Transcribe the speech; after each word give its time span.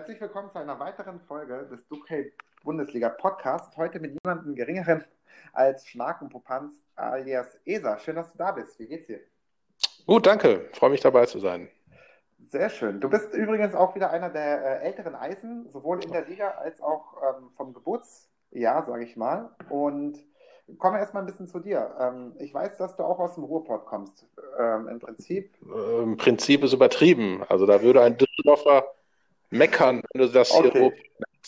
Herzlich 0.00 0.22
willkommen 0.22 0.48
zu 0.48 0.58
einer 0.58 0.80
weiteren 0.80 1.20
Folge 1.20 1.68
des 1.70 1.86
Duke 1.86 2.32
Bundesliga 2.64 3.10
Podcasts. 3.10 3.76
Heute 3.76 4.00
mit 4.00 4.14
niemandem 4.14 4.54
geringeren 4.54 5.04
als 5.52 5.86
Schnack 5.86 6.22
und 6.22 6.30
Popanz 6.30 6.72
alias 6.96 7.58
ESA. 7.66 7.98
Schön, 7.98 8.16
dass 8.16 8.32
du 8.32 8.38
da 8.38 8.52
bist. 8.52 8.78
Wie 8.78 8.86
geht's 8.86 9.08
dir? 9.08 9.20
Gut, 10.06 10.24
danke. 10.24 10.70
Freue 10.72 10.88
mich 10.88 11.02
dabei 11.02 11.26
zu 11.26 11.38
sein. 11.38 11.68
Sehr 12.48 12.70
schön. 12.70 13.02
Du 13.02 13.10
bist 13.10 13.34
übrigens 13.34 13.74
auch 13.74 13.94
wieder 13.94 14.10
einer 14.10 14.30
der 14.30 14.80
äh, 14.80 14.86
älteren 14.86 15.14
Eisen, 15.14 15.68
sowohl 15.68 16.02
in 16.02 16.12
der 16.12 16.24
Liga 16.24 16.48
als 16.52 16.80
auch 16.80 17.18
ähm, 17.22 17.50
vom 17.58 17.74
Geburtsjahr, 17.74 18.86
sage 18.86 19.04
ich 19.04 19.18
mal. 19.18 19.50
Und 19.68 20.18
kommen 20.78 20.94
wir 20.94 21.00
erstmal 21.00 21.24
ein 21.24 21.26
bisschen 21.26 21.46
zu 21.46 21.58
dir. 21.58 21.94
Ähm, 22.00 22.32
ich 22.38 22.54
weiß, 22.54 22.78
dass 22.78 22.96
du 22.96 23.02
auch 23.02 23.18
aus 23.18 23.34
dem 23.34 23.44
Ruhrport 23.44 23.84
kommst. 23.84 24.26
Ähm, 24.58 24.88
Im 24.88 24.98
Prinzip. 24.98 25.54
Äh, 25.62 26.02
Im 26.04 26.16
Prinzip 26.16 26.64
ist 26.64 26.72
übertrieben. 26.72 27.44
Also 27.50 27.66
da 27.66 27.82
würde 27.82 28.00
ein 28.00 28.16
Düsseldorfer 28.16 28.94
meckern, 29.50 30.02
wenn 30.12 30.22
du 30.22 30.28
das 30.28 30.50
okay. 30.52 30.70
hier. 30.72 30.92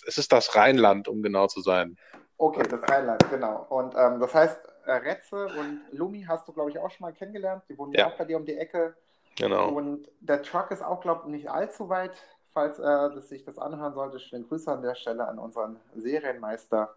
Es 0.07 0.19
ist 0.19 0.33
das 0.33 0.55
Rheinland, 0.57 1.09
um 1.09 1.23
genau 1.23 1.47
zu 1.47 1.61
sein. 1.61 1.97
Okay, 2.37 2.63
das 2.69 2.83
Rheinland, 2.91 3.25
genau. 3.31 3.67
Und 3.69 3.95
ähm, 3.97 4.19
das 4.21 4.35
heißt, 4.35 4.59
äh, 4.87 4.93
Retze 4.93 5.47
und 5.47 5.81
Lumi 5.93 6.25
hast 6.27 6.49
du, 6.49 6.53
glaube 6.53 6.71
ich, 6.71 6.79
auch 6.79 6.91
schon 6.91 7.05
mal 7.07 7.13
kennengelernt. 7.13 7.63
Die 7.69 7.79
wohnen 7.79 7.93
ja 7.93 8.09
auch 8.09 8.17
bei 8.17 8.25
dir 8.25 8.37
um 8.37 8.45
die 8.45 8.57
Ecke. 8.57 8.97
Genau. 9.37 9.69
Und 9.69 10.09
der 10.21 10.43
Truck 10.43 10.71
ist 10.73 10.83
auch, 10.83 11.01
glaube 11.01 11.23
ich, 11.25 11.31
nicht 11.31 11.51
allzu 11.51 11.89
weit. 11.89 12.13
Falls 12.53 12.79
er 12.79 13.15
äh, 13.17 13.21
sich 13.21 13.45
das 13.45 13.59
anhören 13.59 13.95
sollte, 13.95 14.19
schönen 14.19 14.47
Grüße 14.49 14.71
an 14.71 14.83
der 14.83 14.95
Stelle 14.95 15.27
an 15.27 15.39
unseren 15.39 15.79
Serienmeister. 15.95 16.95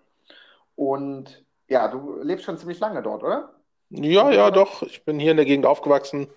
Und 0.76 1.46
ja, 1.68 1.88
du 1.88 2.20
lebst 2.22 2.46
schon 2.46 2.58
ziemlich 2.58 2.80
lange 2.80 3.02
dort, 3.02 3.24
oder? 3.24 3.54
Ja, 3.90 4.32
ja, 4.32 4.52
doch. 4.52 4.82
Ich 4.82 5.06
bin 5.06 5.20
hier 5.20 5.32
in 5.32 5.38
der 5.38 5.46
Gegend 5.46 5.66
aufgewachsen 5.66 6.28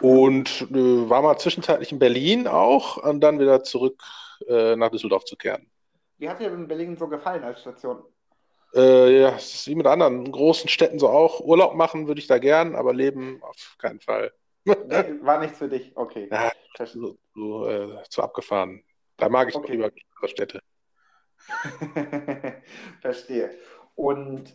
und 0.00 0.68
äh, 0.70 1.08
war 1.08 1.22
mal 1.22 1.38
zwischenzeitlich 1.38 1.92
in 1.92 1.98
Berlin 1.98 2.46
auch 2.46 2.96
und 2.96 3.20
dann 3.20 3.38
wieder 3.38 3.62
zurück 3.62 4.02
äh, 4.46 4.76
nach 4.76 4.90
Düsseldorf 4.90 5.24
zu 5.24 5.36
kehren. 5.36 5.70
Wie 6.18 6.28
hat 6.28 6.40
dir 6.40 6.52
in 6.52 6.68
Berlin 6.68 6.96
so 6.96 7.08
gefallen 7.08 7.44
als 7.44 7.60
Station? 7.60 8.02
Äh, 8.74 9.20
ja, 9.20 9.36
es 9.36 9.54
ist 9.54 9.68
wie 9.68 9.74
mit 9.74 9.86
anderen 9.86 10.30
großen 10.30 10.68
Städten 10.68 10.98
so 10.98 11.08
auch. 11.08 11.40
Urlaub 11.40 11.74
machen 11.74 12.08
würde 12.08 12.20
ich 12.20 12.26
da 12.26 12.38
gern, 12.38 12.74
aber 12.74 12.92
leben 12.92 13.42
auf 13.42 13.76
keinen 13.78 14.00
Fall. 14.00 14.32
nee, 14.64 14.74
war 15.22 15.40
nichts 15.40 15.58
für 15.58 15.68
dich, 15.68 15.96
okay. 15.96 16.28
Ja, 16.78 16.86
so, 16.86 17.16
so 17.34 17.66
äh, 17.68 18.02
zu 18.10 18.22
abgefahren. 18.22 18.82
Da 19.16 19.28
mag 19.28 19.48
ich 19.48 19.54
okay. 19.54 19.72
lieber 19.72 19.90
Städte. 20.24 20.60
Verstehe. 23.00 23.50
Und 23.94 24.54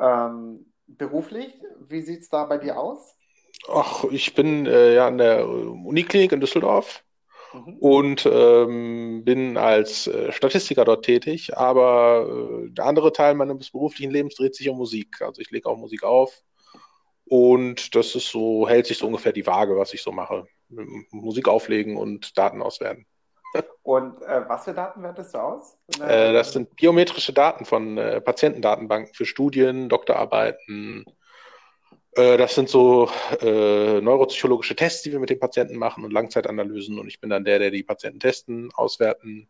ähm, 0.00 0.72
beruflich, 0.86 1.62
wie 1.78 2.00
sieht 2.00 2.22
es 2.22 2.28
da 2.28 2.44
bei 2.46 2.58
dir 2.58 2.78
aus? 2.78 3.16
Ach, 3.68 4.04
ich 4.10 4.34
bin 4.34 4.66
äh, 4.66 4.94
ja 4.94 5.06
an 5.06 5.18
der 5.18 5.48
Uniklinik 5.48 6.32
in 6.32 6.40
Düsseldorf 6.40 7.04
mhm. 7.52 7.76
und 7.78 8.26
ähm, 8.26 9.24
bin 9.24 9.56
als 9.56 10.06
äh, 10.06 10.32
Statistiker 10.32 10.84
dort 10.84 11.04
tätig, 11.04 11.56
aber 11.56 12.26
äh, 12.28 12.70
der 12.70 12.86
andere 12.86 13.12
Teil 13.12 13.34
meines 13.34 13.70
beruflichen 13.70 14.10
Lebens 14.10 14.34
dreht 14.34 14.54
sich 14.54 14.68
um 14.68 14.78
Musik. 14.78 15.22
Also 15.22 15.40
ich 15.40 15.50
lege 15.50 15.68
auch 15.68 15.76
Musik 15.76 16.02
auf 16.02 16.42
und 17.26 17.94
das 17.94 18.14
ist 18.14 18.28
so, 18.28 18.68
hält 18.68 18.86
sich 18.86 18.98
so 18.98 19.06
ungefähr 19.06 19.32
die 19.32 19.46
Waage, 19.46 19.76
was 19.76 19.94
ich 19.94 20.02
so 20.02 20.12
mache. 20.12 20.46
Musik 21.10 21.48
auflegen 21.48 21.96
und 21.96 22.36
Daten 22.36 22.62
auswerten. 22.62 23.06
Und 23.82 24.22
äh, 24.22 24.48
was 24.48 24.64
für 24.64 24.72
Daten 24.72 25.02
wertest 25.02 25.34
du 25.34 25.38
aus? 25.38 25.76
Äh, 26.00 26.32
das 26.32 26.52
sind 26.52 26.74
biometrische 26.76 27.32
Daten 27.32 27.64
von 27.64 27.98
äh, 27.98 28.20
Patientendatenbanken 28.20 29.12
für 29.12 29.26
Studien, 29.26 29.88
Doktorarbeiten, 29.88 31.04
das 32.14 32.54
sind 32.54 32.68
so 32.68 33.08
äh, 33.40 34.00
neuropsychologische 34.00 34.76
Tests, 34.76 35.02
die 35.02 35.12
wir 35.12 35.18
mit 35.18 35.30
den 35.30 35.40
Patienten 35.40 35.76
machen 35.76 36.04
und 36.04 36.12
Langzeitanalysen. 36.12 36.98
Und 36.98 37.08
ich 37.08 37.20
bin 37.20 37.30
dann 37.30 37.44
der, 37.44 37.58
der 37.58 37.70
die 37.70 37.82
Patienten 37.82 38.20
testen, 38.20 38.70
auswerten 38.74 39.48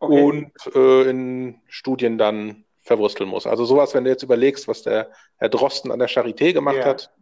okay. 0.00 0.22
und 0.22 0.52
äh, 0.74 1.10
in 1.10 1.60
Studien 1.68 2.16
dann 2.16 2.64
verwursteln 2.82 3.28
muss. 3.28 3.46
Also 3.46 3.64
sowas, 3.64 3.94
wenn 3.94 4.04
du 4.04 4.10
jetzt 4.10 4.22
überlegst, 4.22 4.68
was 4.68 4.82
der 4.82 5.10
Herr 5.36 5.48
Drosten 5.48 5.90
an 5.90 5.98
der 5.98 6.08
Charité 6.08 6.52
gemacht 6.52 6.78
ja. 6.78 6.84
hat, 6.84 7.12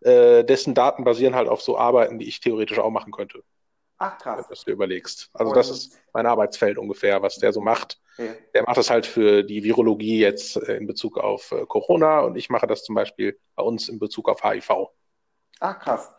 äh, 0.00 0.44
dessen 0.44 0.74
Daten 0.74 1.04
basieren 1.04 1.34
halt 1.34 1.48
auf 1.48 1.62
so 1.62 1.76
Arbeiten, 1.76 2.18
die 2.18 2.28
ich 2.28 2.40
theoretisch 2.40 2.78
auch 2.78 2.90
machen 2.90 3.12
könnte. 3.12 3.42
Ach 3.98 4.16
krass. 4.18 4.46
Dass 4.48 4.64
du 4.64 4.70
überlegst. 4.70 5.30
Also 5.32 5.50
und 5.50 5.56
das 5.56 5.70
ist 5.70 6.00
mein 6.12 6.26
Arbeitsfeld 6.26 6.78
ungefähr, 6.78 7.20
was 7.22 7.36
der 7.38 7.52
so 7.52 7.60
macht. 7.60 8.00
Ja. 8.16 8.26
Der 8.54 8.62
macht 8.62 8.76
das 8.76 8.90
halt 8.90 9.06
für 9.06 9.42
die 9.42 9.62
Virologie 9.64 10.20
jetzt 10.20 10.56
äh, 10.56 10.76
in 10.76 10.86
Bezug 10.86 11.18
auf 11.18 11.52
äh, 11.52 11.66
Corona 11.66 12.20
und 12.20 12.36
ich 12.36 12.48
mache 12.48 12.66
das 12.66 12.84
zum 12.84 12.94
Beispiel 12.94 13.38
bei 13.56 13.62
uns 13.62 13.88
in 13.88 13.98
Bezug 13.98 14.28
auf 14.28 14.42
HIV. 14.42 14.88
Ach 15.60 15.78
krass. 15.78 16.12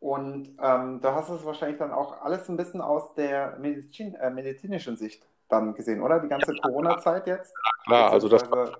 Und 0.00 0.56
ähm, 0.60 1.00
da 1.00 1.14
hast 1.14 1.30
du 1.30 1.34
es 1.34 1.44
wahrscheinlich 1.44 1.78
dann 1.78 1.92
auch 1.92 2.22
alles 2.22 2.48
ein 2.48 2.56
bisschen 2.56 2.80
aus 2.80 3.14
der 3.14 3.56
Medizin, 3.60 4.16
äh, 4.16 4.30
medizinischen 4.30 4.96
Sicht 4.96 5.24
dann 5.48 5.74
gesehen, 5.74 6.02
oder? 6.02 6.18
Die 6.18 6.28
ganze 6.28 6.52
ja, 6.52 6.60
Corona-Zeit 6.60 7.28
jetzt? 7.28 7.52
Ja, 7.52 7.84
klar, 7.84 8.12
also 8.12 8.28
das 8.28 8.50
war 8.50 8.78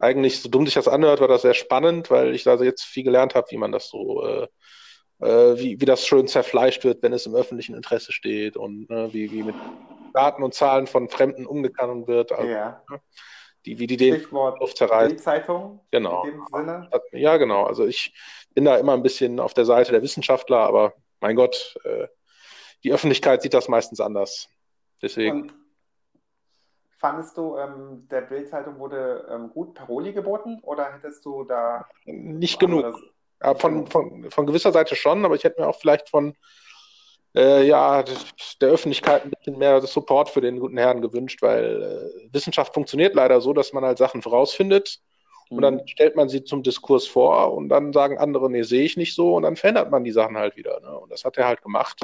eigentlich, 0.00 0.42
so 0.42 0.48
dumm 0.48 0.64
sich 0.64 0.74
das 0.74 0.88
anhört, 0.88 1.20
war 1.20 1.28
das 1.28 1.42
sehr 1.42 1.54
spannend, 1.54 2.10
weil 2.10 2.34
ich 2.34 2.42
da 2.42 2.56
jetzt 2.56 2.82
viel 2.82 3.04
gelernt 3.04 3.36
habe, 3.36 3.46
wie 3.50 3.58
man 3.58 3.70
das 3.70 3.88
so 3.88 4.26
äh, 4.26 4.48
äh, 5.20 5.26
wie, 5.26 5.80
wie 5.80 5.84
das 5.84 6.06
schön 6.06 6.26
zerfleischt 6.26 6.84
wird, 6.84 7.02
wenn 7.02 7.12
es 7.12 7.26
im 7.26 7.34
öffentlichen 7.34 7.74
Interesse 7.74 8.12
steht 8.12 8.56
und 8.56 8.88
ne, 8.90 9.08
wie, 9.12 9.30
wie 9.30 9.42
mit 9.42 9.54
Daten 10.12 10.42
und 10.42 10.54
Zahlen 10.54 10.86
von 10.86 11.08
Fremden 11.08 11.46
umgegangen 11.46 12.06
wird. 12.06 12.32
Also, 12.32 12.48
ja. 12.48 12.82
Ne, 12.90 13.00
die, 13.66 13.78
wie 13.78 13.86
die 13.86 13.96
den 13.96 14.16
Stichwort 14.16 14.60
Luft 14.60 14.76
zerreißen. 14.76 15.18
Zeitung. 15.18 15.80
Genau. 15.90 16.26
Ja, 17.12 17.36
genau. 17.36 17.64
Also 17.64 17.86
ich 17.86 18.14
bin 18.54 18.64
da 18.64 18.76
immer 18.76 18.92
ein 18.92 19.02
bisschen 19.02 19.40
auf 19.40 19.54
der 19.54 19.64
Seite 19.64 19.92
der 19.92 20.02
Wissenschaftler, 20.02 20.58
aber 20.58 20.94
mein 21.20 21.36
Gott, 21.36 21.76
äh, 21.84 22.08
die 22.82 22.92
Öffentlichkeit 22.92 23.42
sieht 23.42 23.54
das 23.54 23.68
meistens 23.68 24.00
anders. 24.00 24.48
Deswegen. 25.00 25.42
Und 25.42 25.54
fandest 26.98 27.36
du, 27.36 27.56
ähm, 27.56 28.06
der 28.10 28.22
Bildzeitung 28.22 28.78
wurde 28.78 29.26
ähm, 29.30 29.50
gut 29.50 29.74
Paroli 29.74 30.12
geboten 30.12 30.60
oder 30.62 30.92
hättest 30.92 31.24
du 31.24 31.44
da. 31.44 31.86
Nicht 32.04 32.60
genug. 32.60 32.94
Ja, 33.44 33.54
von, 33.54 33.86
von, 33.86 34.30
von 34.30 34.46
gewisser 34.46 34.72
Seite 34.72 34.96
schon, 34.96 35.22
aber 35.24 35.34
ich 35.34 35.44
hätte 35.44 35.60
mir 35.60 35.68
auch 35.68 35.78
vielleicht 35.78 36.08
von 36.08 36.34
äh, 37.36 37.66
ja, 37.66 38.02
der 38.60 38.70
Öffentlichkeit 38.70 39.24
ein 39.24 39.30
bisschen 39.30 39.58
mehr 39.58 39.82
Support 39.82 40.30
für 40.30 40.40
den 40.40 40.58
guten 40.60 40.78
Herrn 40.78 41.02
gewünscht, 41.02 41.42
weil 41.42 41.82
äh, 41.82 42.32
Wissenschaft 42.32 42.72
funktioniert 42.72 43.14
leider 43.14 43.42
so, 43.42 43.52
dass 43.52 43.74
man 43.74 43.84
halt 43.84 43.98
Sachen 43.98 44.22
vorausfindet 44.22 44.98
mhm. 45.50 45.56
und 45.56 45.62
dann 45.62 45.74
mhm. 45.74 45.86
stellt 45.88 46.16
man 46.16 46.30
sie 46.30 46.44
zum 46.44 46.62
Diskurs 46.62 47.06
vor 47.06 47.52
und 47.52 47.68
dann 47.68 47.92
sagen 47.92 48.16
andere, 48.16 48.50
nee, 48.50 48.62
sehe 48.62 48.84
ich 48.84 48.96
nicht 48.96 49.14
so 49.14 49.34
und 49.34 49.42
dann 49.42 49.56
verändert 49.56 49.90
man 49.90 50.04
die 50.04 50.12
Sachen 50.12 50.38
halt 50.38 50.56
wieder. 50.56 50.80
Ne? 50.80 50.98
Und 50.98 51.12
das 51.12 51.24
hat 51.24 51.36
er 51.36 51.46
halt 51.46 51.60
gemacht. 51.60 52.00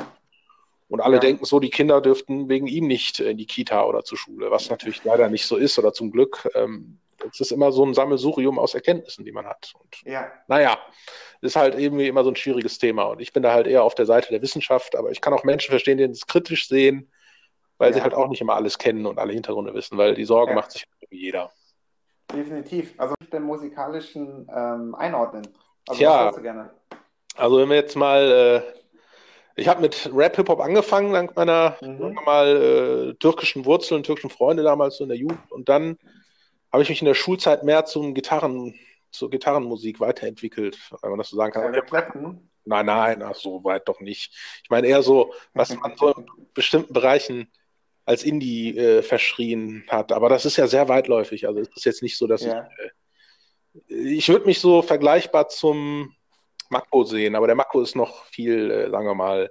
Und 0.88 1.00
alle 1.00 1.16
ja. 1.16 1.20
denken 1.20 1.46
so, 1.46 1.58
die 1.58 1.70
Kinder 1.70 2.02
dürften 2.02 2.50
wegen 2.50 2.66
ihm 2.66 2.86
nicht 2.86 3.18
in 3.20 3.38
die 3.38 3.46
Kita 3.46 3.86
oder 3.86 4.04
zur 4.04 4.18
Schule, 4.18 4.50
was 4.50 4.68
natürlich 4.68 5.04
leider 5.04 5.30
nicht 5.30 5.46
so 5.46 5.56
ist 5.56 5.78
oder 5.78 5.94
zum 5.94 6.10
Glück. 6.10 6.50
Ähm, 6.54 6.98
es 7.30 7.40
ist 7.40 7.52
immer 7.52 7.72
so 7.72 7.84
ein 7.84 7.94
Sammelsurium 7.94 8.58
aus 8.58 8.74
Erkenntnissen, 8.74 9.24
die 9.24 9.32
man 9.32 9.46
hat. 9.46 9.72
Und 9.78 10.02
ja. 10.04 10.30
naja, 10.48 10.78
ist 11.40 11.56
halt 11.56 11.78
irgendwie 11.78 12.08
immer 12.08 12.24
so 12.24 12.30
ein 12.30 12.36
schwieriges 12.36 12.78
Thema. 12.78 13.04
Und 13.04 13.20
ich 13.20 13.32
bin 13.32 13.42
da 13.42 13.52
halt 13.52 13.66
eher 13.66 13.82
auf 13.82 13.94
der 13.94 14.06
Seite 14.06 14.28
der 14.30 14.42
Wissenschaft, 14.42 14.96
aber 14.96 15.10
ich 15.10 15.20
kann 15.20 15.32
auch 15.32 15.44
Menschen 15.44 15.70
verstehen, 15.70 15.98
die 15.98 16.04
es 16.04 16.26
kritisch 16.26 16.68
sehen, 16.68 17.10
weil 17.78 17.90
ja. 17.90 17.96
sie 17.96 18.02
halt 18.02 18.14
auch 18.14 18.28
nicht 18.28 18.40
immer 18.40 18.54
alles 18.54 18.78
kennen 18.78 19.06
und 19.06 19.18
alle 19.18 19.32
Hintergründe 19.32 19.74
wissen, 19.74 19.96
weil 19.96 20.14
die 20.14 20.24
Sorge 20.24 20.52
ja. 20.52 20.56
macht 20.56 20.72
sich 20.72 20.84
jeder. 21.10 21.50
Definitiv. 22.32 22.94
Also 22.98 23.14
den 23.32 23.42
musikalischen 23.42 24.48
ähm, 24.54 24.94
Einordnen. 24.94 25.46
Also 25.88 25.98
Tja, 25.98 26.26
was 26.26 26.36
du 26.36 26.42
gerne? 26.42 26.70
Also 27.36 27.58
wenn 27.58 27.68
wir 27.68 27.76
jetzt 27.76 27.96
mal, 27.96 28.64
äh, 28.66 29.60
ich 29.60 29.68
habe 29.68 29.80
mit 29.80 30.10
Rap-Hip-Hop 30.14 30.60
angefangen, 30.60 31.12
dank 31.12 31.36
meiner 31.36 31.76
mhm. 31.80 32.18
mal 32.24 33.12
äh, 33.12 33.14
türkischen 33.14 33.64
Wurzeln, 33.64 34.02
türkischen 34.02 34.30
Freunde 34.30 34.62
damals 34.62 34.98
so 34.98 35.04
in 35.04 35.08
der 35.08 35.18
Jugend 35.18 35.50
und 35.50 35.68
dann 35.68 35.98
habe 36.72 36.82
ich 36.82 36.88
mich 36.88 37.00
in 37.00 37.06
der 37.06 37.14
Schulzeit 37.14 37.64
mehr 37.64 37.84
zum 37.84 38.14
Gitarren, 38.14 38.74
zur 39.10 39.30
Gitarrenmusik 39.30 40.00
weiterentwickelt, 40.00 40.78
wenn 41.02 41.10
man 41.10 41.18
das 41.18 41.30
so 41.30 41.36
sagen 41.36 41.52
kann. 41.52 41.74
Ja, 41.74 42.42
nein, 42.64 42.86
nein, 42.86 43.22
ach, 43.22 43.34
so 43.34 43.64
weit 43.64 43.88
doch 43.88 44.00
nicht. 44.00 44.32
Ich 44.62 44.70
meine 44.70 44.86
eher 44.86 45.02
so, 45.02 45.34
was 45.54 45.74
man 45.74 45.96
so 45.96 46.14
in 46.14 46.26
bestimmten 46.54 46.92
Bereichen 46.92 47.50
als 48.04 48.22
Indie 48.24 48.76
äh, 48.76 49.02
verschrien 49.02 49.84
hat. 49.88 50.12
Aber 50.12 50.28
das 50.28 50.44
ist 50.44 50.56
ja 50.56 50.66
sehr 50.66 50.88
weitläufig. 50.88 51.46
Also 51.46 51.60
es 51.60 51.68
ist 51.74 51.84
jetzt 51.84 52.02
nicht 52.02 52.18
so, 52.18 52.26
dass 52.26 52.42
ja. 52.42 52.68
ich. 52.68 52.84
Äh, 52.84 52.90
ich 53.88 54.28
würde 54.28 54.46
mich 54.46 54.58
so 54.58 54.82
vergleichbar 54.82 55.48
zum 55.48 56.14
Mako 56.70 57.04
sehen, 57.04 57.36
aber 57.36 57.46
der 57.46 57.54
Mako 57.54 57.80
ist 57.82 57.94
noch 57.94 58.24
viel, 58.26 58.70
äh, 58.70 58.90
sagen 58.90 59.06
wir 59.06 59.14
mal, 59.14 59.50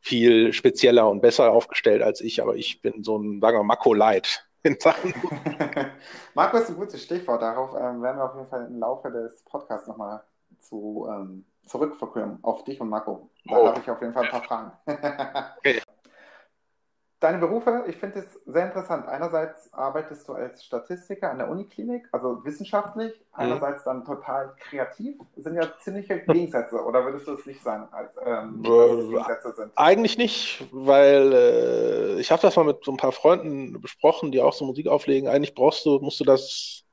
viel 0.00 0.52
spezieller 0.52 1.08
und 1.10 1.20
besser 1.20 1.50
aufgestellt 1.50 2.02
als 2.02 2.20
ich. 2.20 2.40
Aber 2.42 2.56
ich 2.56 2.80
bin 2.80 3.02
so 3.02 3.18
ein, 3.18 3.40
sagen 3.40 3.58
wir 3.58 3.62
mal, 3.62 3.74
Mako-Light 3.74 4.49
in 4.62 4.78
Sachen. 4.78 5.14
Marco 6.34 6.56
ist 6.58 6.70
ein 6.70 6.76
gutes 6.76 7.02
Stichwort. 7.02 7.42
Darauf 7.42 7.74
ähm, 7.74 8.02
werden 8.02 8.18
wir 8.18 8.24
auf 8.24 8.34
jeden 8.34 8.48
Fall 8.48 8.66
im 8.66 8.78
Laufe 8.78 9.10
des 9.10 9.42
Podcasts 9.44 9.86
nochmal 9.86 10.22
zu, 10.60 11.08
ähm, 11.10 11.44
zurückverkommen. 11.66 12.38
Auf 12.42 12.64
dich 12.64 12.80
und 12.80 12.88
Marco. 12.88 13.30
Da 13.46 13.56
oh. 13.56 13.66
habe 13.68 13.80
ich 13.80 13.90
auf 13.90 14.00
jeden 14.00 14.12
Fall 14.12 14.24
ein 14.24 14.30
paar 14.30 14.42
Fragen. 14.42 14.72
okay. 15.58 15.80
Deine 17.20 17.36
Berufe, 17.36 17.84
ich 17.86 17.96
finde 17.96 18.20
es 18.20 18.40
sehr 18.46 18.64
interessant. 18.64 19.06
Einerseits 19.06 19.70
arbeitest 19.74 20.26
du 20.26 20.32
als 20.32 20.64
Statistiker 20.64 21.30
an 21.30 21.36
der 21.36 21.50
Uniklinik, 21.50 22.08
also 22.12 22.42
wissenschaftlich, 22.46 23.12
mhm. 23.12 23.24
einerseits 23.34 23.84
dann 23.84 24.06
total 24.06 24.54
kreativ. 24.58 25.16
Das 25.36 25.44
sind 25.44 25.54
ja 25.54 25.70
ziemliche 25.80 26.20
Gegensätze, 26.20 26.82
oder 26.82 27.04
würdest 27.04 27.28
du 27.28 27.34
es 27.34 27.44
nicht 27.44 27.62
sagen, 27.62 27.88
als 27.92 28.10
ähm, 28.24 28.62
äh, 28.64 29.08
Gegensätze 29.10 29.52
sind? 29.54 29.70
Eigentlich 29.76 30.16
nicht, 30.16 30.66
weil 30.72 31.32
äh, 31.34 32.20
ich 32.20 32.32
habe 32.32 32.40
das 32.40 32.56
mal 32.56 32.64
mit 32.64 32.82
so 32.82 32.90
ein 32.90 32.96
paar 32.96 33.12
Freunden 33.12 33.78
besprochen, 33.82 34.32
die 34.32 34.40
auch 34.40 34.54
so 34.54 34.64
Musik 34.64 34.88
auflegen. 34.88 35.28
Eigentlich 35.28 35.54
brauchst 35.54 35.84
du, 35.84 35.98
musst 35.98 36.20
du 36.20 36.24
das 36.24 36.84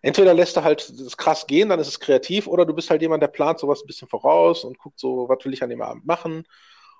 entweder 0.00 0.32
lässt 0.32 0.56
du 0.56 0.64
halt 0.64 0.88
das 0.98 1.18
krass 1.18 1.46
gehen, 1.46 1.68
dann 1.68 1.80
ist 1.80 1.88
es 1.88 2.00
kreativ, 2.00 2.46
oder 2.46 2.64
du 2.64 2.72
bist 2.72 2.88
halt 2.88 3.02
jemand, 3.02 3.22
der 3.22 3.28
plant 3.28 3.58
sowas 3.58 3.82
ein 3.82 3.86
bisschen 3.86 4.08
voraus 4.08 4.64
und 4.64 4.78
guckt 4.78 4.98
so, 4.98 5.28
was 5.28 5.44
will 5.44 5.52
ich 5.52 5.62
an 5.62 5.68
dem 5.68 5.82
Abend 5.82 6.06
machen. 6.06 6.44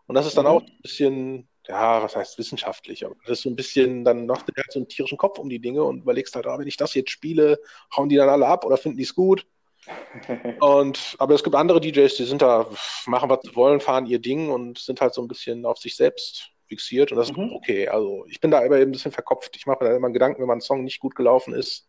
Und 0.06 0.14
das 0.14 0.26
ist 0.26 0.36
dann 0.36 0.44
mhm. 0.44 0.50
auch 0.50 0.60
ein 0.60 0.82
bisschen 0.82 1.49
ja, 1.68 2.02
was 2.02 2.16
heißt 2.16 2.38
wissenschaftlich, 2.38 3.04
aber 3.04 3.14
das 3.22 3.38
ist 3.38 3.42
so 3.42 3.50
ein 3.50 3.56
bisschen, 3.56 4.04
dann 4.04 4.26
macht 4.26 4.48
du 4.48 4.52
halt 4.56 4.72
so 4.72 4.78
einen 4.78 4.88
tierischen 4.88 5.18
Kopf 5.18 5.38
um 5.38 5.48
die 5.48 5.60
Dinge 5.60 5.84
und 5.84 6.02
überlegst 6.02 6.34
halt, 6.34 6.46
ah, 6.46 6.58
wenn 6.58 6.66
ich 6.66 6.76
das 6.76 6.94
jetzt 6.94 7.10
spiele, 7.10 7.60
hauen 7.96 8.08
die 8.08 8.16
dann 8.16 8.28
alle 8.28 8.46
ab 8.46 8.64
oder 8.64 8.76
finden 8.76 8.96
die 8.96 9.04
es 9.04 9.14
gut? 9.14 9.46
und, 10.60 11.16
aber 11.18 11.34
es 11.34 11.42
gibt 11.42 11.56
andere 11.56 11.80
DJs, 11.80 12.14
die 12.14 12.24
sind 12.24 12.42
da, 12.42 12.66
machen 13.06 13.30
was 13.30 13.40
sie 13.42 13.54
wollen, 13.54 13.80
fahren 13.80 14.06
ihr 14.06 14.18
Ding 14.18 14.50
und 14.50 14.78
sind 14.78 15.00
halt 15.00 15.14
so 15.14 15.22
ein 15.22 15.28
bisschen 15.28 15.64
auf 15.64 15.78
sich 15.78 15.96
selbst 15.96 16.50
fixiert 16.66 17.12
und 17.12 17.18
das 17.18 17.32
mhm. 17.32 17.44
ist 17.44 17.52
okay. 17.52 17.88
Also 17.88 18.24
ich 18.28 18.40
bin 18.40 18.50
da 18.50 18.58
aber 18.58 18.78
eben 18.78 18.90
ein 18.90 18.92
bisschen 18.92 19.12
verkopft. 19.12 19.56
Ich 19.56 19.66
mache 19.66 19.82
mir 19.82 19.90
da 19.90 19.96
immer 19.96 20.10
Gedanken, 20.10 20.40
wenn 20.40 20.48
mein 20.48 20.60
Song 20.60 20.84
nicht 20.84 21.00
gut 21.00 21.14
gelaufen 21.14 21.54
ist 21.54 21.88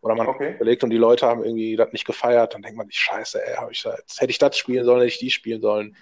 oder 0.00 0.14
man 0.14 0.26
okay. 0.26 0.54
überlegt 0.54 0.84
und 0.84 0.90
die 0.90 0.96
Leute 0.96 1.26
haben 1.26 1.44
irgendwie 1.44 1.76
das 1.76 1.92
nicht 1.92 2.06
gefeiert, 2.06 2.54
dann 2.54 2.62
denkt 2.62 2.76
man 2.76 2.86
sich, 2.86 2.98
scheiße, 2.98 3.44
ey, 3.44 3.56
hab 3.56 3.70
ich 3.70 3.82
da, 3.82 3.94
jetzt 3.96 4.20
hätte 4.20 4.30
ich 4.30 4.38
das 4.38 4.56
spielen 4.56 4.84
sollen, 4.84 5.00
hätte 5.00 5.12
ich 5.12 5.18
die 5.18 5.30
spielen 5.30 5.60
sollen. 5.60 5.96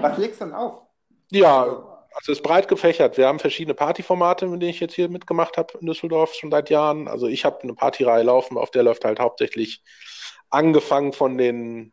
Was 0.00 0.18
legst 0.18 0.40
du 0.40 0.46
denn 0.46 0.54
auf? 0.54 0.82
Ja, 1.30 1.89
also, 2.12 2.32
es 2.32 2.38
ist 2.38 2.42
breit 2.42 2.68
gefächert. 2.68 3.16
Wir 3.16 3.28
haben 3.28 3.38
verschiedene 3.38 3.74
Partyformate, 3.74 4.46
mit 4.46 4.60
denen 4.60 4.70
ich 4.70 4.80
jetzt 4.80 4.94
hier 4.94 5.08
mitgemacht 5.08 5.56
habe 5.56 5.78
in 5.78 5.86
Düsseldorf 5.86 6.34
schon 6.34 6.50
seit 6.50 6.70
Jahren. 6.70 7.08
Also 7.08 7.26
ich 7.28 7.44
habe 7.44 7.62
eine 7.62 7.74
Partyreihe 7.74 8.24
laufen, 8.24 8.58
auf 8.58 8.70
der 8.70 8.82
läuft 8.82 9.04
halt 9.04 9.20
hauptsächlich 9.20 9.82
angefangen 10.50 11.12
von 11.12 11.38
den 11.38 11.92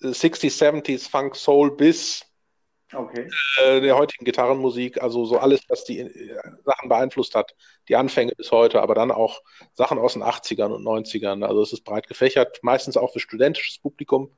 60s, 0.00 0.56
70s, 0.56 1.10
Funk, 1.10 1.34
Soul 1.34 1.76
bis 1.76 2.24
okay. 2.92 3.28
äh, 3.58 3.80
der 3.80 3.96
heutigen 3.96 4.24
Gitarrenmusik. 4.24 5.02
Also 5.02 5.24
so 5.24 5.38
alles, 5.38 5.62
was 5.68 5.84
die 5.84 5.98
äh, 5.98 6.40
Sachen 6.64 6.88
beeinflusst 6.88 7.34
hat. 7.34 7.54
Die 7.88 7.96
Anfänge 7.96 8.32
bis 8.36 8.52
heute, 8.52 8.80
aber 8.80 8.94
dann 8.94 9.10
auch 9.10 9.40
Sachen 9.74 9.98
aus 9.98 10.12
den 10.12 10.22
80ern 10.22 10.72
und 10.72 10.84
90ern. 10.84 11.44
Also 11.44 11.62
es 11.62 11.72
ist 11.72 11.84
breit 11.84 12.06
gefächert, 12.06 12.60
meistens 12.62 12.96
auch 12.96 13.12
für 13.12 13.20
studentisches 13.20 13.78
Publikum. 13.78 14.36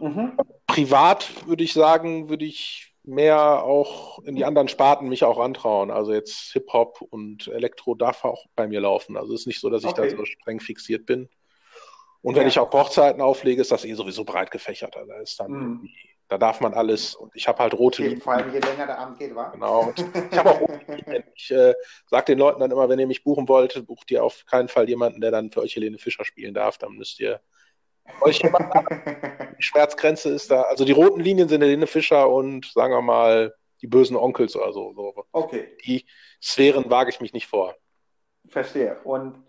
Mhm. 0.00 0.36
Privat 0.66 1.46
würde 1.46 1.62
ich 1.62 1.72
sagen, 1.72 2.28
würde 2.28 2.46
ich 2.46 2.89
mehr 3.02 3.62
auch 3.62 4.18
in 4.24 4.36
die 4.36 4.44
anderen 4.44 4.68
Sparten 4.68 5.08
mich 5.08 5.24
auch 5.24 5.38
antrauen. 5.38 5.90
Also 5.90 6.12
jetzt 6.12 6.52
Hip-Hop 6.52 7.00
und 7.00 7.48
Elektro 7.48 7.94
darf 7.94 8.24
auch 8.24 8.46
bei 8.54 8.68
mir 8.68 8.80
laufen. 8.80 9.16
Also 9.16 9.34
es 9.34 9.40
ist 9.40 9.46
nicht 9.46 9.60
so, 9.60 9.70
dass 9.70 9.84
ich 9.84 9.90
okay. 9.90 10.10
da 10.10 10.16
so 10.16 10.24
streng 10.24 10.60
fixiert 10.60 11.06
bin. 11.06 11.28
Und 12.22 12.34
ja. 12.34 12.40
wenn 12.40 12.48
ich 12.48 12.58
auch 12.58 12.70
Hochzeiten 12.72 13.22
auflege, 13.22 13.62
ist 13.62 13.72
das 13.72 13.84
eh 13.84 13.94
sowieso 13.94 14.24
breit 14.24 14.50
gefächert. 14.50 14.96
Also 14.96 15.10
da 15.10 15.20
ist 15.20 15.40
dann 15.40 15.52
mm. 15.52 15.88
da 16.28 16.36
darf 16.36 16.60
man 16.60 16.74
alles. 16.74 17.14
Und 17.14 17.34
ich 17.34 17.48
habe 17.48 17.60
halt 17.60 17.72
rote 17.72 18.02
Linien. 18.02 18.20
Vor 18.20 18.34
allem 18.34 18.52
je 18.52 18.58
länger 18.58 18.86
der 18.86 18.98
Abend 18.98 19.18
geht, 19.18 19.34
wa? 19.34 19.48
Genau. 19.48 19.88
Und 19.88 20.04
ich 20.30 20.38
habe 20.38 20.50
auch 20.50 20.60
rote 20.60 20.80
Linien. 20.88 21.24
Ich 21.34 21.50
äh, 21.50 21.74
sage 22.06 22.26
den 22.26 22.38
Leuten 22.38 22.60
dann 22.60 22.70
immer, 22.70 22.88
wenn 22.90 22.98
ihr 22.98 23.06
mich 23.06 23.24
buchen 23.24 23.48
wollt, 23.48 23.86
bucht 23.86 24.10
ihr 24.10 24.22
auf 24.22 24.44
keinen 24.44 24.68
Fall 24.68 24.88
jemanden, 24.88 25.22
der 25.22 25.30
dann 25.30 25.50
für 25.50 25.62
euch 25.62 25.74
Helene 25.74 25.96
Fischer 25.96 26.24
spielen 26.26 26.52
darf. 26.52 26.76
Dann 26.76 26.92
müsst 26.92 27.18
ihr 27.20 27.40
euch 28.20 28.42
jemand 28.42 28.72
Die 29.58 29.62
Schmerzgrenze 29.62 30.30
ist 30.30 30.50
da. 30.50 30.62
Also 30.62 30.84
die 30.84 30.92
roten 30.92 31.20
Linien 31.20 31.48
sind 31.48 31.62
Helene 31.62 31.86
Fischer 31.86 32.28
und 32.28 32.66
sagen 32.72 32.92
wir 32.92 33.02
mal 33.02 33.54
die 33.82 33.86
bösen 33.86 34.16
Onkels 34.16 34.56
oder 34.56 34.72
so. 34.72 34.92
so. 34.94 35.24
Okay. 35.32 35.76
Die 35.84 36.06
Sphären 36.42 36.90
wage 36.90 37.10
ich 37.10 37.20
mich 37.20 37.32
nicht 37.32 37.46
vor. 37.46 37.74
Verstehe. 38.48 38.98
Und 39.04 39.42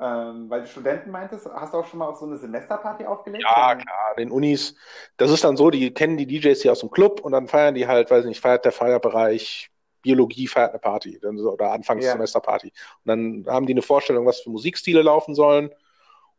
ähm, 0.00 0.50
weil 0.50 0.62
du 0.62 0.66
Studenten 0.66 1.10
meintest, 1.10 1.46
hast 1.46 1.74
du 1.74 1.78
auch 1.78 1.86
schon 1.86 1.98
mal 2.00 2.08
auf 2.08 2.18
so 2.18 2.26
eine 2.26 2.36
Semesterparty 2.36 3.04
aufgelegt? 3.04 3.44
Ja, 3.44 3.76
klar, 3.76 4.14
den 4.18 4.30
Unis. 4.30 4.74
Das 5.16 5.30
ist 5.30 5.44
dann 5.44 5.56
so, 5.56 5.70
die 5.70 5.92
kennen 5.92 6.16
die 6.16 6.26
DJs 6.26 6.60
hier 6.60 6.72
aus 6.72 6.80
dem 6.80 6.90
Club 6.90 7.20
und 7.20 7.32
dann 7.32 7.46
feiern 7.46 7.74
die 7.74 7.86
halt, 7.86 8.10
weiß 8.10 8.24
nicht, 8.24 8.40
feiert 8.40 8.64
der 8.64 8.72
Feierbereich 8.72 9.70
Biologie 10.02 10.48
feiert 10.48 10.70
eine 10.70 10.80
Party 10.80 11.18
oder 11.24 11.72
Anfangssemesterparty. 11.72 12.72
Ja. 12.74 12.94
Und 13.04 13.44
dann 13.44 13.54
haben 13.54 13.66
die 13.66 13.72
eine 13.72 13.82
Vorstellung, 13.82 14.26
was 14.26 14.40
für 14.40 14.50
Musikstile 14.50 15.00
laufen 15.00 15.34
sollen. 15.34 15.70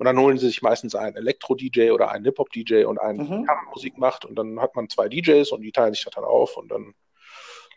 Und 0.04 0.08
dann 0.08 0.20
holen 0.20 0.38
sie 0.38 0.48
sich 0.48 0.62
meistens 0.62 0.96
einen 0.96 1.16
Elektro-DJ 1.16 1.92
oder 1.92 2.12
einen 2.12 2.26
Hip-Hop-DJ 2.26 2.84
und 2.84 3.00
einen, 3.00 3.20
mhm. 3.20 3.46
der 3.46 3.58
Musik 3.70 3.98
macht. 3.98 4.26
Und 4.26 4.36
dann 4.36 4.60
hat 4.60 4.76
man 4.76 4.90
zwei 4.90 5.08
DJs 5.08 5.50
und 5.54 5.62
die 5.62 5.72
teilen 5.72 5.94
sich 5.94 6.04
das 6.04 6.14
dann 6.14 6.26
auf. 6.26 6.58
Und 6.58 6.68
dann 6.68 6.94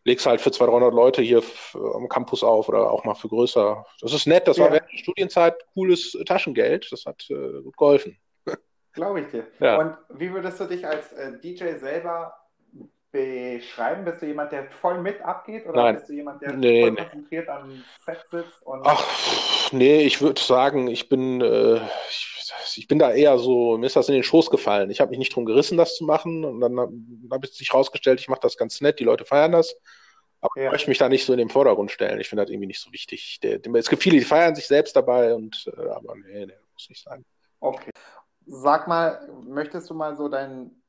legst 0.02 0.26
du 0.26 0.30
halt 0.30 0.40
für 0.40 0.50
200, 0.50 0.82
300 0.82 0.92
Leute 0.92 1.22
hier 1.22 1.40
am 1.72 2.08
Campus 2.08 2.42
auf 2.42 2.68
oder 2.68 2.90
auch 2.90 3.04
mal 3.04 3.14
für 3.14 3.28
größer. 3.28 3.86
Das 4.00 4.12
ist 4.12 4.26
nett. 4.26 4.48
Das 4.48 4.56
ja. 4.56 4.64
war 4.64 4.72
während 4.72 4.90
der 4.90 4.98
Studienzeit 4.98 5.54
cooles 5.72 6.18
Taschengeld. 6.26 6.90
Das 6.90 7.06
hat 7.06 7.24
äh, 7.30 7.62
gut 7.62 7.76
geholfen. 7.76 8.18
Glaube 8.92 9.20
ich 9.20 9.28
dir. 9.28 9.46
Ja. 9.60 9.76
Und 9.78 9.96
wie 10.18 10.32
würdest 10.32 10.58
du 10.58 10.64
dich 10.64 10.84
als 10.84 11.12
äh, 11.12 11.38
DJ 11.38 11.76
selber 11.78 12.34
beschreiben? 13.16 14.04
Bist 14.04 14.22
du 14.22 14.26
jemand, 14.26 14.52
der 14.52 14.70
voll 14.70 15.00
mit 15.00 15.20
abgeht 15.22 15.66
oder 15.66 15.82
Nein. 15.82 15.94
bist 15.96 16.08
du 16.08 16.12
jemand, 16.12 16.42
der 16.42 16.52
nee, 16.52 16.82
voll 16.82 16.90
nee. 16.92 16.96
konzentriert 16.96 17.48
am 17.48 17.84
Set 18.04 18.18
sitzt? 18.30 18.62
Ach, 18.84 19.72
nee, 19.72 20.02
ich 20.02 20.20
würde 20.20 20.40
sagen, 20.40 20.88
ich 20.88 21.08
bin, 21.08 21.40
äh, 21.40 21.76
ich, 22.08 22.52
ich, 22.76 22.88
bin 22.88 22.98
da 22.98 23.12
eher 23.12 23.38
so, 23.38 23.78
mir 23.78 23.86
ist 23.86 23.96
das 23.96 24.08
in 24.08 24.14
den 24.14 24.22
Schoß 24.22 24.50
gefallen. 24.50 24.90
Ich 24.90 25.00
habe 25.00 25.10
mich 25.10 25.18
nicht 25.18 25.34
drum 25.34 25.44
gerissen, 25.44 25.78
das 25.78 25.96
zu 25.96 26.04
machen 26.04 26.44
und 26.44 26.60
dann 26.60 26.78
habe 26.78 26.92
hab 27.30 27.44
ich 27.44 27.52
sich 27.52 27.72
rausgestellt, 27.72 28.20
ich 28.20 28.28
mache 28.28 28.40
das 28.40 28.56
ganz 28.56 28.80
nett, 28.80 29.00
die 29.00 29.04
Leute 29.04 29.24
feiern 29.24 29.52
das. 29.52 29.76
Aber 30.40 30.52
ja. 30.56 30.66
ich 30.66 30.72
möchte 30.72 30.90
mich 30.90 30.98
da 30.98 31.08
nicht 31.08 31.24
so 31.24 31.32
in 31.32 31.38
den 31.38 31.48
Vordergrund 31.48 31.90
stellen. 31.90 32.20
Ich 32.20 32.28
finde 32.28 32.44
das 32.44 32.50
irgendwie 32.50 32.68
nicht 32.68 32.80
so 32.80 32.92
wichtig. 32.92 33.40
Der, 33.42 33.58
der, 33.58 33.74
es 33.74 33.88
gibt 33.88 34.02
viele, 34.02 34.18
die 34.18 34.24
feiern 34.24 34.54
sich 34.54 34.66
selbst 34.66 34.94
dabei 34.94 35.34
und 35.34 35.70
äh, 35.76 35.88
aber 35.88 36.14
nee, 36.16 36.46
nee, 36.46 36.52
muss 36.72 36.88
nicht 36.88 37.02
sein. 37.02 37.24
Okay. 37.60 37.90
Sag 38.46 38.86
mal, 38.86 39.28
möchtest 39.44 39.90
du 39.90 39.94
mal 39.94 40.14
so 40.16 40.28
deinen 40.28 40.82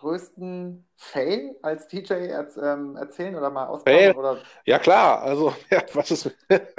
größten 0.00 0.86
Fail 0.96 1.56
als 1.62 1.88
DJ 1.88 2.14
erz, 2.28 2.56
ähm, 2.56 2.96
erzählen 2.96 3.36
oder 3.36 3.50
mal 3.50 3.66
ausbauen? 3.66 4.16
Oder? 4.16 4.38
Ja, 4.64 4.78
klar. 4.78 5.22
Also, 5.22 5.54
ja, 5.70 5.82
was 5.92 6.10
ist. 6.10 6.30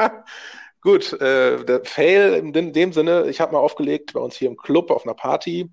Gut, 0.82 1.14
äh, 1.22 1.64
der 1.64 1.86
Fail 1.86 2.34
in 2.34 2.54
dem, 2.54 2.74
dem 2.74 2.92
Sinne, 2.92 3.28
ich 3.30 3.40
habe 3.40 3.54
mal 3.54 3.60
aufgelegt 3.60 4.14
bei 4.14 4.20
uns 4.20 4.36
hier 4.36 4.50
im 4.50 4.58
Club 4.58 4.90
auf 4.90 5.06
einer 5.06 5.14
Party. 5.14 5.70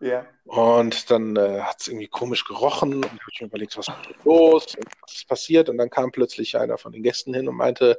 Ja. 0.00 0.26
Und 0.44 1.10
dann 1.10 1.36
äh, 1.36 1.60
hat 1.60 1.80
es 1.80 1.88
irgendwie 1.88 2.08
komisch 2.08 2.44
gerochen 2.46 2.96
und 2.96 3.04
habe 3.04 3.20
ich 3.30 3.40
mir 3.40 3.48
überlegt, 3.48 3.76
was 3.76 3.88
ist 3.88 4.24
los, 4.24 4.76
was 5.02 5.14
ist 5.14 5.28
passiert? 5.28 5.68
Und 5.68 5.76
dann 5.76 5.90
kam 5.90 6.10
plötzlich 6.10 6.56
einer 6.56 6.78
von 6.78 6.92
den 6.92 7.02
Gästen 7.02 7.34
hin 7.34 7.48
und 7.48 7.56
meinte, 7.56 7.98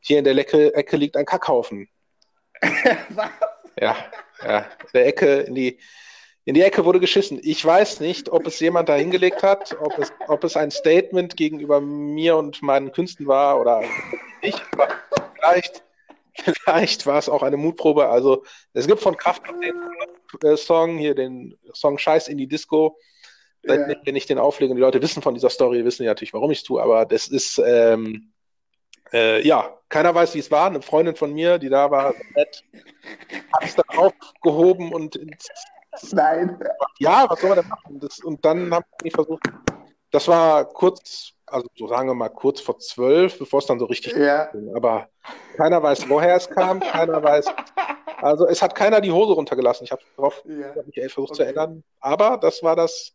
hier 0.00 0.18
in 0.18 0.24
der 0.24 0.34
Lecke, 0.34 0.74
Ecke 0.74 0.96
liegt 0.96 1.16
ein 1.16 1.24
Kackhaufen. 1.24 1.88
was? 3.10 3.30
Ja, 3.80 3.96
ja, 4.42 4.58
in 4.58 4.88
der 4.92 5.06
Ecke, 5.06 5.40
in 5.40 5.54
die, 5.54 5.78
in 6.50 6.54
die 6.54 6.62
Ecke 6.62 6.84
wurde 6.84 6.98
geschissen. 6.98 7.38
Ich 7.44 7.64
weiß 7.64 8.00
nicht, 8.00 8.28
ob 8.28 8.44
es 8.44 8.58
jemand 8.58 8.88
da 8.88 8.96
hingelegt 8.96 9.44
hat, 9.44 9.76
ob 9.80 9.96
es, 10.00 10.12
ob 10.26 10.42
es 10.42 10.56
ein 10.56 10.72
Statement 10.72 11.36
gegenüber 11.36 11.80
mir 11.80 12.36
und 12.36 12.60
meinen 12.60 12.90
Künsten 12.90 13.28
war 13.28 13.60
oder 13.60 13.84
nicht. 14.42 14.60
Vielleicht, 15.36 15.84
vielleicht 16.34 17.06
war 17.06 17.20
es 17.20 17.28
auch 17.28 17.44
eine 17.44 17.56
Mutprobe. 17.56 18.08
Also 18.08 18.42
es 18.72 18.88
gibt 18.88 19.00
von 19.00 19.16
Kraft 19.16 19.44
den 19.62 19.76
äh, 20.42 20.56
Song 20.56 20.98
hier, 20.98 21.14
den 21.14 21.56
Song 21.72 21.98
Scheiß 21.98 22.26
in 22.26 22.36
die 22.36 22.48
Disco. 22.48 22.98
Ja. 23.62 23.76
Wenn 24.02 24.16
ich 24.16 24.26
den 24.26 24.40
auflege 24.40 24.72
und 24.72 24.76
die 24.76 24.82
Leute 24.82 25.00
wissen 25.02 25.22
von 25.22 25.34
dieser 25.34 25.50
Story, 25.50 25.84
wissen 25.84 26.02
die 26.02 26.08
natürlich, 26.08 26.34
warum 26.34 26.50
ich 26.50 26.58
es 26.58 26.64
tue, 26.64 26.82
aber 26.82 27.06
das 27.06 27.28
ist, 27.28 27.62
ähm, 27.64 28.32
äh, 29.12 29.40
ja, 29.46 29.78
keiner 29.88 30.16
weiß, 30.16 30.34
wie 30.34 30.40
es 30.40 30.50
war. 30.50 30.66
Eine 30.66 30.82
Freundin 30.82 31.14
von 31.14 31.32
mir, 31.32 31.58
die 31.58 31.68
da 31.68 31.92
war, 31.92 32.12
nett, 32.34 32.64
hat 33.52 33.62
es 33.62 33.76
dann 33.76 33.96
aufgehoben 33.96 34.92
und 34.92 35.14
ins 35.14 35.48
Nein. 36.12 36.58
Ja, 36.98 37.26
was 37.28 37.40
soll 37.40 37.50
man 37.50 37.58
denn 37.60 37.68
machen? 37.68 38.00
Das, 38.00 38.18
und 38.20 38.44
dann 38.44 38.72
habe 38.72 38.86
ich 39.02 39.12
versucht, 39.12 39.42
das 40.10 40.26
war 40.28 40.64
kurz, 40.64 41.32
also 41.46 41.66
so 41.76 41.88
sagen 41.88 42.08
wir 42.08 42.14
mal 42.14 42.28
kurz 42.28 42.60
vor 42.60 42.78
zwölf, 42.78 43.38
bevor 43.38 43.60
es 43.60 43.66
dann 43.66 43.78
so 43.78 43.86
richtig 43.86 44.14
ja. 44.14 44.46
ging. 44.46 44.74
Aber 44.74 45.08
keiner 45.56 45.82
weiß, 45.82 46.08
woher 46.08 46.36
es 46.36 46.48
kam, 46.48 46.80
keiner 46.80 47.22
weiß. 47.22 47.46
Also 48.18 48.46
es 48.46 48.60
hat 48.60 48.74
keiner 48.74 49.00
die 49.00 49.12
Hose 49.12 49.32
runtergelassen. 49.32 49.84
Ich 49.84 49.92
habe 49.92 50.02
darauf 50.16 50.42
ja. 50.46 50.74
hab 50.74 50.86
mich 50.86 50.96
versucht 51.12 51.30
okay. 51.30 51.36
zu 51.36 51.42
erinnern. 51.44 51.84
Aber 52.00 52.36
das 52.36 52.62
war 52.62 52.76
das 52.76 53.14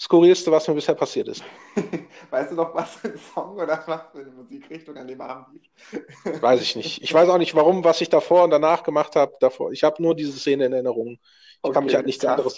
Skurrilste, 0.00 0.52
was 0.52 0.68
mir 0.68 0.74
bisher 0.74 0.94
passiert 0.94 1.28
ist. 1.28 1.42
Weißt 2.30 2.52
du 2.52 2.54
noch, 2.54 2.72
was 2.74 2.94
für 2.94 3.08
ein 3.08 3.18
Song 3.18 3.56
oder 3.56 3.82
was 3.86 4.02
für 4.12 4.20
eine 4.20 4.30
Musikrichtung 4.30 4.96
an 4.96 5.08
dem 5.08 5.20
Abend 5.20 5.48
lief? 5.54 6.42
Weiß 6.42 6.60
ich 6.60 6.76
nicht. 6.76 7.02
Ich 7.02 7.12
weiß 7.12 7.28
auch 7.28 7.38
nicht, 7.38 7.56
warum, 7.56 7.82
was 7.82 8.00
ich 8.00 8.08
davor 8.08 8.44
und 8.44 8.50
danach 8.50 8.84
gemacht 8.84 9.16
habe. 9.16 9.34
Davor. 9.40 9.72
Ich 9.72 9.82
habe 9.82 10.00
nur 10.00 10.14
diese 10.14 10.38
Szene 10.38 10.66
in 10.66 10.72
Erinnerung. 10.72 11.18
Ich 11.60 11.64
okay, 11.64 11.74
kann 11.74 11.84
mich 11.84 11.96
an 11.96 12.04
nichts 12.04 12.24
anderes 12.24 12.56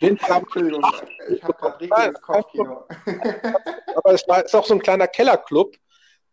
Entschuldigung, 0.00 0.82
ich 1.30 1.42
habe 1.42 1.54
gerade 1.54 1.80
richtiges 1.80 2.22
Kopfkino. 2.22 2.84
Aber 3.96 4.12
es 4.12 4.26
war, 4.26 4.44
ist 4.44 4.54
auch 4.54 4.66
so 4.66 4.74
ein 4.74 4.80
kleiner 4.80 5.06
Kellerclub, 5.06 5.76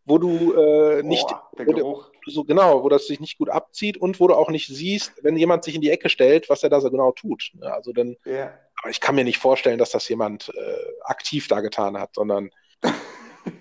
wo 0.05 0.17
du 0.17 0.53
äh, 0.53 1.03
nicht, 1.03 1.25
wo 1.57 1.73
du, 1.73 2.03
so 2.27 2.43
genau, 2.43 2.83
wo 2.83 2.89
das 2.89 3.07
sich 3.07 3.19
nicht 3.19 3.37
gut 3.37 3.49
abzieht 3.49 3.97
und 3.97 4.19
wo 4.19 4.27
du 4.27 4.35
auch 4.35 4.49
nicht 4.49 4.67
siehst, 4.67 5.23
wenn 5.23 5.37
jemand 5.37 5.63
sich 5.63 5.75
in 5.75 5.81
die 5.81 5.91
Ecke 5.91 6.09
stellt, 6.09 6.49
was 6.49 6.63
er 6.63 6.69
da 6.69 6.81
so 6.81 6.89
genau 6.89 7.11
tut. 7.11 7.51
Also 7.61 7.93
dann, 7.93 8.15
yeah. 8.25 8.57
aber 8.81 8.89
ich 8.89 8.99
kann 8.99 9.15
mir 9.15 9.23
nicht 9.23 9.37
vorstellen, 9.37 9.77
dass 9.77 9.91
das 9.91 10.07
jemand 10.09 10.49
äh, 10.49 11.01
aktiv 11.03 11.47
da 11.47 11.61
getan 11.61 11.97
hat, 11.97 12.15
sondern 12.15 12.51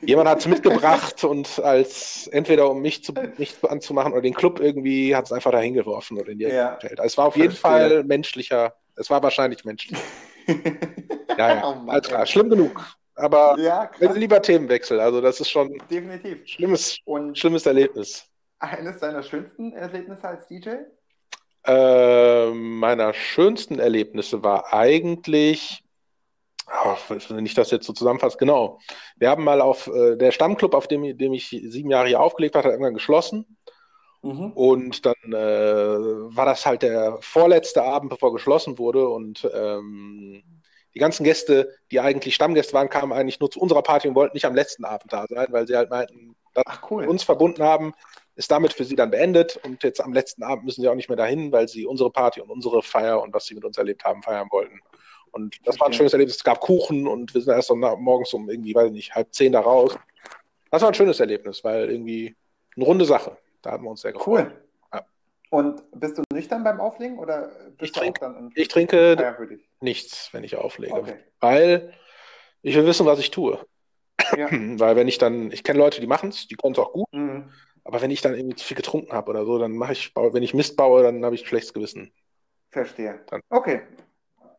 jemand 0.03 0.29
hat 0.29 0.41
es 0.41 0.47
mitgebracht 0.47 1.25
und 1.25 1.59
als 1.61 2.27
entweder 2.29 2.71
um 2.71 2.83
mich, 2.83 3.05
zu, 3.05 3.13
mich 3.39 3.57
anzumachen 3.63 4.13
oder 4.13 4.23
den 4.23 4.35
Club 4.35 4.61
irgendwie 4.61 5.15
hat 5.15 5.27
es 5.27 5.33
einfach 5.33 5.53
dahin 5.53 5.75
geworfen 5.75 6.19
oder 6.19 6.31
in 6.31 6.39
die 6.39 6.45
ja. 6.45 6.75
gestellt. 6.75 7.01
Also 7.01 7.07
es 7.13 7.19
war 7.19 7.27
auf 7.27 7.37
jeden 7.37 7.55
Fall 7.55 8.05
menschlicher. 8.05 8.75
Es 8.97 9.11
war 9.11 9.23
wahrscheinlich 9.23 9.65
menschlich. 9.65 9.99
ja, 11.39 11.55
ja. 11.55 11.63
Oh 11.65 11.75
Mann, 11.75 12.01
klar. 12.03 12.27
Schlimm 12.27 12.51
genug. 12.51 12.85
Aber 13.15 13.59
ja, 13.59 13.91
lieber 14.15 14.41
Themenwechsel. 14.41 14.99
Also 15.01 15.21
das 15.21 15.41
ist 15.41 15.51
schon 15.51 15.77
definitiv 15.91 16.47
schlimmes, 16.47 16.99
und 17.05 17.39
schlimmes 17.39 17.67
Erlebnis. 17.67 18.25
Eines 18.59 18.99
deiner 18.99 19.23
schönsten 19.23 19.73
Erlebnisse 19.73 20.29
als 20.29 20.47
DJ? 20.49 20.71
Äh, 21.67 22.51
meiner 22.53 23.13
schönsten 23.13 23.79
Erlebnisse 23.79 24.43
war 24.43 24.73
eigentlich, 24.73 25.83
wenn 27.29 27.47
ich 27.47 27.55
das 27.55 27.71
jetzt 27.71 27.87
so 27.87 27.93
zusammenfasse, 27.93 28.37
genau. 28.39 28.79
Wir 29.17 29.31
haben 29.31 29.45
mal 29.45 29.61
auf 29.61 29.89
äh, 29.89 30.17
der 30.17 30.31
Stammclub, 30.31 30.75
auf 30.75 30.87
dem, 30.87 31.17
dem 31.17 31.33
ich 31.33 31.49
sieben 31.49 31.91
Jahre 31.91 32.09
hier 32.09 32.21
aufgelegt 32.21 32.55
habe, 32.55 32.69
hat 32.69 32.73
irgendwann 32.73 32.95
geschlossen. 32.95 33.57
Mhm. 34.23 34.53
Und 34.53 35.07
dann 35.07 35.15
äh, 35.25 36.37
war 36.37 36.47
das 36.47 36.67
halt 36.67 36.83
der 36.83 37.19
vorletzte 37.21 37.83
Abend, 37.83 38.11
bevor 38.11 38.33
geschlossen 38.33 38.79
wurde. 38.79 39.09
Und 39.09 39.49
ähm, 39.53 40.43
die 40.95 40.99
ganzen 40.99 41.25
Gäste, 41.25 41.75
die 41.91 42.01
eigentlich 42.01 42.35
Stammgäste 42.35 42.73
waren, 42.73 42.89
kamen 42.89 43.13
eigentlich 43.13 43.41
nur 43.41 43.51
zu 43.51 43.61
unserer 43.61 43.83
Party 43.83 44.09
und 44.09 44.15
wollten 44.15 44.37
nicht 44.37 44.47
am 44.47 44.55
letzten 44.55 44.85
Abend 44.85 45.13
da 45.13 45.27
sein, 45.29 45.47
weil 45.51 45.67
sie 45.67 45.77
halt 45.77 45.91
meinten, 45.91 46.37
dass 46.55 46.65
Ach, 46.67 46.91
cool. 46.91 47.07
uns 47.07 47.23
verbunden 47.23 47.63
haben, 47.63 47.95
ist 48.35 48.51
damit 48.51 48.73
für 48.73 48.85
sie 48.85 48.97
dann 48.97 49.11
beendet 49.11 49.61
und 49.65 49.83
jetzt 49.85 50.01
am 50.01 50.13
letzten 50.13 50.43
Abend 50.43 50.65
müssen 50.65 50.83
sie 50.83 50.89
auch 50.89 50.95
nicht 50.95 51.09
mehr 51.09 51.17
dahin, 51.17 51.53
weil 51.53 51.69
sie 51.69 51.87
unsere 51.87 52.11
Party 52.11 52.41
und 52.41 52.51
unsere 52.51 52.83
Feier 52.83 53.23
und 53.23 53.33
was 53.33 53.47
sie 53.47 53.55
mit 53.55 53.65
uns 53.65 53.79
erlebt 53.79 54.05
haben, 54.05 54.23
feiern 54.23 54.49
wollten. 54.51 54.81
Und 55.33 55.59
das 55.65 55.79
war 55.81 55.87
ein 55.87 55.93
schönes 55.93 56.13
Erlebnis. 56.13 56.37
Es 56.37 56.45
gab 56.45 56.61
Kuchen 56.61 57.07
und 57.07 57.35
wir 57.35 57.41
sind 57.41 57.53
erst 57.53 57.71
morgens 57.71 58.33
um 58.35 58.49
irgendwie, 58.49 58.75
weiß 58.75 58.87
ich 58.87 58.93
nicht, 58.93 59.15
halb 59.15 59.33
zehn 59.33 59.53
da 59.53 59.61
raus. 59.61 59.99
Das 60.71 60.83
war 60.83 60.89
ein 60.89 60.95
schönes 60.95 61.21
Erlebnis, 61.21 61.65
weil 61.65 61.91
irgendwie 61.91 62.37
eine 62.77 62.85
runde 62.85 63.05
Sache. 63.05 63.37
Da 63.63 63.73
haben 63.73 63.85
wir 63.85 63.91
uns 63.91 64.01
sehr 64.01 64.13
gefreut. 64.13 64.47
Cool. 64.47 64.65
Ja. 64.93 65.05
Und 65.51 65.83
bist 65.93 66.19
du 66.19 66.23
nüchtern 66.33 66.65
beim 66.65 66.81
Auflegen 66.81 67.19
oder 67.19 67.51
bist 67.77 67.83
ich 67.83 67.93
du 67.93 68.01
trink, 68.01 68.17
auch 68.19 68.21
dann 68.21 68.53
Ich 68.55 68.69
trinke 68.69 69.59
nichts, 69.81 70.33
wenn 70.33 70.45
ich 70.45 70.57
auflege. 70.57 70.95
Okay. 70.95 71.17
Weil 71.41 71.93
ich 72.63 72.75
will 72.77 72.87
wissen, 72.87 73.07
was 73.07 73.19
ich 73.19 73.31
tue. 73.31 73.59
Ja. 74.37 74.49
weil 74.51 74.97
wenn 74.97 75.09
ich 75.09 75.19
dann, 75.19 75.51
ich 75.51 75.65
kenne 75.65 75.79
Leute, 75.79 76.01
die 76.01 76.07
machen 76.07 76.31
es, 76.31 76.47
die 76.47 76.55
können 76.55 76.75
es 76.75 76.79
auch 76.79 76.93
gut. 76.93 77.09
Mhm. 77.13 77.51
Aber 77.85 78.03
wenn 78.03 78.11
ich 78.11 78.21
dann 78.21 78.35
irgendwie 78.35 78.57
zu 78.57 78.65
viel 78.65 78.77
getrunken 78.77 79.13
habe 79.13 79.31
oder 79.31 79.45
so, 79.45 79.59
dann 79.59 79.73
mache 79.73 79.93
ich, 79.93 80.13
wenn 80.15 80.43
ich 80.43 80.55
Mist 80.55 80.77
baue, 80.77 81.03
dann 81.03 81.25
habe 81.25 81.35
ich 81.35 81.43
ein 81.43 81.47
schlechtes 81.47 81.73
Gewissen. 81.73 82.13
Verstehe. 82.71 83.21
Dann. 83.27 83.41
Okay. 83.49 83.83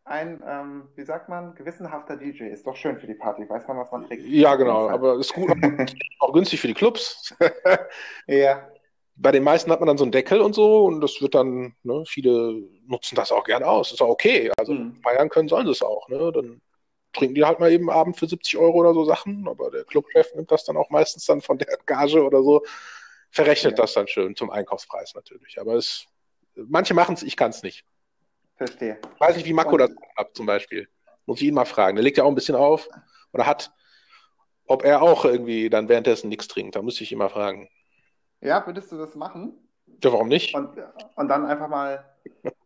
Ein, 0.04 0.42
ähm, 0.44 0.88
wie 0.96 1.04
sagt 1.04 1.28
man, 1.28 1.54
gewissenhafter 1.54 2.16
DJ 2.16 2.44
ist 2.44 2.66
doch 2.66 2.74
schön 2.74 2.98
für 2.98 3.06
die 3.06 3.14
Party. 3.14 3.48
Weiß 3.48 3.68
man, 3.68 3.78
was 3.78 3.90
man 3.92 4.06
trinkt. 4.06 4.26
Ja, 4.26 4.56
genau. 4.56 4.88
Aber 4.88 5.18
ist 5.18 5.32
gut, 5.32 5.50
auch 6.18 6.32
günstig 6.32 6.60
für 6.60 6.66
die 6.66 6.74
Clubs. 6.74 7.34
ja. 8.26 8.68
Bei 9.14 9.30
den 9.30 9.44
meisten 9.44 9.70
hat 9.70 9.78
man 9.78 9.86
dann 9.86 9.98
so 9.98 10.04
einen 10.04 10.10
Deckel 10.10 10.40
und 10.40 10.54
so 10.54 10.86
und 10.86 11.00
das 11.00 11.20
wird 11.20 11.34
dann, 11.34 11.76
ne, 11.82 12.02
viele 12.06 12.62
nutzen 12.86 13.14
das 13.14 13.30
auch 13.30 13.44
gerne 13.44 13.66
aus. 13.66 13.92
Ist 13.92 14.02
auch 14.02 14.08
okay. 14.08 14.50
Also 14.56 14.72
mhm. 14.72 15.00
feiern 15.02 15.28
können 15.28 15.48
sollen 15.48 15.66
sie 15.66 15.72
es 15.72 15.82
auch. 15.82 16.08
Ne? 16.08 16.32
Dann 16.32 16.60
trinken 17.12 17.34
die 17.34 17.44
halt 17.44 17.60
mal 17.60 17.70
eben 17.70 17.90
Abend 17.90 18.16
für 18.16 18.26
70 18.26 18.56
Euro 18.56 18.78
oder 18.80 18.94
so 18.94 19.04
Sachen, 19.04 19.46
aber 19.46 19.70
der 19.70 19.84
Clubchef 19.84 20.34
nimmt 20.34 20.50
das 20.50 20.64
dann 20.64 20.76
auch 20.76 20.90
meistens 20.90 21.26
dann 21.26 21.42
von 21.42 21.58
der 21.58 21.78
Gage 21.86 22.24
oder 22.24 22.42
so 22.42 22.62
verrechnet 23.30 23.78
ja. 23.78 23.84
das 23.84 23.94
dann 23.94 24.08
schön 24.08 24.34
zum 24.34 24.50
Einkaufspreis 24.50 25.14
natürlich. 25.14 25.60
Aber 25.60 25.74
es, 25.74 26.06
manche 26.54 26.94
machen 26.94 27.14
es, 27.14 27.22
ich 27.22 27.36
kann 27.36 27.50
es 27.50 27.62
nicht. 27.62 27.84
Verstehe. 28.56 28.98
Ich 29.14 29.20
weiß 29.20 29.36
nicht, 29.36 29.46
wie 29.46 29.52
Mako 29.52 29.76
das 29.76 29.90
hat 30.16 30.34
zum 30.34 30.46
Beispiel. 30.46 30.88
Muss 31.26 31.40
ich 31.40 31.48
ihn 31.48 31.54
mal 31.54 31.64
fragen. 31.64 31.96
Der 31.96 32.04
legt 32.04 32.18
ja 32.18 32.24
auch 32.24 32.28
ein 32.28 32.34
bisschen 32.34 32.54
auf 32.54 32.88
oder 33.32 33.46
hat, 33.46 33.72
ob 34.66 34.84
er 34.84 35.02
auch 35.02 35.24
irgendwie 35.24 35.70
dann 35.70 35.88
währenddessen 35.88 36.28
nichts 36.28 36.48
trinkt. 36.48 36.76
Da 36.76 36.82
müsste 36.82 37.04
ich 37.04 37.12
ihn 37.12 37.18
mal 37.18 37.28
fragen. 37.28 37.68
Ja, 38.40 38.64
würdest 38.66 38.90
du 38.92 38.98
das 38.98 39.14
machen? 39.14 39.68
Ja, 40.02 40.12
warum 40.12 40.28
nicht? 40.28 40.54
Und, 40.54 40.76
und 41.16 41.28
dann 41.28 41.46
einfach 41.46 41.68
mal 41.68 42.04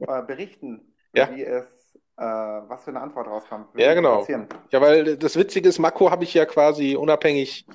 äh, 0.01 0.23
berichten, 0.23 0.95
ja. 1.15 1.35
wie 1.35 1.45
es, 1.45 1.95
äh, 2.17 2.23
was 2.23 2.85
für 2.85 2.91
eine 2.91 3.01
Antwort 3.01 3.27
rauskommt. 3.27 3.69
Ja, 3.79 3.95
genau. 3.95 4.27
Ja, 4.71 4.81
weil 4.81 5.17
das 5.17 5.37
Witzige 5.37 5.69
ist, 5.69 5.79
Mako 5.79 6.11
habe 6.11 6.25
ich 6.25 6.33
ja 6.35 6.47
quasi 6.47 6.97
unabhängig 6.97 7.67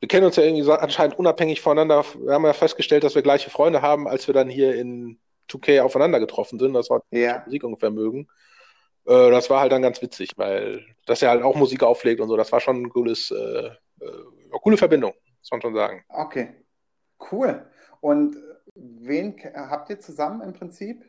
wir 0.00 0.08
kennen 0.08 0.24
uns 0.24 0.36
ja 0.36 0.42
irgendwie 0.42 0.68
anscheinend 0.70 1.18
unabhängig 1.18 1.60
voneinander. 1.60 2.04
Wir 2.18 2.32
haben 2.32 2.44
ja 2.44 2.54
festgestellt, 2.54 3.04
dass 3.04 3.14
wir 3.14 3.22
gleiche 3.22 3.50
Freunde 3.50 3.82
haben, 3.82 4.08
als 4.08 4.26
wir 4.26 4.34
dann 4.34 4.48
hier 4.48 4.74
in 4.74 5.20
2K 5.50 5.80
aufeinander 5.82 6.20
getroffen 6.20 6.58
sind. 6.58 6.74
Das 6.74 6.90
war 6.90 7.02
ja. 7.10 7.42
Musik 7.44 7.64
ungefähr 7.64 7.90
mögen. 7.90 8.28
Äh, 9.06 9.30
das 9.30 9.50
war 9.50 9.60
halt 9.60 9.72
dann 9.72 9.82
ganz 9.82 10.00
witzig, 10.02 10.30
weil 10.36 10.84
dass 11.06 11.22
er 11.22 11.30
halt 11.30 11.42
auch 11.42 11.56
Musik 11.56 11.82
auflegt 11.82 12.20
und 12.20 12.28
so. 12.28 12.36
Das 12.36 12.52
war 12.52 12.60
schon 12.60 12.82
ein 12.82 12.88
cooles, 12.88 13.30
äh, 13.30 13.36
äh, 13.36 13.70
eine 14.00 14.60
coole 14.62 14.76
Verbindung, 14.76 15.12
muss 15.38 15.50
man 15.50 15.62
schon 15.62 15.74
sagen. 15.74 16.04
Okay, 16.08 16.54
cool. 17.32 17.66
Und 18.00 18.36
wen 18.74 19.36
habt 19.54 19.90
ihr 19.90 19.98
zusammen 19.98 20.42
im 20.42 20.52
Prinzip 20.52 21.04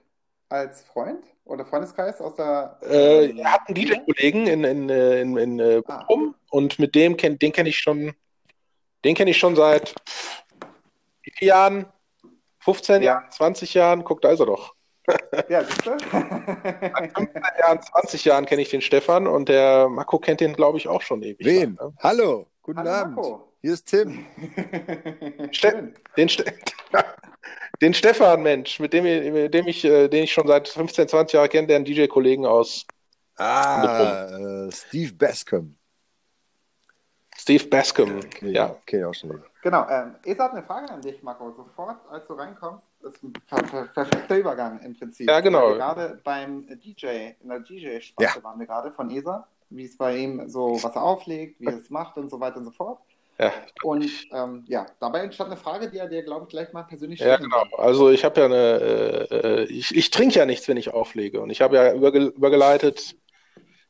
als 0.50 0.84
Freund 0.84 1.24
oder 1.46 1.66
Freundeskreis 1.66 2.20
aus 2.20 2.36
der? 2.36 2.78
Äh, 2.82 3.38
er 3.38 3.54
hat 3.54 3.62
einen 3.68 3.76
DJ-Kollegen 3.76 4.48
in, 4.48 4.64
in, 4.64 4.90
in, 4.90 5.38
in, 5.38 5.60
in 5.60 5.84
ah. 5.88 6.06
und 6.50 6.80
mit 6.80 6.96
dem 6.96 7.16
kenn, 7.16 7.40
den 7.40 7.52
kenne 7.52 7.70
ich 7.70 7.78
schon 7.78 8.14
den 9.04 9.16
kenne 9.16 9.32
ich 9.32 9.38
schon 9.38 9.56
seit 9.56 9.94
vielen 11.22 11.48
Jahren? 11.48 11.86
15 12.62 13.02
ja. 13.02 13.14
Jahren, 13.14 13.32
20 13.32 13.74
Jahren? 13.74 14.04
Guck, 14.04 14.22
da 14.22 14.32
ist 14.32 14.40
er 14.40 14.46
doch. 14.46 14.76
Ja, 15.50 15.64
siehst 15.64 15.86
du? 15.86 15.98
Seit 15.98 17.14
15 17.18 17.42
Jahren, 17.60 17.82
20 17.82 18.26
Jahren 18.26 18.46
kenne 18.46 18.62
ich 18.62 18.70
den 18.70 18.82
Stefan 18.82 19.28
und 19.28 19.50
der 19.50 19.90
Marco 19.90 20.20
kennt 20.20 20.42
den, 20.42 20.54
glaube 20.54 20.78
ich, 20.78 20.88
auch 20.88 21.02
schon 21.02 21.24
ewig. 21.24 21.46
Wen? 21.46 21.76
Lang, 21.76 21.90
ne? 21.90 21.94
Hallo, 22.00 22.48
guten 22.62 22.80
Hallo, 22.80 22.90
Abend. 22.90 23.16
Marco. 23.16 23.54
Hier 23.62 23.74
ist 23.74 23.86
Tim. 23.86 24.26
Ste 25.52 25.94
den, 26.18 26.30
Ste 26.30 26.46
den, 27.82 27.94
Stefan, 27.94 28.42
Mensch, 28.44 28.80
mit 28.80 28.94
dem, 28.94 29.04
mit 29.04 29.54
dem 29.54 29.68
ich, 29.68 29.84
äh, 29.84 30.08
den 30.08 30.24
ich 30.24 30.34
schon 30.34 30.48
seit 30.48 30.68
15, 30.68 31.08
20 31.08 31.34
Jahren 31.34 31.50
kenne, 31.50 31.68
der 31.68 31.76
einen 31.78 31.86
DJ-Kollegen 31.86 32.46
aus. 32.46 32.86
Ah, 33.38 34.70
Steve 34.72 35.14
Bascom. 35.14 35.76
Steve 37.52 37.70
Bascom, 37.70 38.18
okay, 38.18 38.52
ja. 38.52 38.70
Okay, 38.70 39.04
auch 39.04 39.14
schon. 39.14 39.42
Genau. 39.62 39.86
Ähm, 39.90 40.16
Esa 40.24 40.46
hat 40.46 40.54
eine 40.54 40.64
Frage 40.64 40.90
an 40.90 41.02
dich, 41.02 41.22
Marco. 41.22 41.52
Sofort, 41.52 41.98
als 42.10 42.26
du 42.28 42.34
reinkommst, 42.34 42.86
ist 43.04 43.22
ein 43.24 43.34
perfekter 43.94 44.38
Übergang 44.38 44.80
im 44.80 44.98
Prinzip. 44.98 45.30
Ja, 45.30 45.42
genau. 45.42 45.74
Gerade 45.74 46.20
beim 46.24 46.66
DJ, 46.80 47.34
in 47.42 47.50
der 47.50 47.60
DJ-Spalte 47.60 48.40
ja. 48.40 48.44
waren 48.44 48.58
wir 48.58 48.68
gerade 48.68 48.92
von 48.92 49.12
Esa, 49.12 49.48
wie 49.70 49.84
es 49.84 49.98
bei 49.98 50.16
ihm 50.16 50.48
so, 50.48 50.82
was 50.82 50.96
er 50.96 51.04
auflegt, 51.04 51.60
wie 51.60 51.66
er 51.66 51.78
es 51.78 51.90
macht 51.90 52.18
und 52.18 52.30
so 52.30 52.40
weiter 52.40 52.58
und 52.58 52.66
so 52.66 52.72
fort. 52.72 53.00
Ja. 53.38 53.52
Und 53.84 54.10
ähm, 54.32 54.64
ja, 54.68 54.86
dabei 55.00 55.22
entstand 55.22 55.50
eine 55.50 55.60
Frage, 55.60 55.90
die 55.90 55.98
er 55.98 56.08
dir, 56.08 56.22
glaube 56.24 56.46
ich, 56.46 56.50
gleich 56.50 56.72
mal 56.74 56.84
persönlich 56.84 57.20
stellen 57.20 57.32
Ja, 57.32 57.38
genau. 57.38 57.78
Also 57.78 58.12
ich 58.12 58.24
habe 58.24 58.40
ja 58.40 58.46
eine, 58.46 59.28
äh, 59.32 59.64
ich, 59.64 59.96
ich 59.96 60.12
trinke 60.12 60.38
ja 60.38 60.46
nichts, 60.46 60.68
wenn 60.68 60.78
ich 60.78 60.94
auflege. 60.94 61.42
Und 61.42 61.50
ich 61.50 61.62
habe 61.62 61.76
ja 61.76 61.94
überge 61.94 62.20
übergeleitet, 62.20 63.16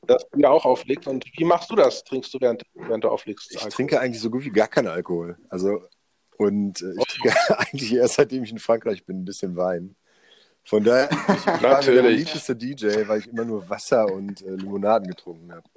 dass 0.08 0.27
du 0.29 0.39
ja 0.39 0.50
auch 0.50 0.65
auflegst. 0.65 1.08
Und 1.08 1.25
wie 1.38 1.43
machst 1.43 1.70
du 1.72 1.75
das? 1.75 2.03
Trinkst 2.03 2.34
du, 2.34 2.39
während, 2.39 2.63
während 2.74 3.03
du 3.03 3.10
auflegst? 3.10 3.51
Ich 3.51 3.58
Alkohol? 3.58 3.72
trinke 3.72 4.00
eigentlich 4.00 4.22
so 4.22 4.29
gut 4.29 4.43
wie 4.43 4.50
gar 4.50 4.67
keinen 4.67 4.88
Alkohol. 4.88 5.38
Also, 5.50 5.84
und 6.38 6.81
äh, 6.81 6.91
ich 6.93 7.00
oh. 7.00 7.03
trinke 7.08 7.36
eigentlich 7.60 7.93
erst 7.93 8.15
seitdem 8.15 8.43
ich 8.43 8.51
in 8.51 8.60
Frankreich 8.60 9.05
bin, 9.05 9.22
ein 9.22 9.25
bisschen 9.25 9.55
Wein. 9.55 9.96
Von 10.63 10.84
daher, 10.84 11.10
ich, 11.27 11.36
ich 11.36 11.63
war 11.63 11.81
der 11.81 12.03
liebste 12.03 12.55
DJ, 12.55 13.08
weil 13.08 13.20
ich 13.20 13.27
immer 13.27 13.46
nur 13.46 13.70
Wasser 13.70 14.05
und 14.12 14.41
äh, 14.41 14.51
Limonaden 14.51 15.08
getrunken 15.08 15.51
habe. 15.51 15.67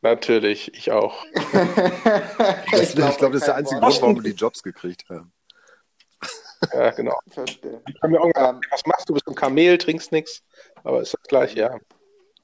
Natürlich, 0.00 0.74
ich 0.74 0.90
auch. 0.90 1.24
das, 1.34 2.90
ich 2.90 2.94
glaube, 2.96 3.16
glaub, 3.18 3.32
das 3.32 3.42
ist 3.42 3.46
der 3.46 3.54
einzige 3.54 3.80
Grund, 3.80 4.02
warum 4.02 4.16
wir 4.16 4.32
die 4.32 4.36
Jobs 4.36 4.62
gekriegt 4.62 5.08
haben. 5.08 5.32
Ja, 6.72 6.90
genau. 6.90 7.18
Verstehe. 7.28 7.82
was 8.70 8.86
machst 8.86 9.08
du? 9.08 9.14
Bist 9.14 9.26
du 9.26 9.32
ein 9.32 9.36
Kamel, 9.36 9.78
trinkst 9.78 10.10
nichts, 10.10 10.42
aber 10.82 11.02
ist 11.02 11.14
das 11.14 11.22
gleich, 11.22 11.54
ja. 11.54 11.78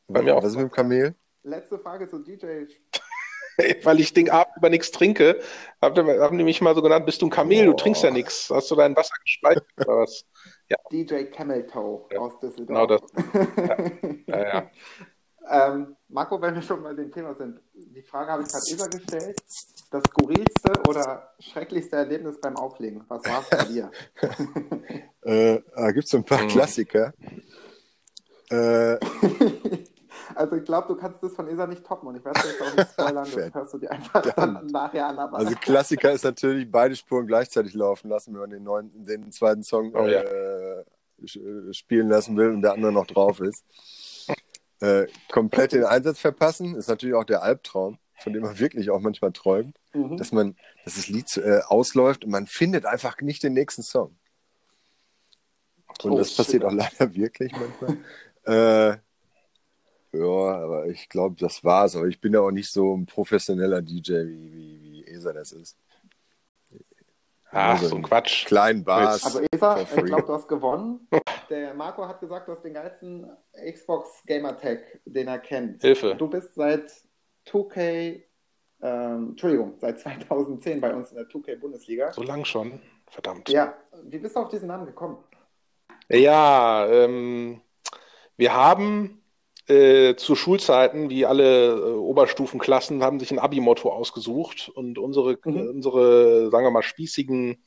Bei 0.08 0.22
mir 0.22 0.36
auch. 0.36 0.42
Was 0.42 0.50
ist 0.50 0.56
mit 0.56 0.70
dem 0.70 0.72
Kamel? 0.72 1.14
Letzte 1.42 1.78
Frage 1.78 2.08
zu 2.08 2.18
DJ. 2.18 2.64
Weil 3.82 4.00
ich 4.00 4.12
den 4.12 4.30
Abend 4.30 4.56
über 4.56 4.70
nichts 4.70 4.90
trinke, 4.90 5.40
haben 5.82 6.38
die 6.38 6.44
mich 6.44 6.60
mal 6.60 6.74
so 6.74 6.82
genannt, 6.82 7.06
bist 7.06 7.20
du 7.20 7.26
ein 7.26 7.30
Kamel, 7.30 7.68
oh. 7.68 7.72
du 7.72 7.76
trinkst 7.76 8.02
ja 8.04 8.10
nichts. 8.10 8.50
Hast 8.50 8.70
du 8.70 8.76
dein 8.76 8.96
Wasser 8.96 9.14
gespeichert 9.22 9.66
oder 9.76 9.98
was? 9.98 10.24
Ja. 10.68 10.76
DJ 10.90 11.24
Camel 11.24 11.66
Toe 11.66 12.06
ja. 12.12 12.20
aus 12.20 12.38
Düsseldorf. 12.40 12.66
Genau 12.66 12.86
das. 12.86 13.00
Ja. 14.26 14.38
ja, 14.38 14.70
ja. 15.48 15.70
ähm, 15.74 15.96
Marco, 16.08 16.40
wenn 16.40 16.54
wir 16.54 16.62
schon 16.62 16.82
bei 16.82 16.94
dem 16.94 17.10
Thema 17.10 17.34
sind, 17.34 17.60
die 17.72 18.02
Frage 18.02 18.32
habe 18.32 18.42
ich 18.42 18.48
gerade 18.48 18.64
Eva 18.70 18.86
gestellt. 18.86 19.40
Das 19.90 20.02
skurrilste 20.04 20.72
oder 20.86 21.32
schrecklichste 21.40 21.96
Erlebnis 21.96 22.40
beim 22.40 22.56
Auflegen, 22.56 23.04
was 23.08 23.24
war 23.24 23.40
es 23.40 23.48
bei 23.48 23.64
dir? 23.64 23.90
äh, 25.22 25.60
da 25.74 25.90
gibt 25.92 26.06
es 26.06 26.14
ein 26.14 26.24
paar 26.24 26.42
mhm. 26.42 26.48
Klassiker. 26.48 27.12
Äh, 28.50 28.98
also 30.38 30.56
ich 30.56 30.64
glaube, 30.64 30.88
du 30.88 30.94
kannst 30.94 31.22
das 31.22 31.34
von 31.34 31.48
ESA 31.48 31.66
nicht 31.66 31.84
toppen 31.84 32.08
und 32.08 32.16
ich 32.16 32.24
werde 32.24 32.40
jetzt 32.46 32.62
auch 32.62 32.76
nicht 32.76 32.90
spoilern, 32.92 33.28
das 33.34 33.54
hörst 33.54 33.74
du 33.74 33.78
dir 33.78 33.90
einfach 33.90 34.22
dann 34.34 34.66
nachher 34.66 35.08
an. 35.08 35.18
Aber 35.18 35.38
also 35.38 35.54
Klassiker 35.56 36.12
ist 36.12 36.24
natürlich 36.24 36.70
beide 36.70 36.94
Spuren 36.94 37.26
gleichzeitig 37.26 37.74
laufen 37.74 38.08
lassen, 38.08 38.32
wenn 38.32 38.40
man 38.40 38.50
den, 38.50 38.62
neuen, 38.62 39.04
den 39.04 39.32
zweiten 39.32 39.64
Song 39.64 39.92
oh, 39.94 40.06
ja. 40.06 40.22
äh, 40.22 40.84
spielen 41.72 42.08
lassen 42.08 42.36
will 42.36 42.50
und 42.50 42.62
der 42.62 42.72
andere 42.72 42.92
noch 42.92 43.06
drauf 43.06 43.40
ist. 43.40 43.64
Äh, 44.80 45.08
komplett 45.30 45.72
den 45.72 45.84
Einsatz 45.84 46.20
verpassen 46.20 46.76
ist 46.76 46.88
natürlich 46.88 47.16
auch 47.16 47.24
der 47.24 47.42
Albtraum. 47.42 47.98
von 48.20 48.32
dem 48.32 48.42
man 48.42 48.58
wirklich 48.58 48.90
auch 48.90 49.00
manchmal 49.00 49.32
träumt, 49.32 49.76
mhm. 49.92 50.16
dass 50.16 50.30
man, 50.30 50.56
dass 50.84 50.94
das 50.94 51.08
Lied 51.08 51.36
äh, 51.36 51.60
ausläuft 51.66 52.24
und 52.24 52.30
man 52.30 52.46
findet 52.46 52.86
einfach 52.86 53.20
nicht 53.20 53.42
den 53.42 53.54
nächsten 53.54 53.82
Song. 53.82 54.16
Und 56.02 56.12
oh, 56.12 56.18
das 56.18 56.36
passiert 56.36 56.64
auch 56.64 56.72
leider 56.72 57.14
wirklich 57.14 57.52
manchmal. 57.52 58.92
äh, 58.92 58.98
ja, 60.18 60.64
aber 60.64 60.86
ich 60.86 61.08
glaube, 61.08 61.36
das 61.38 61.64
war's. 61.64 61.96
Aber 61.96 62.06
ich 62.06 62.20
bin 62.20 62.32
ja 62.32 62.40
auch 62.40 62.50
nicht 62.50 62.70
so 62.70 62.96
ein 62.96 63.06
professioneller 63.06 63.82
DJ, 63.82 64.12
wie, 64.26 64.52
wie, 64.52 64.82
wie 64.82 65.06
Esa 65.06 65.32
das 65.32 65.52
ist. 65.52 65.76
Ach, 67.50 67.70
also 67.70 67.88
so 67.88 67.96
ein 67.96 68.02
Quatsch. 68.02 68.46
Kleinen 68.46 68.84
Bars. 68.84 69.24
Also 69.24 69.40
Eva, 69.52 69.80
ich 69.80 70.04
glaube, 70.04 70.26
du 70.26 70.32
hast 70.32 70.48
gewonnen. 70.48 71.08
Der 71.50 71.72
Marco 71.72 72.06
hat 72.06 72.20
gesagt, 72.20 72.46
du 72.46 72.52
hast 72.52 72.62
den 72.62 72.74
geilsten 72.74 73.26
Xbox 73.72 74.22
Gamer 74.26 74.54
Tag, 74.58 74.80
den 75.06 75.28
er 75.28 75.38
kennt. 75.38 75.80
Hilfe. 75.80 76.14
Du 76.14 76.28
bist 76.28 76.54
seit 76.54 76.92
2K, 77.46 78.22
ähm, 78.82 79.28
Entschuldigung, 79.30 79.74
seit 79.78 79.98
2010 79.98 80.78
bei 80.78 80.94
uns 80.94 81.10
in 81.10 81.16
der 81.16 81.26
2K 81.26 81.56
Bundesliga. 81.56 82.12
So 82.12 82.22
lang 82.22 82.44
schon, 82.44 82.82
verdammt. 83.06 83.48
Ja, 83.48 83.74
wie 84.02 84.18
bist 84.18 84.36
du 84.36 84.40
auf 84.40 84.50
diesen 84.50 84.68
Namen 84.68 84.84
gekommen? 84.84 85.16
Ja, 86.10 86.86
ähm, 86.86 87.62
wir 88.36 88.54
haben 88.54 89.22
äh, 89.68 90.16
zu 90.16 90.34
Schulzeiten, 90.34 91.10
wie 91.10 91.26
alle 91.26 91.72
äh, 91.72 91.92
Oberstufenklassen, 91.92 93.02
haben 93.02 93.20
sich 93.20 93.30
ein 93.30 93.38
Abi-Motto 93.38 93.90
ausgesucht 93.92 94.70
und 94.74 94.98
unsere, 94.98 95.38
mhm. 95.44 95.68
unsere, 95.68 96.50
sagen 96.50 96.66
wir 96.66 96.70
mal, 96.70 96.82
spießigen 96.82 97.62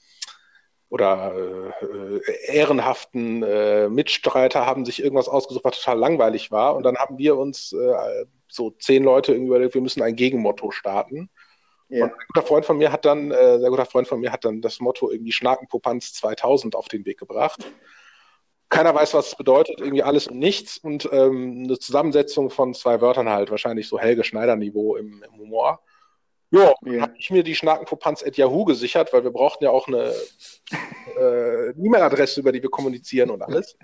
oder 0.89 1.33
äh, 1.81 2.53
ehrenhaften 2.53 3.43
äh, 3.43 3.87
Mitstreiter 3.87 4.65
haben 4.65 4.83
sich 4.83 5.01
irgendwas 5.01 5.29
ausgesucht, 5.29 5.63
was 5.63 5.79
total 5.79 5.99
langweilig 5.99 6.51
war. 6.51 6.75
Und 6.75 6.83
dann 6.83 6.97
haben 6.97 7.17
wir 7.17 7.37
uns 7.37 7.71
äh, 7.71 8.25
so 8.49 8.71
zehn 8.71 9.03
Leute 9.03 9.31
irgendwie 9.31 9.47
überlegt, 9.47 9.73
wir 9.73 9.81
müssen 9.81 10.01
ein 10.01 10.15
Gegenmotto 10.15 10.71
starten. 10.71 11.29
Ja. 11.87 12.05
Und 12.05 12.11
ein 12.11 12.25
guter 12.33 12.45
Freund 12.45 12.65
von 12.65 12.77
mir 12.77 12.91
hat 12.91 13.05
dann, 13.05 13.31
äh, 13.31 13.59
sehr 13.59 13.69
guter 13.69 13.85
Freund 13.85 14.07
von 14.07 14.19
mir 14.19 14.31
hat 14.31 14.43
dann 14.43 14.61
das 14.61 14.79
Motto 14.79 15.09
irgendwie 15.09 15.31
Schnakenpopanz 15.31 16.13
2000 16.13 16.75
auf 16.75 16.87
den 16.87 17.05
Weg 17.05 17.19
gebracht 17.19 17.65
keiner 18.71 18.95
weiß, 18.95 19.13
was 19.13 19.27
es 19.27 19.35
bedeutet, 19.35 19.79
irgendwie 19.79 20.01
alles 20.01 20.27
und 20.27 20.39
nichts 20.39 20.77
und 20.77 21.07
ähm, 21.11 21.65
eine 21.65 21.77
Zusammensetzung 21.77 22.49
von 22.49 22.73
zwei 22.73 23.01
Wörtern 23.01 23.29
halt, 23.29 23.51
wahrscheinlich 23.51 23.87
so 23.87 23.99
Helge 23.99 24.23
Schneider-Niveau 24.23 24.95
im, 24.95 25.23
im, 25.23 25.39
Humor. 25.39 25.81
Jo, 26.51 26.73
ja, 26.85 27.01
habe 27.01 27.13
ich 27.17 27.29
mir 27.29 27.43
die 27.43 27.55
Schnakenpopanz 27.55 28.23
at 28.23 28.37
Yahoo 28.37 28.65
gesichert, 28.65 29.13
weil 29.13 29.23
wir 29.23 29.31
brauchten 29.31 29.65
ja 29.65 29.71
auch 29.71 29.87
eine 29.87 30.13
äh, 31.19 31.69
E-Mail-Adresse, 31.71 32.39
über 32.39 32.51
die 32.51 32.63
wir 32.63 32.69
kommunizieren 32.69 33.29
und 33.29 33.41
alles. 33.41 33.77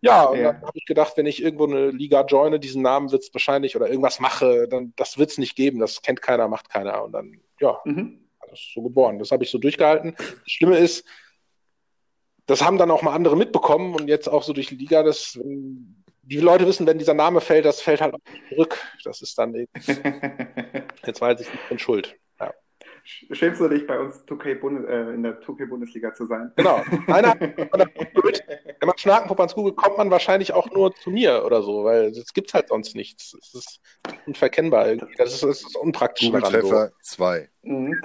Ja, 0.00 0.24
und 0.24 0.38
ja. 0.38 0.52
dann 0.52 0.62
habe 0.62 0.78
ich 0.78 0.86
gedacht, 0.86 1.16
wenn 1.16 1.26
ich 1.26 1.42
irgendwo 1.42 1.66
eine 1.66 1.90
Liga 1.90 2.24
joine, 2.24 2.58
diesen 2.58 2.82
Namen 2.82 3.10
wird 3.12 3.22
es 3.22 3.34
wahrscheinlich 3.34 3.76
oder 3.76 3.88
irgendwas 3.88 4.20
mache, 4.20 4.68
dann 4.68 4.92
das 4.96 5.18
wird 5.18 5.30
es 5.30 5.38
nicht 5.38 5.56
geben. 5.56 5.78
Das 5.78 6.02
kennt 6.02 6.22
keiner, 6.22 6.48
macht 6.48 6.68
keiner. 6.68 7.04
Und 7.04 7.12
dann, 7.12 7.40
ja, 7.60 7.80
mhm. 7.84 8.20
das 8.48 8.58
ist 8.58 8.74
so 8.74 8.82
geboren. 8.82 9.18
Das 9.18 9.30
habe 9.30 9.44
ich 9.44 9.50
so 9.50 9.58
durchgehalten. 9.58 10.14
Das 10.16 10.28
Schlimme 10.46 10.78
ist, 10.78 11.04
das 12.46 12.64
haben 12.64 12.78
dann 12.78 12.90
auch 12.90 13.02
mal 13.02 13.14
andere 13.14 13.36
mitbekommen 13.36 13.94
und 13.94 14.08
jetzt 14.08 14.28
auch 14.28 14.42
so 14.42 14.52
durch 14.52 14.68
die 14.68 14.76
Liga, 14.76 15.02
das, 15.02 15.38
die 16.22 16.40
Leute 16.40 16.66
wissen, 16.66 16.86
wenn 16.86 16.98
dieser 16.98 17.14
Name 17.14 17.40
fällt, 17.40 17.64
das 17.64 17.80
fällt 17.80 18.00
halt 18.00 18.14
auch 18.14 18.20
zurück. 18.48 18.78
Das 19.04 19.22
ist 19.22 19.38
dann, 19.38 19.54
jetzt 21.06 21.20
weiß 21.20 21.40
ich 21.40 21.52
nicht 21.52 21.64
von 21.64 21.78
Schuld. 21.78 22.16
Ja. 22.40 22.52
Schämst 23.04 23.60
du 23.60 23.68
dich 23.68 23.86
bei 23.86 23.98
uns 23.98 24.24
2K 24.26 24.60
Bundes, 24.60 24.88
äh, 24.88 25.14
in 25.14 25.22
der 25.22 25.40
2K-Bundesliga 25.40 26.14
zu 26.14 26.26
sein? 26.26 26.52
Genau. 26.56 26.82
Einer, 27.08 27.34
wenn 27.40 28.86
man 28.86 28.98
Schnakenpuppe 28.98 29.46
googelt, 29.54 29.76
kommt 29.76 29.98
man 29.98 30.10
wahrscheinlich 30.10 30.52
auch 30.52 30.70
nur 30.70 30.94
zu 30.94 31.10
mir 31.10 31.44
oder 31.44 31.62
so, 31.62 31.84
weil 31.84 32.06
es 32.06 32.32
gibt 32.32 32.54
halt 32.54 32.68
sonst 32.68 32.94
nichts. 32.94 33.34
Es 33.34 33.54
ist 33.54 33.80
unverkennbar 34.26 34.88
irgendwie. 34.88 35.14
Das 35.16 35.32
ist, 35.32 35.42
das 35.42 35.62
ist 35.62 35.76
unpraktisch. 35.76 36.26
Google-Treffer 36.26 36.92
2. 37.02 37.48
Mhm, 37.62 38.00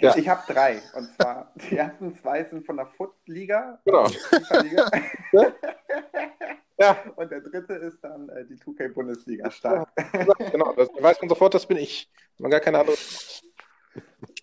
ja. 0.00 0.16
Ich 0.16 0.28
habe 0.28 0.42
drei. 0.52 0.82
Und 0.94 1.14
zwar 1.14 1.52
die 1.70 1.76
ersten 1.76 2.14
zwei 2.16 2.44
sind 2.44 2.64
von 2.64 2.76
der 2.76 2.86
Foot-Liga. 2.86 3.80
Genau. 3.84 4.06
ja. 6.78 6.96
Und 7.16 7.30
der 7.30 7.40
dritte 7.40 7.74
ist 7.74 8.02
dann 8.02 8.28
äh, 8.28 8.44
die 8.46 8.56
2K-Bundesliga. 8.56 9.50
Stark. 9.50 9.88
genau, 10.52 10.72
das 10.74 10.88
weiß 10.98 11.20
man 11.20 11.28
sofort, 11.28 11.54
das 11.54 11.66
bin 11.66 11.76
ich. 11.76 12.10
Man 12.38 12.50
gar 12.50 12.60
keine 12.60 12.78
andere. 12.78 12.96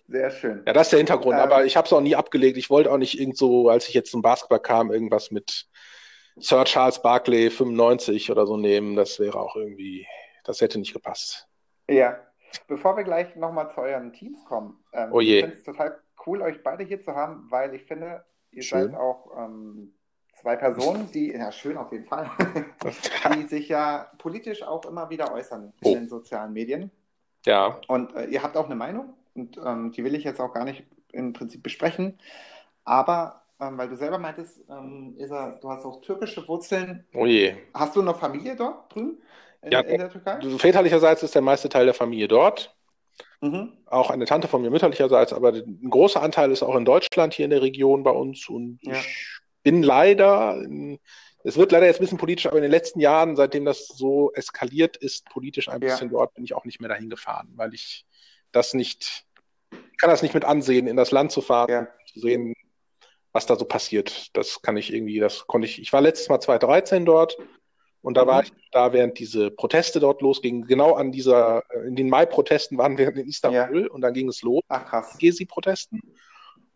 Sehr 0.08 0.30
schön. 0.30 0.62
Ja, 0.66 0.72
das 0.72 0.86
ist 0.86 0.92
der 0.92 0.98
Hintergrund. 0.98 1.36
Ähm, 1.36 1.42
aber 1.42 1.64
ich 1.64 1.76
habe 1.76 1.86
es 1.86 1.92
auch 1.92 2.00
nie 2.00 2.14
abgelegt. 2.14 2.56
Ich 2.56 2.70
wollte 2.70 2.92
auch 2.92 2.98
nicht 2.98 3.18
irgend 3.18 3.36
so, 3.36 3.68
als 3.68 3.88
ich 3.88 3.94
jetzt 3.94 4.10
zum 4.10 4.22
Basketball 4.22 4.60
kam, 4.60 4.92
irgendwas 4.92 5.30
mit 5.30 5.66
Sir 6.36 6.64
Charles 6.64 7.00
Barkley 7.02 7.50
95 7.50 8.30
oder 8.30 8.46
so 8.46 8.56
nehmen. 8.56 8.96
Das 8.96 9.18
wäre 9.18 9.38
auch 9.40 9.56
irgendwie, 9.56 10.06
das 10.44 10.60
hätte 10.60 10.78
nicht 10.78 10.92
gepasst. 10.92 11.48
Ja, 11.88 12.18
Bevor 12.68 12.96
wir 12.96 13.04
gleich 13.04 13.36
nochmal 13.36 13.70
zu 13.70 13.80
euren 13.80 14.12
Teams 14.12 14.44
kommen, 14.44 14.78
ähm, 14.92 15.12
oh 15.12 15.20
ich 15.20 15.40
finde 15.40 15.56
es 15.56 15.62
total 15.62 15.98
cool, 16.26 16.42
euch 16.42 16.62
beide 16.62 16.84
hier 16.84 17.00
zu 17.00 17.14
haben, 17.14 17.46
weil 17.50 17.74
ich 17.74 17.84
finde, 17.84 18.24
ihr 18.50 18.62
schön. 18.62 18.90
seid 18.90 18.94
auch 18.94 19.30
ähm, 19.38 19.94
zwei 20.40 20.56
Personen, 20.56 21.10
die, 21.12 21.32
ja, 21.32 21.52
schön 21.52 21.76
auf 21.76 21.92
jeden 21.92 22.06
Fall, 22.06 22.30
die 23.34 23.46
sich 23.46 23.68
ja 23.68 24.10
politisch 24.18 24.62
auch 24.62 24.84
immer 24.84 25.10
wieder 25.10 25.32
äußern 25.32 25.72
oh. 25.82 25.88
in 25.88 26.00
den 26.00 26.08
sozialen 26.08 26.52
Medien. 26.52 26.90
Ja. 27.44 27.80
Und 27.88 28.14
äh, 28.14 28.26
ihr 28.26 28.42
habt 28.42 28.56
auch 28.56 28.66
eine 28.66 28.74
Meinung 28.74 29.14
und 29.34 29.58
ähm, 29.64 29.92
die 29.92 30.04
will 30.04 30.14
ich 30.14 30.24
jetzt 30.24 30.40
auch 30.40 30.52
gar 30.52 30.64
nicht 30.64 30.84
im 31.12 31.32
Prinzip 31.32 31.62
besprechen. 31.62 32.18
Aber 32.84 33.42
ähm, 33.60 33.78
weil 33.78 33.88
du 33.88 33.96
selber 33.96 34.18
meintest, 34.18 34.62
ähm, 34.68 35.14
Isa, 35.18 35.58
du 35.60 35.70
hast 35.70 35.84
auch 35.84 36.00
türkische 36.02 36.46
Wurzeln. 36.46 37.06
Oh 37.14 37.24
je. 37.24 37.54
Hast 37.72 37.96
du 37.96 38.02
noch 38.02 38.18
Familie 38.18 38.54
dort 38.54 38.94
drüben? 38.94 39.18
In, 39.66 39.72
ja, 39.72 39.80
in 39.80 39.98
der 39.98 40.10
Türkei? 40.10 40.58
Väterlicherseits 40.58 41.22
ist 41.22 41.34
der 41.34 41.42
meiste 41.42 41.68
Teil 41.68 41.86
der 41.86 41.94
Familie 41.94 42.28
dort. 42.28 42.74
Mhm. 43.40 43.72
Auch 43.86 44.10
eine 44.10 44.24
Tante 44.24 44.48
von 44.48 44.62
mir 44.62 44.70
mütterlicherseits, 44.70 45.32
aber 45.32 45.52
ein 45.52 45.90
großer 45.90 46.22
Anteil 46.22 46.50
ist 46.52 46.62
auch 46.62 46.76
in 46.76 46.84
Deutschland, 46.84 47.34
hier 47.34 47.44
in 47.44 47.50
der 47.50 47.62
Region 47.62 48.02
bei 48.02 48.10
uns. 48.10 48.48
Und 48.48 48.78
ja. 48.82 48.94
ich 48.94 49.40
bin 49.62 49.82
leider, 49.82 50.62
es 51.42 51.56
wird 51.56 51.72
leider 51.72 51.86
jetzt 51.86 51.98
ein 51.98 52.04
bisschen 52.04 52.18
politisch, 52.18 52.46
aber 52.46 52.56
in 52.56 52.62
den 52.62 52.70
letzten 52.70 53.00
Jahren, 53.00 53.36
seitdem 53.36 53.64
das 53.64 53.88
so 53.88 54.32
eskaliert 54.32 54.96
ist, 54.96 55.26
politisch 55.26 55.68
ein 55.68 55.80
bisschen 55.80 56.08
ja. 56.08 56.12
dort, 56.12 56.34
bin 56.34 56.44
ich 56.44 56.54
auch 56.54 56.64
nicht 56.64 56.80
mehr 56.80 56.88
dahin 56.88 57.10
gefahren, 57.10 57.48
weil 57.56 57.74
ich 57.74 58.06
das 58.52 58.72
nicht, 58.72 59.24
ich 59.72 59.98
kann 59.98 60.10
das 60.10 60.22
nicht 60.22 60.34
mit 60.34 60.44
ansehen, 60.44 60.86
in 60.86 60.96
das 60.96 61.10
Land 61.10 61.32
zu 61.32 61.40
fahren, 61.40 61.70
ja. 61.70 61.88
zu 62.12 62.20
sehen, 62.20 62.54
was 63.32 63.46
da 63.46 63.56
so 63.56 63.64
passiert. 63.64 64.36
Das 64.36 64.62
kann 64.62 64.76
ich 64.76 64.94
irgendwie, 64.94 65.18
das 65.18 65.46
konnte 65.46 65.66
ich, 65.66 65.80
ich 65.80 65.92
war 65.92 66.00
letztes 66.00 66.28
Mal 66.28 66.40
2013 66.40 67.04
dort 67.04 67.36
und 68.06 68.16
da 68.16 68.22
mhm. 68.22 68.28
war 68.28 68.42
ich 68.44 68.52
da, 68.70 68.92
während 68.92 69.18
diese 69.18 69.50
Proteste 69.50 69.98
dort 69.98 70.22
losgingen, 70.22 70.64
genau 70.68 70.94
an 70.94 71.10
dieser, 71.10 71.64
äh, 71.70 71.88
in 71.88 71.96
den 71.96 72.08
Mai-Protesten 72.08 72.78
waren 72.78 72.96
wir 72.96 73.08
in 73.08 73.26
Istanbul 73.26 73.82
ja. 73.82 73.90
und 73.90 74.00
dann 74.00 74.14
ging 74.14 74.28
es 74.28 74.42
los. 74.42 74.62
Ach 74.68 74.86
krass. 74.86 75.16
Gezi-Protesten. 75.18 76.00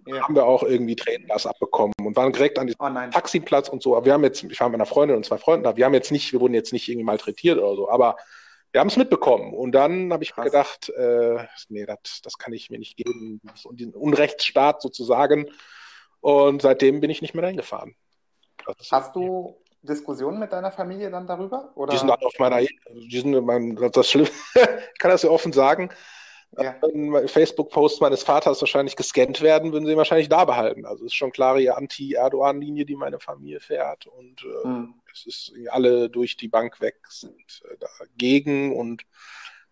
Ja. 0.07 0.23
Haben 0.23 0.35
wir 0.35 0.45
auch 0.45 0.64
irgendwie 0.64 0.97
Tränengas 0.97 1.47
abbekommen 1.47 1.95
und 2.03 2.16
waren 2.16 2.33
direkt 2.33 2.59
an 2.59 2.66
diesem 2.66 2.81
oh 2.81 3.11
Taxiplatz 3.12 3.69
und 3.69 3.81
so. 3.81 3.95
Aber 3.97 4.07
wir 4.07 4.12
haben 4.12 4.25
jetzt, 4.25 4.43
ich 4.43 4.59
war 4.59 4.69
mit 4.71 4.75
einer 4.75 4.87
Freundin 4.87 5.16
und 5.16 5.25
zwei 5.25 5.38
Freunden 5.38 5.62
da, 5.62 5.77
wir 5.77 5.85
haben 5.85 5.95
jetzt 5.95 6.11
nicht, 6.11 6.33
wir 6.33 6.40
wurden 6.40 6.55
jetzt 6.55 6.73
nicht 6.73 6.88
irgendwie 6.88 7.05
malträtiert 7.05 7.59
oder 7.59 7.77
so, 7.77 7.88
aber 7.88 8.16
wir 8.73 8.81
haben 8.81 8.88
es 8.88 8.97
mitbekommen. 8.97 9.55
Und 9.55 9.71
dann 9.71 10.12
habe 10.12 10.25
ich 10.25 10.33
Krass. 10.33 10.47
gedacht, 10.47 10.88
äh, 10.88 11.47
nee, 11.69 11.87
das, 11.87 12.23
das 12.25 12.38
kann 12.38 12.53
ich 12.53 12.71
mir 12.71 12.81
nicht 12.81 12.97
geben, 12.97 13.40
diesen 13.75 13.95
Unrechtsstaat 13.95 14.83
sozusagen. 14.83 15.47
Und 16.19 16.61
seitdem 16.62 16.99
bin 16.99 17.11
ich 17.11 17.23
nicht 17.23 17.35
mehr 17.35 17.45
reingefahren. 17.45 17.95
Hast 18.90 19.14
du 19.14 19.57
Diskussionen 19.83 20.38
mit 20.38 20.53
deiner 20.53 20.71
Familie 20.71 21.11
dann 21.11 21.27
darüber? 21.27 21.73
Oder? 21.75 21.93
Die 21.93 21.99
sind 21.99 22.11
auf 22.11 22.38
meiner, 22.38 22.61
die 22.61 23.21
sind 23.21 23.45
mein, 23.45 23.77
das 23.77 24.11
Schlimme, 24.11 24.29
ich 24.55 24.99
kann 24.99 25.11
das 25.11 25.23
ja 25.23 25.31
offen 25.31 25.53
sagen. 25.53 25.90
Ja. 26.59 26.77
Wenn 26.83 27.29
Facebook-Posts 27.29 28.01
meines 28.01 28.25
Vaters 28.25 28.61
wahrscheinlich 28.61 28.97
gescannt 28.97 29.40
werden, 29.40 29.73
würden 29.73 29.87
sie 29.87 29.93
ihn 29.93 29.99
wahrscheinlich 29.99 30.29
da 30.29 30.45
behalten. 30.45 30.85
Also 30.85 31.05
es 31.05 31.12
ist 31.12 31.16
schon 31.16 31.31
klare 31.31 31.77
Anti-Erdogan-Linie, 31.77 32.85
die 32.85 32.97
meine 32.97 33.21
Familie 33.21 33.61
fährt. 33.61 34.07
Und 34.07 34.43
äh, 34.43 34.64
hm. 34.64 34.95
es 35.12 35.27
ist 35.27 35.53
alle 35.71 36.11
durch 36.11 36.37
die 36.37 36.49
Bank 36.49 36.81
weg 36.81 36.97
sind 37.09 37.62
äh, 37.71 37.77
dagegen 37.79 38.77
und 38.77 39.05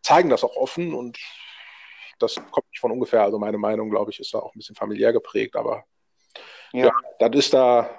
zeigen 0.03 0.31
das 0.31 0.44
auch 0.44 0.55
offen. 0.55 0.94
Und 0.94 1.18
das 2.21 2.37
kommt 2.37 2.71
nicht 2.71 2.81
von 2.81 2.92
ungefähr. 2.92 3.23
Also 3.23 3.40
meine 3.40 3.59
Meinung, 3.59 3.90
glaube 3.90 4.12
ich, 4.12 4.21
ist 4.21 4.33
da 4.33 4.38
auch 4.38 4.55
ein 4.55 4.59
bisschen 4.59 4.77
familiär 4.77 5.12
geprägt, 5.12 5.57
aber 5.57 5.85
ja, 6.72 6.90
ja 7.20 7.28
das 7.28 7.44
ist 7.44 7.54
da 7.54 7.90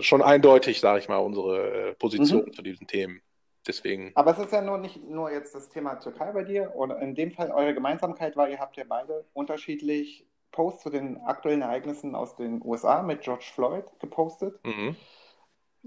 schon 0.00 0.22
eindeutig, 0.22 0.80
sage 0.80 0.98
ich 1.00 1.08
mal, 1.08 1.18
unsere 1.18 1.90
äh, 1.90 1.94
Position 1.94 2.46
mhm. 2.46 2.52
zu 2.52 2.62
diesen 2.62 2.86
Themen. 2.86 3.20
Deswegen. 3.66 4.10
Aber 4.16 4.32
es 4.32 4.38
ist 4.38 4.52
ja 4.52 4.60
nur 4.60 4.78
nicht 4.78 5.04
nur 5.04 5.30
jetzt 5.30 5.54
das 5.54 5.68
Thema 5.68 5.94
Türkei 5.94 6.32
bei 6.32 6.42
dir, 6.42 6.72
oder 6.74 6.98
in 6.98 7.14
dem 7.14 7.30
Fall 7.30 7.52
eure 7.52 7.74
Gemeinsamkeit 7.74 8.36
war, 8.36 8.48
ihr 8.48 8.58
habt 8.58 8.76
ja 8.76 8.84
beide 8.88 9.24
unterschiedlich 9.34 10.26
Posts 10.50 10.82
zu 10.82 10.90
den 10.90 11.18
aktuellen 11.18 11.62
Ereignissen 11.62 12.14
aus 12.14 12.34
den 12.34 12.60
USA 12.64 13.02
mit 13.02 13.22
George 13.22 13.50
Floyd 13.54 13.84
gepostet. 14.00 14.58
Mhm. 14.64 14.96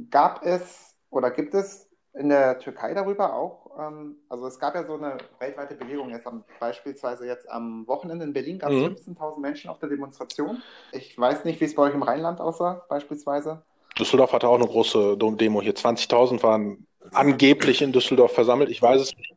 Gab 0.10 0.46
es 0.46 0.96
oder 1.10 1.32
gibt 1.32 1.54
es 1.54 1.90
in 2.18 2.30
der 2.30 2.60
Türkei 2.60 2.94
darüber 2.94 3.34
auch, 3.34 3.72
ähm, 3.78 4.18
also 4.30 4.48
es 4.48 4.60
gab 4.60 4.76
ja 4.76 4.86
so 4.86 4.96
eine 4.96 5.18
weltweite 5.40 5.76
Bewegung, 5.76 6.10
jetzt 6.10 6.26
am, 6.28 6.44
beispielsweise 6.60 7.28
jetzt 7.28 7.50
am 7.50 7.86
Wochenende 7.88 8.26
in 8.26 8.34
Berlin 8.34 8.60
gab 8.60 8.72
es 8.72 8.78
mhm. 8.78 9.16
15.000 9.18 9.40
Menschen 9.40 9.70
auf 9.70 9.80
der 9.80 9.90
Demonstration. 9.90 10.62
Ich 10.92 11.18
weiß 11.18 11.46
nicht, 11.46 11.60
wie 11.60 11.66
es 11.66 11.76
bei 11.76 11.84
euch 11.84 11.94
im 11.94 12.04
Rheinland 12.04 12.40
aussah, 12.40 12.86
beispielsweise. 12.90 13.64
Düsseldorf 14.00 14.34
hatte 14.34 14.48
auch 14.48 14.56
eine 14.56 14.68
große 14.68 15.18
Demo 15.18 15.62
hier. 15.62 15.74
20.000 15.74 16.44
waren 16.44 16.88
angeblich 17.12 17.82
in 17.82 17.92
Düsseldorf 17.92 18.34
versammelt. 18.34 18.70
Ich 18.70 18.82
weiß 18.82 19.02
es 19.02 19.16
nicht. 19.16 19.34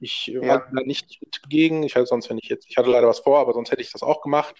Ich 0.00 0.26
ja. 0.26 0.42
war 0.42 0.66
da 0.74 0.82
nicht 0.82 1.20
gegen. 1.48 1.82
Ich 1.84 1.94
hatte 1.94 2.06
sonst, 2.06 2.28
wenn 2.28 2.38
ich 2.38 2.48
jetzt, 2.48 2.66
ich 2.68 2.76
hatte 2.76 2.90
leider 2.90 3.06
was 3.06 3.20
vor, 3.20 3.38
aber 3.38 3.52
sonst 3.52 3.70
hätte 3.70 3.82
ich 3.82 3.92
das 3.92 4.02
auch 4.02 4.20
gemacht. 4.20 4.54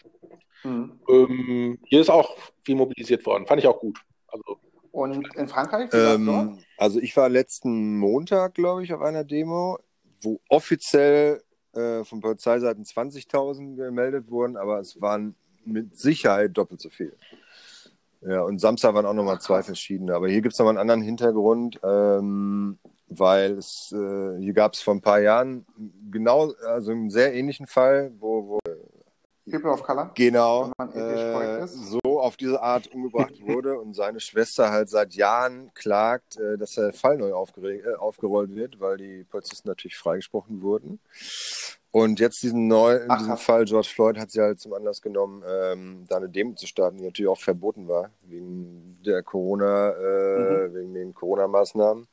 Mhm. 0.63 1.01
Ähm, 1.09 1.79
hier 1.85 2.01
ist 2.01 2.11
auch 2.11 2.37
viel 2.65 2.77
mobilisiert 2.77 3.27
worden. 3.27 3.47
Fand 3.47 3.61
ich 3.61 3.67
auch 3.67 3.81
gut. 3.81 3.99
Also, 4.29 4.61
Und 4.93 5.35
in 5.37 5.49
Frankreich? 5.49 5.91
Ähm, 5.93 6.59
also 6.77 7.01
ich 7.01 7.17
war 7.17 7.29
letzten 7.29 7.99
Montag, 7.99 8.55
glaube 8.55 8.85
ich, 8.85 8.93
auf 8.93 9.01
einer 9.01 9.25
Demo, 9.25 9.79
wo 10.21 10.41
offiziell 10.49 11.43
äh, 11.73 12.05
von 12.05 12.21
Polizeiseiten 12.21 12.85
20.000 12.85 13.77
gemeldet 13.77 14.31
wurden, 14.31 14.57
aber 14.57 14.79
es 14.81 15.01
waren 15.01 15.35
mit 15.65 15.99
Sicherheit 15.99 16.57
doppelt 16.57 16.81
so 16.81 16.91
viel. 16.91 17.17
Ja, 18.21 18.43
und 18.43 18.61
Samstag 18.61 18.95
waren 18.95 19.07
auch 19.07 19.15
nochmal 19.15 19.41
zwei 19.41 19.63
verschiedene. 19.63 20.15
Aber 20.15 20.29
hier 20.29 20.43
gibt 20.43 20.53
es 20.53 20.59
nochmal 20.59 20.73
einen 20.73 20.91
anderen 20.91 21.03
Hintergrund, 21.03 21.81
ähm, 21.83 22.79
weil 23.09 23.53
es, 23.59 23.93
äh, 23.93 24.39
hier 24.39 24.53
gab 24.53 24.75
es 24.75 24.81
vor 24.81 24.95
ein 24.95 25.01
paar 25.01 25.21
Jahren 25.21 25.67
genau, 26.11 26.53
also 26.67 26.93
einen 26.93 27.11
sehr 27.11 27.35
ähnlichen 27.35 27.67
Fall, 27.67 28.13
wo, 28.21 28.47
wo 28.49 28.59
People 29.51 29.73
of 29.73 29.83
Color? 29.83 30.13
Genau, 30.15 30.71
äh, 30.95 31.67
so 31.67 32.12
auf 32.23 32.37
diese 32.37 32.63
Art 32.63 32.89
umgebracht 32.93 33.41
wurde 33.47 33.79
und 33.79 33.95
seine 33.95 34.21
Schwester 34.21 34.71
halt 34.71 34.89
seit 34.89 35.15
Jahren 35.15 35.73
klagt, 35.75 36.37
äh, 36.39 36.57
dass 36.57 36.73
der 36.73 36.93
Fall 36.93 37.19
neu 37.19 37.31
äh, 37.31 37.95
aufgerollt 37.97 38.55
wird, 38.55 38.81
weil 38.81 38.97
die 38.97 39.25
Polizisten 39.25 39.69
natürlich 39.69 39.97
freigesprochen 39.97 40.63
wurden. 40.63 41.01
Und 41.91 42.21
jetzt 42.21 42.43
diesen 42.43 42.69
neuen, 42.69 43.07
diesen 43.19 43.37
Fall 43.37 43.67
George 43.67 43.89
Floyd 43.93 44.19
hat 44.19 44.31
sie 44.31 44.41
halt 44.41 44.61
zum 44.61 44.73
Anlass 44.73 45.03
genommen, 45.03 45.43
ähm, 45.47 46.07
da 46.09 46.17
eine 46.17 46.29
Demo 46.29 46.55
zu 46.55 46.67
starten, 46.67 46.97
die 46.97 47.05
natürlich 47.05 47.29
auch 47.29 47.39
verboten 47.39 47.87
war, 47.87 48.11
wegen 48.23 48.99
der 49.05 49.23
Corona, 49.23 49.91
äh, 49.91 50.69
mhm. 50.69 50.75
wegen 50.75 50.95
den 50.95 51.15
Corona-Maßnahmen. 51.15 52.09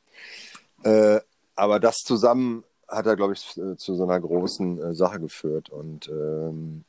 Äh, 0.84 1.20
aber 1.56 1.80
das 1.80 1.96
zusammen 1.98 2.64
hat 2.88 3.06
er, 3.06 3.16
glaube 3.16 3.32
ich, 3.32 3.40
zu 3.40 3.94
so 3.94 4.02
einer 4.02 4.20
großen 4.20 4.82
äh, 4.82 4.94
Sache 4.94 5.20
geführt. 5.20 5.70
Und 5.70 6.08
ähm, 6.08 6.84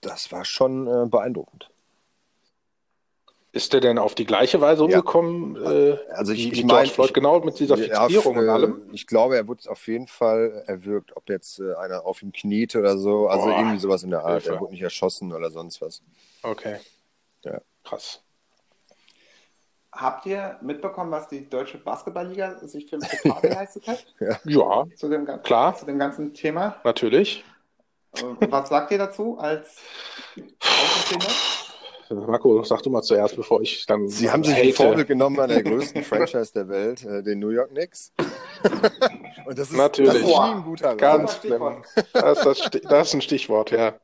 das 0.00 0.32
war 0.32 0.44
schon 0.44 0.86
äh, 0.86 1.06
beeindruckend. 1.06 1.68
Ist 3.54 3.74
der 3.74 3.82
denn 3.82 3.98
auf 3.98 4.14
die 4.14 4.24
gleiche 4.24 4.62
Weise 4.62 4.82
umgekommen? 4.82 5.56
Ja. 5.62 5.70
Äh, 5.70 5.98
also 6.12 6.32
ich, 6.32 6.50
ich 6.52 6.64
meine, 6.64 6.88
Floyd 6.88 7.12
genau 7.12 7.38
mit 7.40 7.58
dieser 7.58 7.76
Fixierung 7.76 8.36
auf, 8.36 8.42
und 8.42 8.48
allem? 8.48 8.82
Ich 8.92 9.06
glaube, 9.06 9.36
er 9.36 9.46
wurde 9.46 9.70
auf 9.70 9.86
jeden 9.86 10.06
Fall 10.06 10.64
erwürgt, 10.66 11.14
ob 11.14 11.28
jetzt 11.28 11.60
äh, 11.60 11.74
einer 11.74 12.06
auf 12.06 12.22
ihm 12.22 12.32
kniete 12.32 12.78
oder 12.78 12.96
so. 12.96 13.28
Also 13.28 13.46
Boah, 13.46 13.58
irgendwie 13.58 13.78
sowas 13.78 14.04
in 14.04 14.10
der 14.10 14.24
Art. 14.24 14.44
Hilfe. 14.44 14.54
Er 14.56 14.60
wurde 14.60 14.72
nicht 14.72 14.82
erschossen 14.82 15.34
oder 15.34 15.50
sonst 15.50 15.82
was. 15.82 16.02
Okay. 16.42 16.78
Ja. 17.44 17.60
Krass. 17.84 18.22
Habt 19.92 20.24
ihr 20.24 20.58
mitbekommen, 20.62 21.10
was 21.10 21.28
die 21.28 21.46
deutsche 21.46 21.76
Basketballliga 21.76 22.58
sich 22.66 22.88
für 22.88 22.96
ein 22.96 23.02
Pokal 23.22 23.50
geleistet 23.50 23.86
hat? 23.86 24.06
ja, 24.18 24.38
ja 24.44 24.86
zu 24.96 25.10
dem, 25.10 25.26
klar. 25.42 25.76
Zu 25.76 25.84
dem 25.84 25.98
ganzen 25.98 26.32
Thema? 26.32 26.76
Natürlich. 26.84 27.44
Was 28.40 28.70
sagt 28.70 28.90
ihr 28.92 28.98
dazu 28.98 29.36
als 29.38 29.76
Außenstehender? 30.36 31.28
Marco, 32.14 32.62
sag 32.64 32.82
du 32.82 32.90
mal 32.90 33.02
zuerst, 33.02 33.36
bevor 33.36 33.60
ich 33.62 33.86
dann. 33.86 34.08
Sie 34.08 34.30
haben 34.30 34.44
sich 34.44 34.54
ein 34.54 34.72
Vorbild 34.72 35.08
genommen 35.08 35.38
an 35.40 35.48
der 35.48 35.62
größten 35.62 36.02
Franchise 36.04 36.52
der 36.52 36.68
Welt, 36.68 37.04
äh, 37.04 37.22
den 37.22 37.38
New 37.38 37.50
York 37.50 37.70
Knicks. 37.70 38.12
Und 39.46 39.58
das 39.58 39.70
ist, 39.70 39.76
Natürlich. 39.76 40.12
Das 40.12 40.22
ist 40.22 40.34
ein 40.34 40.62
guter 40.64 40.90
Rat. 40.90 40.98
Ganz 40.98 41.36
schlimm. 41.38 41.62
Das, 42.12 42.42
das, 42.42 42.70
das 42.82 43.08
ist 43.08 43.14
ein 43.14 43.22
Stichwort, 43.22 43.70
ja. 43.70 43.94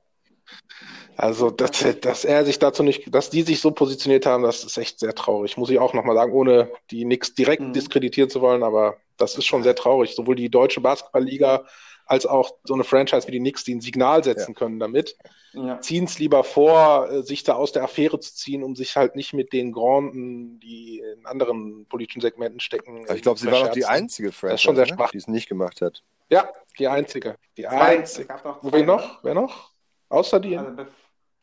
Also, 1.17 1.51
dass, 1.51 1.85
dass 2.01 2.25
er 2.25 2.45
sich 2.45 2.61
dazu 2.61 2.85
nicht, 2.85 3.13
dass 3.13 3.29
die 3.29 3.43
sich 3.43 3.61
so 3.61 3.73
positioniert 3.73 4.25
haben, 4.25 4.45
das 4.45 4.63
ist 4.63 4.79
echt 4.79 5.01
sehr 5.01 5.15
traurig. 5.15 5.57
Muss 5.57 5.69
ich 5.69 5.81
auch 5.81 5.93
nochmal 5.93 6.15
sagen, 6.15 6.33
ohne 6.33 6.71
die 6.93 7.03
Knicks 7.03 7.35
direkt 7.35 7.63
mhm. 7.63 7.73
diskreditieren 7.73 8.31
zu 8.31 8.41
wollen, 8.41 8.63
aber 8.63 8.99
das 9.17 9.37
ist 9.37 9.47
schon 9.47 9.65
sehr 9.65 9.75
traurig. 9.75 10.15
Sowohl 10.15 10.37
die 10.37 10.49
deutsche 10.49 10.81
Basketballliga 10.81 11.65
als 12.09 12.27
auch 12.27 12.53
so 12.65 12.75
eine 12.75 12.85
Franchise 12.85 13.27
wie 13.27 13.33
die 13.33 13.39
Knicks, 13.39 13.65
die 13.65 13.75
ein 13.75 13.81
Signal 13.81 14.25
setzen 14.25 14.53
ja. 14.53 14.59
können 14.59 14.81
damit, 14.81 15.17
ja. 15.53 15.81
ziehen 15.81 16.05
es 16.05 16.19
lieber 16.19 16.43
vor, 16.43 17.11
äh, 17.11 17.23
sich 17.23 17.45
da 17.45 17.55
aus 17.55 17.73
der 17.73 17.85
Affäre 17.85 18.19
zu 18.19 18.35
ziehen, 18.35 18.65
um 18.65 18.75
sich 18.75 18.97
halt 18.97 19.15
nicht 19.15 19.35
mit 19.35 19.53
den 19.53 19.73
Granden, 19.73 20.59
die 20.59 21.01
in 21.01 21.27
anderen 21.27 21.87
politischen 21.87 22.21
Segmenten 22.21 22.61
stecken. 22.61 23.07
ich 23.15 23.23
glaube, 23.23 23.39
sie 23.39 23.51
war 23.51 23.69
auch 23.69 23.73
die 23.73 23.85
einzige 23.85 24.33
Franchise, 24.33 24.73
ne? 24.73 25.09
die 25.13 25.19
es 25.19 25.29
nicht 25.29 25.49
gemacht 25.49 25.83
hat. 25.83 26.03
Ja, 26.31 26.51
die 26.79 26.89
einzige. 26.89 27.37
Die 27.57 27.63
zwei, 27.63 27.99
einzige. 27.99 28.35
Wer 28.63 28.85
noch? 28.85 29.23
Wer 29.23 29.35
noch? 29.35 29.71
Außer 30.09 30.41
die. 30.41 30.57
Also, 30.57 30.87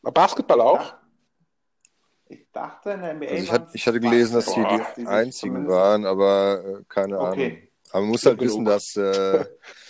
Basketball 0.02 0.62
auch? 0.62 0.94
Ich 2.28 2.52
dachte 2.52 2.92
in 2.92 3.02
der 3.02 3.14
NBA. 3.14 3.28
Also 3.28 3.44
ich, 3.44 3.52
hat, 3.52 3.68
ich 3.74 3.88
hatte 3.88 4.00
gelesen, 4.00 4.34
dass 4.34 4.48
sie 4.48 4.64
die, 4.64 5.02
die 5.02 5.08
einzigen 5.08 5.68
waren, 5.68 6.06
aber 6.06 6.64
äh, 6.64 6.84
keine 6.90 7.20
okay. 7.20 7.46
Ahnung. 7.46 7.58
Aber 7.92 8.02
man 8.02 8.10
muss 8.10 8.26
halt 8.26 8.40
wissen, 8.40 8.66
dass 8.66 8.96
äh, 8.96 9.46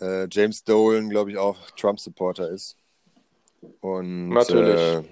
äh, 0.00 0.26
James 0.30 0.64
Dolan, 0.64 1.08
glaube 1.08 1.30
ich, 1.30 1.38
auch 1.38 1.70
Trump-Supporter 1.72 2.50
ist. 2.50 2.76
Und, 3.80 4.30
Natürlich. 4.30 4.80
Äh, 4.80 5.02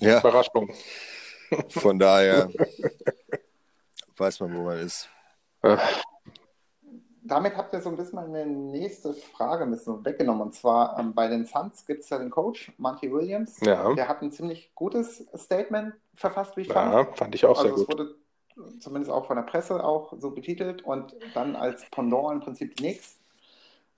ja. 0.00 0.20
Überraschung. 0.20 0.70
Von 1.68 1.98
daher 1.98 2.50
weiß 4.16 4.40
man, 4.40 4.56
wo 4.56 4.62
man 4.62 4.78
ist. 4.78 5.08
Damit 7.22 7.56
habt 7.56 7.72
ihr 7.72 7.80
so 7.80 7.88
ein 7.88 7.96
bisschen 7.96 8.16
meine 8.16 8.46
nächste 8.46 9.12
Frage 9.14 9.64
ein 9.64 9.70
bisschen 9.70 10.04
weggenommen. 10.04 10.42
Und 10.42 10.54
zwar 10.54 10.98
ähm, 10.98 11.14
bei 11.14 11.28
den 11.28 11.44
Suns 11.44 11.84
gibt 11.86 12.04
es 12.04 12.10
ja 12.10 12.18
den 12.18 12.30
Coach, 12.30 12.72
Monty 12.78 13.12
Williams. 13.12 13.58
Ja. 13.60 13.92
Der 13.94 14.08
hat 14.08 14.22
ein 14.22 14.30
ziemlich 14.30 14.72
gutes 14.74 15.26
Statement 15.36 15.94
verfasst, 16.14 16.56
wie 16.56 16.62
ich 16.62 16.68
ja, 16.68 16.74
fand. 16.74 16.94
Ja, 16.94 17.14
fand 17.14 17.34
ich 17.34 17.44
auch 17.44 17.58
also 17.58 17.62
sehr 17.62 17.72
gut. 17.72 17.82
Es 17.82 17.88
wurde 17.88 18.80
zumindest 18.80 19.10
auch 19.10 19.26
von 19.26 19.36
der 19.36 19.42
Presse 19.42 19.82
auch 19.82 20.12
so 20.18 20.30
betitelt 20.30 20.82
und 20.82 21.16
dann 21.34 21.56
als 21.56 21.88
Pendant 21.90 22.32
im 22.32 22.40
Prinzip 22.40 22.76
die 22.76 22.84
Knicks 22.84 23.15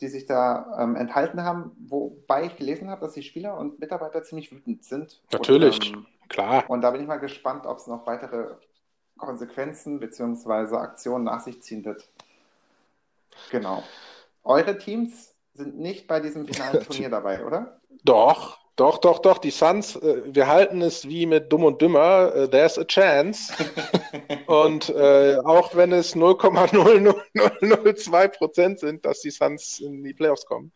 die 0.00 0.08
sich 0.08 0.26
da 0.26 0.78
ähm, 0.78 0.96
enthalten 0.96 1.42
haben, 1.42 1.72
wobei 1.78 2.46
ich 2.46 2.56
gelesen 2.56 2.90
habe, 2.90 3.00
dass 3.00 3.14
die 3.14 3.22
Spieler 3.22 3.58
und 3.58 3.80
Mitarbeiter 3.80 4.22
ziemlich 4.22 4.52
wütend 4.52 4.84
sind. 4.84 5.20
Natürlich, 5.32 5.76
und, 5.92 5.98
ähm, 5.98 6.06
klar. 6.28 6.64
Und 6.68 6.82
da 6.82 6.90
bin 6.90 7.00
ich 7.00 7.06
mal 7.06 7.16
gespannt, 7.16 7.66
ob 7.66 7.78
es 7.78 7.86
noch 7.86 8.06
weitere 8.06 8.54
Konsequenzen 9.16 9.98
bzw. 9.98 10.76
Aktionen 10.76 11.24
nach 11.24 11.40
sich 11.40 11.62
ziehen 11.62 11.84
wird. 11.84 12.08
Genau. 13.50 13.82
Eure 14.44 14.78
Teams 14.78 15.34
sind 15.54 15.78
nicht 15.78 16.06
bei 16.06 16.20
diesem 16.20 16.46
finalen 16.46 16.82
Turnier 16.84 17.10
dabei, 17.10 17.44
oder? 17.44 17.80
Doch, 18.04 18.58
doch, 18.78 18.98
doch, 18.98 19.18
doch, 19.18 19.38
die 19.38 19.50
Suns, 19.50 19.96
äh, 19.96 20.22
wir 20.24 20.46
halten 20.46 20.82
es 20.82 21.08
wie 21.08 21.26
mit 21.26 21.52
Dumm 21.52 21.64
und 21.64 21.82
Dümmer, 21.82 22.32
äh, 22.34 22.48
there's 22.48 22.78
a 22.78 22.84
chance. 22.84 23.52
und 24.46 24.88
äh, 24.90 25.38
auch 25.44 25.74
wenn 25.74 25.90
es 25.92 26.14
0,00002 26.14 28.28
Prozent 28.28 28.78
sind, 28.78 29.04
dass 29.04 29.20
die 29.20 29.30
Suns 29.30 29.80
in 29.80 30.04
die 30.04 30.14
Playoffs 30.14 30.46
kommen. 30.46 30.70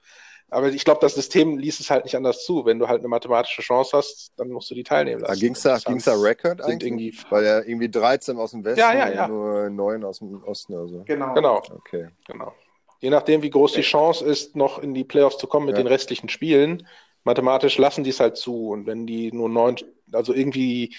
Aber 0.51 0.69
ich 0.69 0.85
glaube, 0.85 1.01
das 1.01 1.15
System 1.15 1.57
liest 1.57 1.81
es 1.81 1.91
halt 1.91 2.05
nicht 2.05 2.15
anders 2.15 2.45
zu. 2.45 2.67
Wenn 2.67 2.79
du 2.79 2.87
halt 2.87 2.99
eine 2.99 3.09
mathematische 3.09 3.63
Chance 3.63 3.97
hast, 3.97 4.33
dann 4.37 4.51
musst 4.51 4.71
du 4.71 4.75
die 4.75 4.83
teilnehmen 4.83 5.23
lassen. 5.23 5.41
Ging 5.41 5.55
es 5.55 5.63
da, 5.63 5.79
ging's 5.79 6.05
da 6.05 6.13
Record 6.15 6.61
eigentlich? 6.61 6.91
Irgendwie... 6.91 7.17
Weil 7.31 7.45
ja 7.45 7.61
irgendwie 7.61 7.89
13 7.89 8.37
aus 8.37 8.51
dem 8.51 8.63
Westen 8.63 8.81
ja, 8.81 8.93
ja, 8.93 9.11
ja. 9.11 9.25
und 9.27 9.33
nur 9.33 9.71
9 9.71 10.05
aus 10.05 10.19
dem 10.19 10.45
Osten 10.45 10.75
oder 10.75 10.89
so. 10.89 11.03
Genau. 11.05 11.33
genau. 11.33 11.63
Okay. 11.71 12.09
genau. 12.27 12.53
Je 13.01 13.09
nachdem, 13.11 13.43
wie 13.43 13.51
groß 13.51 13.73
die 13.73 13.81
Chance 13.81 14.25
ist, 14.25 14.55
noch 14.55 14.79
in 14.79 14.93
die 14.93 15.05
Playoffs 15.05 15.39
zu 15.39 15.47
kommen 15.47 15.67
mit 15.67 15.77
ja. 15.77 15.83
den 15.83 15.89
restlichen 15.89 16.29
Spielen, 16.29 16.87
mathematisch 17.25 17.79
lassen 17.79 18.05
die 18.05 18.11
es 18.11 18.21
halt 18.21 18.37
zu. 18.37 18.69
Und 18.71 18.87
wenn 18.87 19.07
die 19.07 19.33
nur 19.33 19.49
neun, 19.49 19.77
also 20.13 20.33
irgendwie 20.35 20.95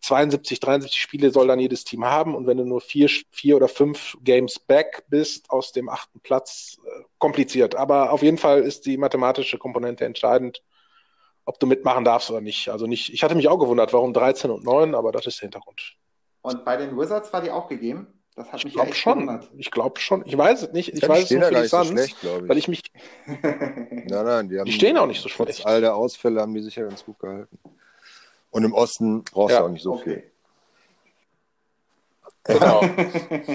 72, 0.00 0.60
73 0.60 1.00
Spiele 1.00 1.30
soll 1.30 1.46
dann 1.46 1.60
jedes 1.60 1.84
Team 1.84 2.04
haben. 2.04 2.34
Und 2.34 2.46
wenn 2.46 2.58
du 2.58 2.64
nur 2.64 2.80
vier, 2.80 3.08
vier 3.30 3.56
oder 3.56 3.68
fünf 3.68 4.16
Games 4.22 4.58
back 4.58 5.04
bist 5.08 5.50
aus 5.50 5.72
dem 5.72 5.88
achten 5.88 6.20
Platz, 6.20 6.76
äh, 6.84 7.02
kompliziert. 7.18 7.74
Aber 7.74 8.12
auf 8.12 8.22
jeden 8.22 8.38
Fall 8.38 8.60
ist 8.62 8.84
die 8.86 8.98
mathematische 8.98 9.56
Komponente 9.56 10.04
entscheidend, 10.04 10.62
ob 11.46 11.58
du 11.58 11.66
mitmachen 11.66 12.04
darfst 12.04 12.30
oder 12.30 12.42
nicht. 12.42 12.68
Also 12.68 12.86
nicht, 12.86 13.12
ich 13.12 13.22
hatte 13.22 13.34
mich 13.34 13.48
auch 13.48 13.58
gewundert, 13.58 13.92
warum 13.92 14.12
13 14.12 14.50
und 14.50 14.64
9, 14.64 14.94
aber 14.94 15.10
das 15.10 15.26
ist 15.26 15.40
der 15.40 15.46
Hintergrund. 15.46 15.96
Und 16.42 16.64
bei 16.64 16.76
den 16.76 16.98
Wizards 16.98 17.32
war 17.32 17.40
die 17.40 17.50
auch 17.50 17.68
gegeben? 17.68 18.23
Das 18.36 18.48
hat 18.48 18.58
ich 18.58 18.64
mich 18.64 18.74
glaube 18.74 18.92
schon. 18.94 19.20
Gewundert. 19.20 19.48
Ich 19.56 19.70
glaube 19.70 20.00
schon. 20.00 20.26
Ich 20.26 20.36
weiß 20.36 20.62
es 20.62 20.72
nicht. 20.72 20.92
Ich 20.92 21.02
ja, 21.02 21.08
weiß 21.08 21.22
es 21.24 21.30
nur 21.30 21.44
für 21.44 21.62
die 21.62 21.68
Suns, 21.68 21.88
so 21.88 21.94
schlecht, 21.94 22.16
ich. 22.20 22.48
weil 22.48 22.58
ich 22.58 22.66
mich. 22.68 22.82
nein, 23.26 24.06
nein, 24.08 24.48
die, 24.48 24.58
haben, 24.58 24.64
die 24.64 24.72
stehen 24.72 24.98
auch 24.98 25.06
nicht 25.06 25.22
so 25.22 25.28
schlecht. 25.28 25.58
Trotz 25.58 25.66
all 25.66 25.80
der 25.80 25.94
Ausfälle 25.94 26.40
haben 26.40 26.54
die 26.54 26.62
sich 26.62 26.74
ja 26.74 26.84
ganz 26.84 27.04
gut 27.04 27.20
gehalten. 27.20 27.58
Und 28.50 28.64
im 28.64 28.72
Osten 28.72 29.22
brauchst 29.24 29.54
ja. 29.54 29.60
du 29.60 29.66
auch 29.66 29.70
nicht 29.70 29.82
so 29.82 29.94
okay. 29.94 30.02
viel. 30.02 30.22
Genau. 32.46 32.82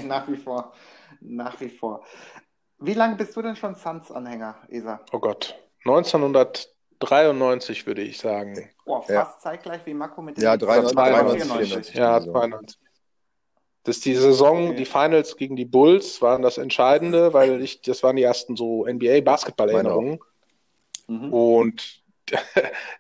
Nach 0.08 0.28
wie 0.28 0.38
vor. 0.38 0.74
Nach 1.22 1.62
wie 1.62 1.70
vor. 1.70 2.04
Wie 2.80 2.96
lange 2.96 3.18
bist 3.18 3.36
du 3.36 3.44
denn 3.44 3.56
schon 3.56 3.76
Suns-Anhänger, 3.76 4.56
Esa? 4.68 5.00
Oh 5.12 5.20
Gott. 5.20 5.56
1993 5.86 7.86
würde 7.86 8.02
ich 8.02 8.18
sagen. 8.18 8.68
Oh, 8.86 9.02
fast 9.02 9.12
ja. 9.12 9.32
zeitgleich 9.38 9.86
wie 9.86 9.94
Mako 9.94 10.24
mit 10.24 10.38
dem 10.38 10.44
Ja, 10.44 10.58
93, 10.58 10.96
93, 10.96 11.44
94. 11.44 11.96
Ja, 11.96 12.20
92. 12.20 12.80
Das 13.90 13.98
ist 13.98 14.06
die 14.06 14.14
Saison, 14.14 14.76
die 14.76 14.86
Finals 14.86 15.36
gegen 15.36 15.56
die 15.56 15.66
Bulls 15.66 16.22
waren 16.22 16.44
das 16.44 16.60
Entscheidende, 16.60 17.34
weil 17.34 17.60
ich, 17.64 17.82
das 17.82 18.04
waren 18.04 18.18
die 18.18 18.22
ersten 18.22 18.56
so 18.56 18.86
NBA-Basketball-Erinnerungen. 18.86 20.20
Mhm. 21.08 21.34
Und 21.34 22.04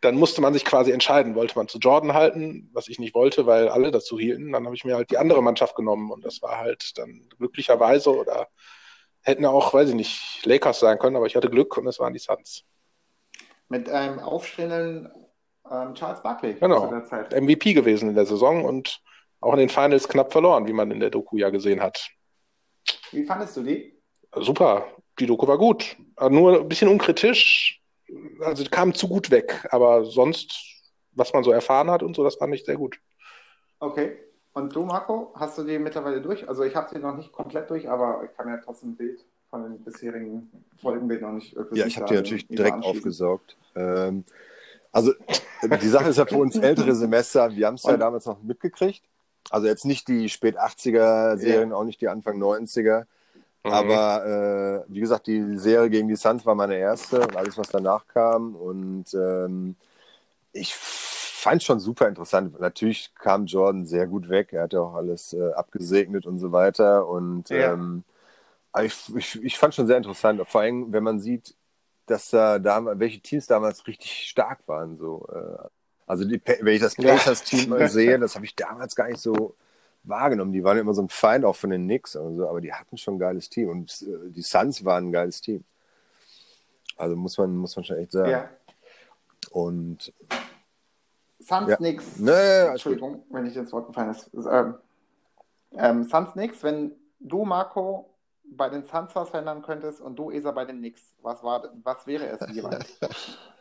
dann 0.01 0.15
musste 0.15 0.41
man 0.41 0.51
sich 0.51 0.65
quasi 0.65 0.89
entscheiden, 0.89 1.35
wollte 1.35 1.55
man 1.55 1.67
zu 1.67 1.77
Jordan 1.77 2.15
halten, 2.15 2.71
was 2.73 2.87
ich 2.87 2.97
nicht 2.97 3.13
wollte, 3.13 3.45
weil 3.45 3.69
alle 3.69 3.91
dazu 3.91 4.17
hielten. 4.17 4.51
Dann 4.51 4.65
habe 4.65 4.75
ich 4.75 4.83
mir 4.83 4.95
halt 4.95 5.11
die 5.11 5.19
andere 5.19 5.43
Mannschaft 5.43 5.75
genommen 5.75 6.09
und 6.09 6.25
das 6.25 6.41
war 6.41 6.57
halt 6.57 6.97
dann 6.97 7.29
glücklicherweise 7.37 8.09
oder 8.09 8.47
hätten 9.21 9.45
auch, 9.45 9.71
weiß 9.75 9.89
ich 9.89 9.95
nicht, 9.95 10.43
Lakers 10.43 10.79
sein 10.79 10.97
können, 10.97 11.17
aber 11.17 11.27
ich 11.27 11.35
hatte 11.35 11.51
Glück 11.51 11.77
und 11.77 11.85
es 11.85 11.99
waren 11.99 12.13
die 12.13 12.19
Suns. 12.19 12.63
Mit 13.67 13.91
einem 13.91 14.17
aufstehenden 14.17 15.11
ähm, 15.69 15.93
Charles 15.93 16.23
Barkley 16.23 16.55
genau. 16.55 16.87
zu 16.87 16.95
der 16.95 17.05
Zeit. 17.05 17.39
MVP 17.39 17.75
gewesen 17.75 18.09
in 18.09 18.15
der 18.15 18.25
Saison 18.25 18.65
und 18.65 19.03
auch 19.41 19.53
in 19.53 19.59
den 19.59 19.69
Finals 19.69 20.07
knapp 20.07 20.31
verloren, 20.31 20.67
wie 20.67 20.73
man 20.73 20.91
in 20.91 20.99
der 20.99 21.09
Doku 21.09 21.37
ja 21.37 21.49
gesehen 21.49 21.81
hat. 21.81 22.09
Wie 23.11 23.23
fandest 23.23 23.57
du 23.57 23.63
die? 23.63 23.99
Super, 24.35 24.85
die 25.19 25.25
Doku 25.25 25.47
war 25.47 25.57
gut. 25.57 25.97
Nur 26.29 26.61
ein 26.61 26.67
bisschen 26.67 26.89
unkritisch. 26.89 27.81
Also 28.41 28.63
kam 28.69 28.93
zu 28.93 29.07
gut 29.07 29.29
weg, 29.31 29.67
aber 29.71 30.03
sonst, 30.05 30.55
was 31.11 31.31
man 31.33 31.43
so 31.43 31.51
erfahren 31.51 31.91
hat 31.91 32.03
und 32.03 32.15
so, 32.15 32.23
das 32.23 32.35
fand 32.35 32.53
ich 32.55 32.65
sehr 32.65 32.77
gut. 32.77 32.99
Okay. 33.79 34.17
Und 34.53 34.75
du, 34.75 34.83
Marco, 34.83 35.31
hast 35.35 35.57
du 35.57 35.63
die 35.63 35.77
mittlerweile 35.77 36.21
durch? 36.21 36.49
Also 36.49 36.63
ich 36.63 36.75
habe 36.75 36.89
sie 36.89 36.99
noch 36.99 37.15
nicht 37.15 37.31
komplett 37.31 37.69
durch, 37.69 37.87
aber 37.89 38.23
ich 38.25 38.35
kann 38.35 38.47
ja 38.47 38.57
trotzdem 38.57 38.91
ein 38.91 38.95
Bild 38.97 39.23
von 39.49 39.63
den 39.63 39.83
bisherigen 39.83 40.51
Folgen 40.81 41.07
noch 41.07 41.31
nicht. 41.31 41.55
Ja, 41.71 41.85
ich 41.85 41.97
habe 41.97 42.07
die 42.07 42.15
natürlich 42.15 42.47
direkt 42.47 42.83
aufgesaugt. 42.83 43.57
Ähm, 43.75 44.25
also 44.91 45.13
die 45.63 45.87
Sache 45.87 46.09
ist 46.09 46.17
ja 46.17 46.25
für 46.25 46.37
uns 46.37 46.55
ältere 46.57 46.95
Semester, 46.95 47.55
wir 47.55 47.67
haben 47.67 47.75
es 47.75 47.83
ja 47.83 47.95
damals 47.95 48.25
noch 48.25 48.41
mitgekriegt. 48.41 49.03
Also 49.49 49.67
jetzt 49.67 49.85
nicht 49.85 50.07
die 50.07 50.29
spät 50.29 50.59
80er 50.59 51.37
Serien, 51.37 51.69
ja. 51.69 51.75
auch 51.75 51.83
nicht 51.83 52.01
die 52.01 52.07
Anfang 52.07 52.41
90er. 52.41 53.05
Mhm. 53.63 53.71
Aber 53.71 54.85
äh, 54.87 54.93
wie 54.93 54.99
gesagt, 54.99 55.27
die 55.27 55.57
Serie 55.57 55.89
gegen 55.89 56.07
die 56.07 56.15
Suns 56.15 56.45
war 56.45 56.55
meine 56.55 56.77
erste 56.77 57.21
und 57.21 57.35
alles, 57.35 57.57
was 57.57 57.69
danach 57.69 58.07
kam. 58.07 58.55
Und 58.55 59.13
ähm, 59.13 59.75
ich 60.53 60.73
fand 60.75 61.61
es 61.61 61.65
schon 61.65 61.79
super 61.79 62.07
interessant. 62.07 62.59
Natürlich 62.59 63.13
kam 63.15 63.45
Jordan 63.45 63.85
sehr 63.85 64.07
gut 64.07 64.29
weg. 64.29 64.53
Er 64.53 64.63
hat 64.63 64.73
ja 64.73 64.81
auch 64.81 64.93
alles 64.93 65.33
äh, 65.33 65.51
abgesegnet 65.53 66.25
und 66.25 66.39
so 66.39 66.51
weiter. 66.51 67.07
Und 67.07 67.49
ja. 67.49 67.73
ähm, 67.73 68.03
ich, 68.81 69.15
ich, 69.15 69.43
ich 69.43 69.57
fand 69.57 69.73
schon 69.73 69.87
sehr 69.87 69.97
interessant. 69.97 70.41
Vor 70.47 70.61
allem, 70.61 70.91
wenn 70.93 71.03
man 71.03 71.19
sieht, 71.19 71.55
dass 72.05 72.29
da 72.29 72.59
damals, 72.59 72.99
welche 72.99 73.21
Teams 73.21 73.47
damals 73.47 73.87
richtig 73.87 74.29
stark 74.29 74.67
waren. 74.67 74.97
So, 74.97 75.27
äh, 75.31 75.67
also 76.09 76.25
die, 76.25 76.41
wenn 76.43 76.73
ich 76.73 76.81
das 76.81 76.95
Pacers-Team 76.95 77.71
ja. 77.77 77.87
sehe, 77.87 78.17
das 78.17 78.33
habe 78.33 78.43
ich 78.43 78.55
damals 78.55 78.95
gar 78.95 79.07
nicht 79.07 79.19
so 79.19 79.55
wahrgenommen. 80.01 80.51
Die 80.51 80.63
waren 80.63 80.79
immer 80.79 80.95
so 80.95 81.03
ein 81.03 81.09
Feind 81.09 81.45
auch 81.45 81.55
von 81.55 81.69
den 81.69 81.83
Knicks 81.83 82.15
und 82.15 82.35
so, 82.35 82.49
aber 82.49 82.61
die 82.61 82.73
hatten 82.73 82.97
schon 82.97 83.15
ein 83.15 83.19
geiles 83.19 83.47
Team 83.47 83.69
und 83.69 83.91
äh, 84.01 84.31
die 84.31 84.41
Suns 84.41 84.83
waren 84.83 85.09
ein 85.09 85.11
geiles 85.11 85.39
Team. 85.39 85.63
Also 86.97 87.15
muss 87.15 87.37
man, 87.37 87.55
muss 87.55 87.75
man 87.75 87.85
schon 87.85 87.97
echt 87.97 88.11
sagen. 88.11 88.31
Ja. 88.31 88.49
Und 89.51 90.11
Suns 91.39 91.69
ja. 91.69 91.75
Knicks. 91.75 92.17
Nee, 92.17 92.69
Entschuldigung, 92.69 93.23
wenn 93.29 93.45
ich 93.45 93.55
ins 93.55 93.71
Wort 93.71 93.85
gefallen 93.85 94.09
ist. 94.09 94.31
Ähm, 94.33 94.73
ähm, 95.77 96.03
Suns 96.05 96.31
Knicks, 96.31 96.63
wenn 96.63 96.91
du, 97.19 97.45
Marco, 97.45 98.09
bei 98.43 98.67
den 98.67 98.83
Suns 98.83 99.13
was 99.13 99.29
verändern 99.29 99.61
könntest 99.61 100.01
und 100.01 100.15
du, 100.15 100.31
Esa, 100.31 100.49
bei 100.49 100.65
den 100.65 100.79
Knicks, 100.79 101.13
was, 101.21 101.43
war, 101.43 101.71
was 101.83 102.07
wäre 102.07 102.25
es 102.25 102.51
jeweils? 102.51 102.99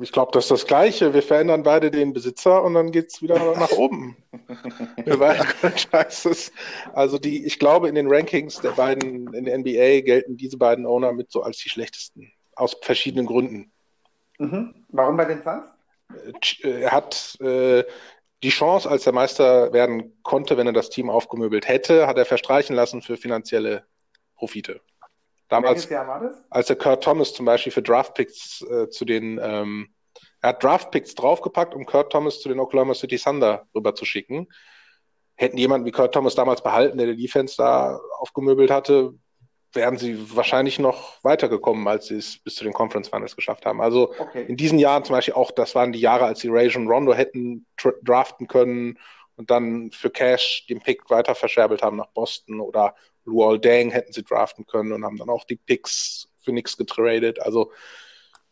Ich 0.00 0.12
glaube, 0.12 0.32
das 0.32 0.44
ist 0.44 0.50
das 0.50 0.66
Gleiche. 0.66 1.14
Wir 1.14 1.22
verändern 1.22 1.62
beide 1.62 1.90
den 1.90 2.12
Besitzer 2.12 2.62
und 2.62 2.74
dann 2.74 2.90
geht 2.90 3.12
es 3.12 3.22
wieder 3.22 3.56
nach 3.56 3.72
oben. 3.72 4.16
also 6.94 7.18
die, 7.18 7.46
ich 7.46 7.58
glaube, 7.58 7.88
in 7.88 7.94
den 7.94 8.10
Rankings 8.10 8.60
der 8.60 8.70
beiden 8.70 9.32
in 9.34 9.44
der 9.44 9.58
NBA 9.58 10.00
gelten 10.00 10.36
diese 10.36 10.56
beiden 10.56 10.86
Owner 10.86 11.12
mit 11.12 11.30
so 11.30 11.42
als 11.42 11.58
die 11.58 11.68
schlechtesten. 11.68 12.32
Aus 12.56 12.76
verschiedenen 12.82 13.26
Gründen. 13.26 13.72
Mhm. 14.38 14.74
Warum 14.88 15.16
bei 15.16 15.26
den 15.26 15.42
Suns? 15.42 15.68
Äh, 16.62 16.82
er 16.82 16.92
hat 16.92 17.36
äh, 17.40 17.84
die 18.42 18.50
Chance, 18.50 18.88
als 18.88 19.06
er 19.06 19.12
Meister 19.12 19.72
werden 19.72 20.18
konnte, 20.22 20.56
wenn 20.56 20.66
er 20.66 20.72
das 20.72 20.90
Team 20.90 21.10
aufgemöbelt 21.10 21.68
hätte, 21.68 22.06
hat 22.06 22.18
er 22.18 22.24
verstreichen 22.24 22.74
lassen 22.74 23.02
für 23.02 23.16
finanzielle 23.16 23.84
Profite. 24.36 24.80
Damals, 25.48 25.88
als 26.50 26.66
der 26.66 26.76
Kurt 26.76 27.02
Thomas 27.02 27.32
zum 27.32 27.46
Beispiel 27.46 27.72
für 27.72 27.82
Draftpicks 27.82 28.62
äh, 28.62 28.88
zu 28.90 29.04
den, 29.04 29.40
ähm, 29.42 29.88
er 30.40 30.50
hat 30.50 30.62
Draftpicks 30.62 31.14
draufgepackt, 31.14 31.74
um 31.74 31.86
Kurt 31.86 32.12
Thomas 32.12 32.40
zu 32.40 32.48
den 32.48 32.60
Oklahoma 32.60 32.94
City 32.94 33.18
Thunder 33.18 33.66
rüberzuschicken. 33.74 34.48
Hätten 35.36 35.56
jemanden 35.56 35.86
wie 35.86 35.92
Kurt 35.92 36.12
Thomas 36.12 36.34
damals 36.34 36.62
behalten, 36.62 36.98
der 36.98 37.06
die 37.08 37.22
Defense 37.22 37.56
da 37.56 37.98
aufgemöbelt 38.18 38.70
hatte, 38.70 39.14
wären 39.72 39.96
sie 39.98 40.36
wahrscheinlich 40.36 40.78
noch 40.78 41.22
weitergekommen, 41.22 41.86
als 41.88 42.06
sie 42.06 42.16
es 42.16 42.38
bis 42.38 42.56
zu 42.56 42.64
den 42.64 42.72
Conference 42.72 43.08
Finals 43.08 43.36
geschafft 43.36 43.66
haben. 43.66 43.80
Also 43.80 44.14
okay. 44.18 44.44
in 44.48 44.56
diesen 44.56 44.78
Jahren 44.78 45.04
zum 45.04 45.14
Beispiel 45.14 45.34
auch, 45.34 45.50
das 45.50 45.74
waren 45.74 45.92
die 45.92 46.00
Jahre, 46.00 46.24
als 46.24 46.40
sie 46.40 46.48
Rajon 46.50 46.88
Rondo 46.88 47.14
hätten 47.14 47.66
draften 48.02 48.48
können 48.48 48.98
und 49.38 49.50
dann 49.50 49.90
für 49.92 50.10
Cash 50.10 50.66
den 50.66 50.80
Pick 50.80 51.08
weiter 51.08 51.34
verscherbelt 51.34 51.82
haben 51.82 51.96
nach 51.96 52.08
Boston 52.08 52.60
oder 52.60 52.94
Luol 53.24 53.58
Deng 53.58 53.90
hätten 53.90 54.12
sie 54.12 54.24
draften 54.24 54.66
können 54.66 54.92
und 54.92 55.04
haben 55.04 55.16
dann 55.16 55.30
auch 55.30 55.44
die 55.44 55.56
Picks 55.56 56.28
für 56.40 56.52
nichts 56.52 56.76
getradet. 56.76 57.40
Also 57.40 57.72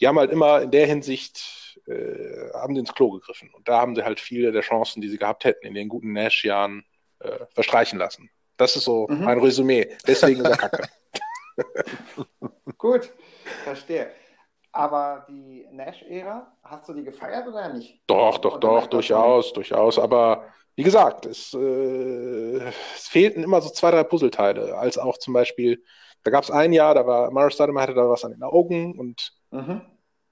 die 0.00 0.06
haben 0.06 0.18
halt 0.18 0.30
immer 0.30 0.62
in 0.62 0.70
der 0.70 0.86
Hinsicht 0.86 1.66
äh, 1.86 2.50
haben 2.54 2.74
die 2.74 2.80
ins 2.80 2.94
Klo 2.94 3.10
gegriffen. 3.10 3.50
Und 3.52 3.68
da 3.68 3.80
haben 3.80 3.94
sie 3.94 4.04
halt 4.04 4.20
viele 4.20 4.52
der 4.52 4.62
Chancen, 4.62 5.00
die 5.00 5.08
sie 5.08 5.18
gehabt 5.18 5.44
hätten 5.44 5.66
in 5.66 5.74
den 5.74 5.88
guten 5.88 6.12
Nash-Jahren, 6.12 6.84
äh, 7.20 7.46
verstreichen 7.50 7.98
lassen. 7.98 8.30
Das 8.56 8.76
ist 8.76 8.84
so 8.84 9.06
mhm. 9.08 9.24
mein 9.24 9.38
Resümee. 9.38 9.96
Deswegen 10.06 10.40
ist 10.40 10.50
er 10.50 10.56
kacke. 10.56 10.88
Gut, 12.78 13.12
verstehe. 13.64 14.10
Aber 14.72 15.24
die 15.28 15.66
Nash-Ära, 15.70 16.52
hast 16.62 16.88
du 16.88 16.92
die 16.92 17.04
gefeiert 17.04 17.48
oder 17.48 17.72
nicht? 17.72 18.02
Doch, 18.06 18.38
doch, 18.38 18.56
oder 18.56 18.68
doch, 18.68 18.86
durchaus, 18.88 19.52
durchaus. 19.52 19.98
Aber 19.98 20.44
wie 20.76 20.82
gesagt, 20.82 21.24
es, 21.24 21.54
äh, 21.54 22.58
es, 22.94 23.08
fehlten 23.08 23.42
immer 23.42 23.62
so 23.62 23.70
zwei, 23.70 23.90
drei 23.90 24.04
Puzzleteile. 24.04 24.76
Als 24.76 24.98
auch 24.98 25.18
zum 25.18 25.32
Beispiel, 25.32 25.82
da 26.22 26.30
gab 26.30 26.44
es 26.44 26.50
ein 26.50 26.72
Jahr, 26.72 26.94
da 26.94 27.06
war 27.06 27.30
Mario 27.30 27.50
Stoudemire 27.50 27.82
hatte 27.82 27.94
da 27.94 28.08
was 28.08 28.24
an 28.24 28.32
den 28.32 28.42
Augen 28.42 28.98
und 28.98 29.32
mhm. 29.50 29.80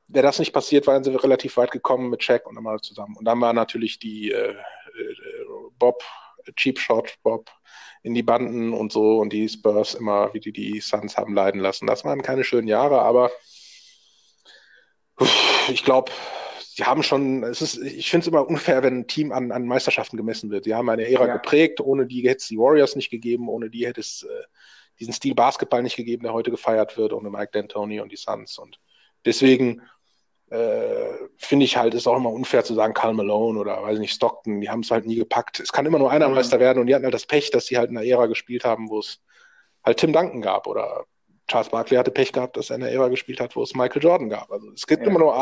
wäre 0.09 0.26
das 0.26 0.38
nicht 0.38 0.52
passiert, 0.52 0.87
waren 0.87 1.02
sie 1.02 1.14
relativ 1.14 1.57
weit 1.57 1.70
gekommen 1.70 2.11
mit 2.11 2.22
Shaq 2.22 2.46
und 2.46 2.62
Mario 2.62 2.80
zusammen. 2.80 3.16
Und 3.16 3.24
dann 3.24 3.40
war 3.40 3.54
natürlich 3.54 3.98
die 3.98 4.33
äh, 4.33 4.50
äh, 4.50 5.14
Bob, 5.78 6.02
Cheap 6.57 6.78
Shot 6.78 7.14
Bob 7.22 7.50
in 8.02 8.12
die 8.12 8.22
Banden 8.22 8.74
und 8.74 8.92
so 8.92 9.20
und 9.20 9.33
die 9.33 9.48
Spurs 9.48 9.94
immer, 9.94 10.35
wie 10.35 10.40
die 10.40 10.52
die 10.52 10.80
Suns 10.80 11.16
haben 11.16 11.35
leiden 11.35 11.61
lassen. 11.61 11.87
Das 11.87 12.04
waren 12.04 12.20
keine 12.20 12.44
schönen 12.44 12.68
Jahre, 12.68 13.00
aber 13.00 13.30
ich 15.68 15.85
glaube, 15.85 16.12
sie 16.74 16.84
haben 16.84 17.04
schon, 17.04 17.44
es 17.44 17.62
ist, 17.62 17.76
ich 17.76 18.10
finde 18.10 18.24
es 18.24 18.28
immer 18.28 18.48
unfair, 18.48 18.82
wenn 18.82 18.98
ein 18.98 19.06
Team 19.06 19.30
an, 19.30 19.52
an 19.52 19.66
Meisterschaften 19.66 20.16
gemessen 20.16 20.50
wird. 20.50 20.64
Sie 20.64 20.74
haben 20.74 20.88
eine 20.88 21.08
Ära 21.08 21.28
ja. 21.28 21.34
geprägt, 21.34 21.80
ohne 21.80 22.06
die 22.06 22.22
hätte 22.22 22.38
es 22.38 22.48
die 22.48 22.58
Warriors 22.58 22.96
nicht 22.96 23.10
gegeben, 23.10 23.48
ohne 23.48 23.70
die 23.70 23.87
hätte 23.87 24.00
es 24.00 24.24
äh, 24.24 24.42
diesen 24.98 25.14
Stil 25.14 25.37
Basketball 25.37 25.84
nicht 25.84 25.96
gegeben, 25.96 26.24
der 26.24 26.32
heute 26.32 26.50
gefeiert 26.50 26.96
wird, 26.96 27.12
ohne 27.12 27.30
Mike 27.30 27.56
D'Antoni 27.56 28.02
und 28.02 28.10
die 28.10 28.16
Suns. 28.16 28.58
Und 28.58 28.80
deswegen 29.24 29.82
äh, 30.50 31.12
finde 31.37 31.64
ich 31.64 31.76
halt, 31.76 31.94
ist 31.94 32.08
auch 32.08 32.16
immer 32.16 32.30
unfair 32.30 32.64
zu 32.64 32.74
sagen, 32.74 32.92
Carl 32.92 33.14
Malone 33.14 33.58
oder 33.58 33.80
weiß 33.80 34.00
nicht, 34.00 34.12
Stockton, 34.12 34.60
die 34.60 34.68
haben 34.68 34.80
es 34.80 34.90
halt 34.90 35.06
nie 35.06 35.16
gepackt. 35.16 35.60
Es 35.60 35.72
kann 35.72 35.87
immer 35.87 36.00
nur 36.00 36.10
einer 36.10 36.28
mhm. 36.28 36.34
Meister 36.34 36.58
werden 36.58 36.80
und 36.80 36.88
die 36.88 36.94
hatten 36.96 37.04
halt 37.04 37.14
das 37.14 37.26
Pech, 37.26 37.52
dass 37.52 37.66
sie 37.66 37.78
halt 37.78 37.90
in 37.90 37.96
einer 37.96 38.06
Ära 38.06 38.26
gespielt 38.26 38.64
haben, 38.64 38.90
wo 38.90 38.98
es 38.98 39.22
halt 39.84 39.98
Tim 39.98 40.12
Duncan 40.12 40.42
gab 40.42 40.66
oder 40.66 41.04
Charles 41.46 41.68
Barkley 41.68 41.98
hatte 41.98 42.10
Pech 42.10 42.32
gehabt, 42.32 42.56
dass 42.56 42.70
er 42.70 42.76
in 42.76 42.82
einer 42.82 42.90
Ära 42.90 43.08
gespielt 43.08 43.38
hat, 43.38 43.54
wo 43.54 43.62
es 43.62 43.74
Michael 43.74 44.02
Jordan 44.02 44.28
gab. 44.28 44.50
Also 44.50 44.72
es 44.72 44.87
gibt 44.88 45.02
ja. 45.02 45.08
immer 45.08 45.20
nur 45.20 45.37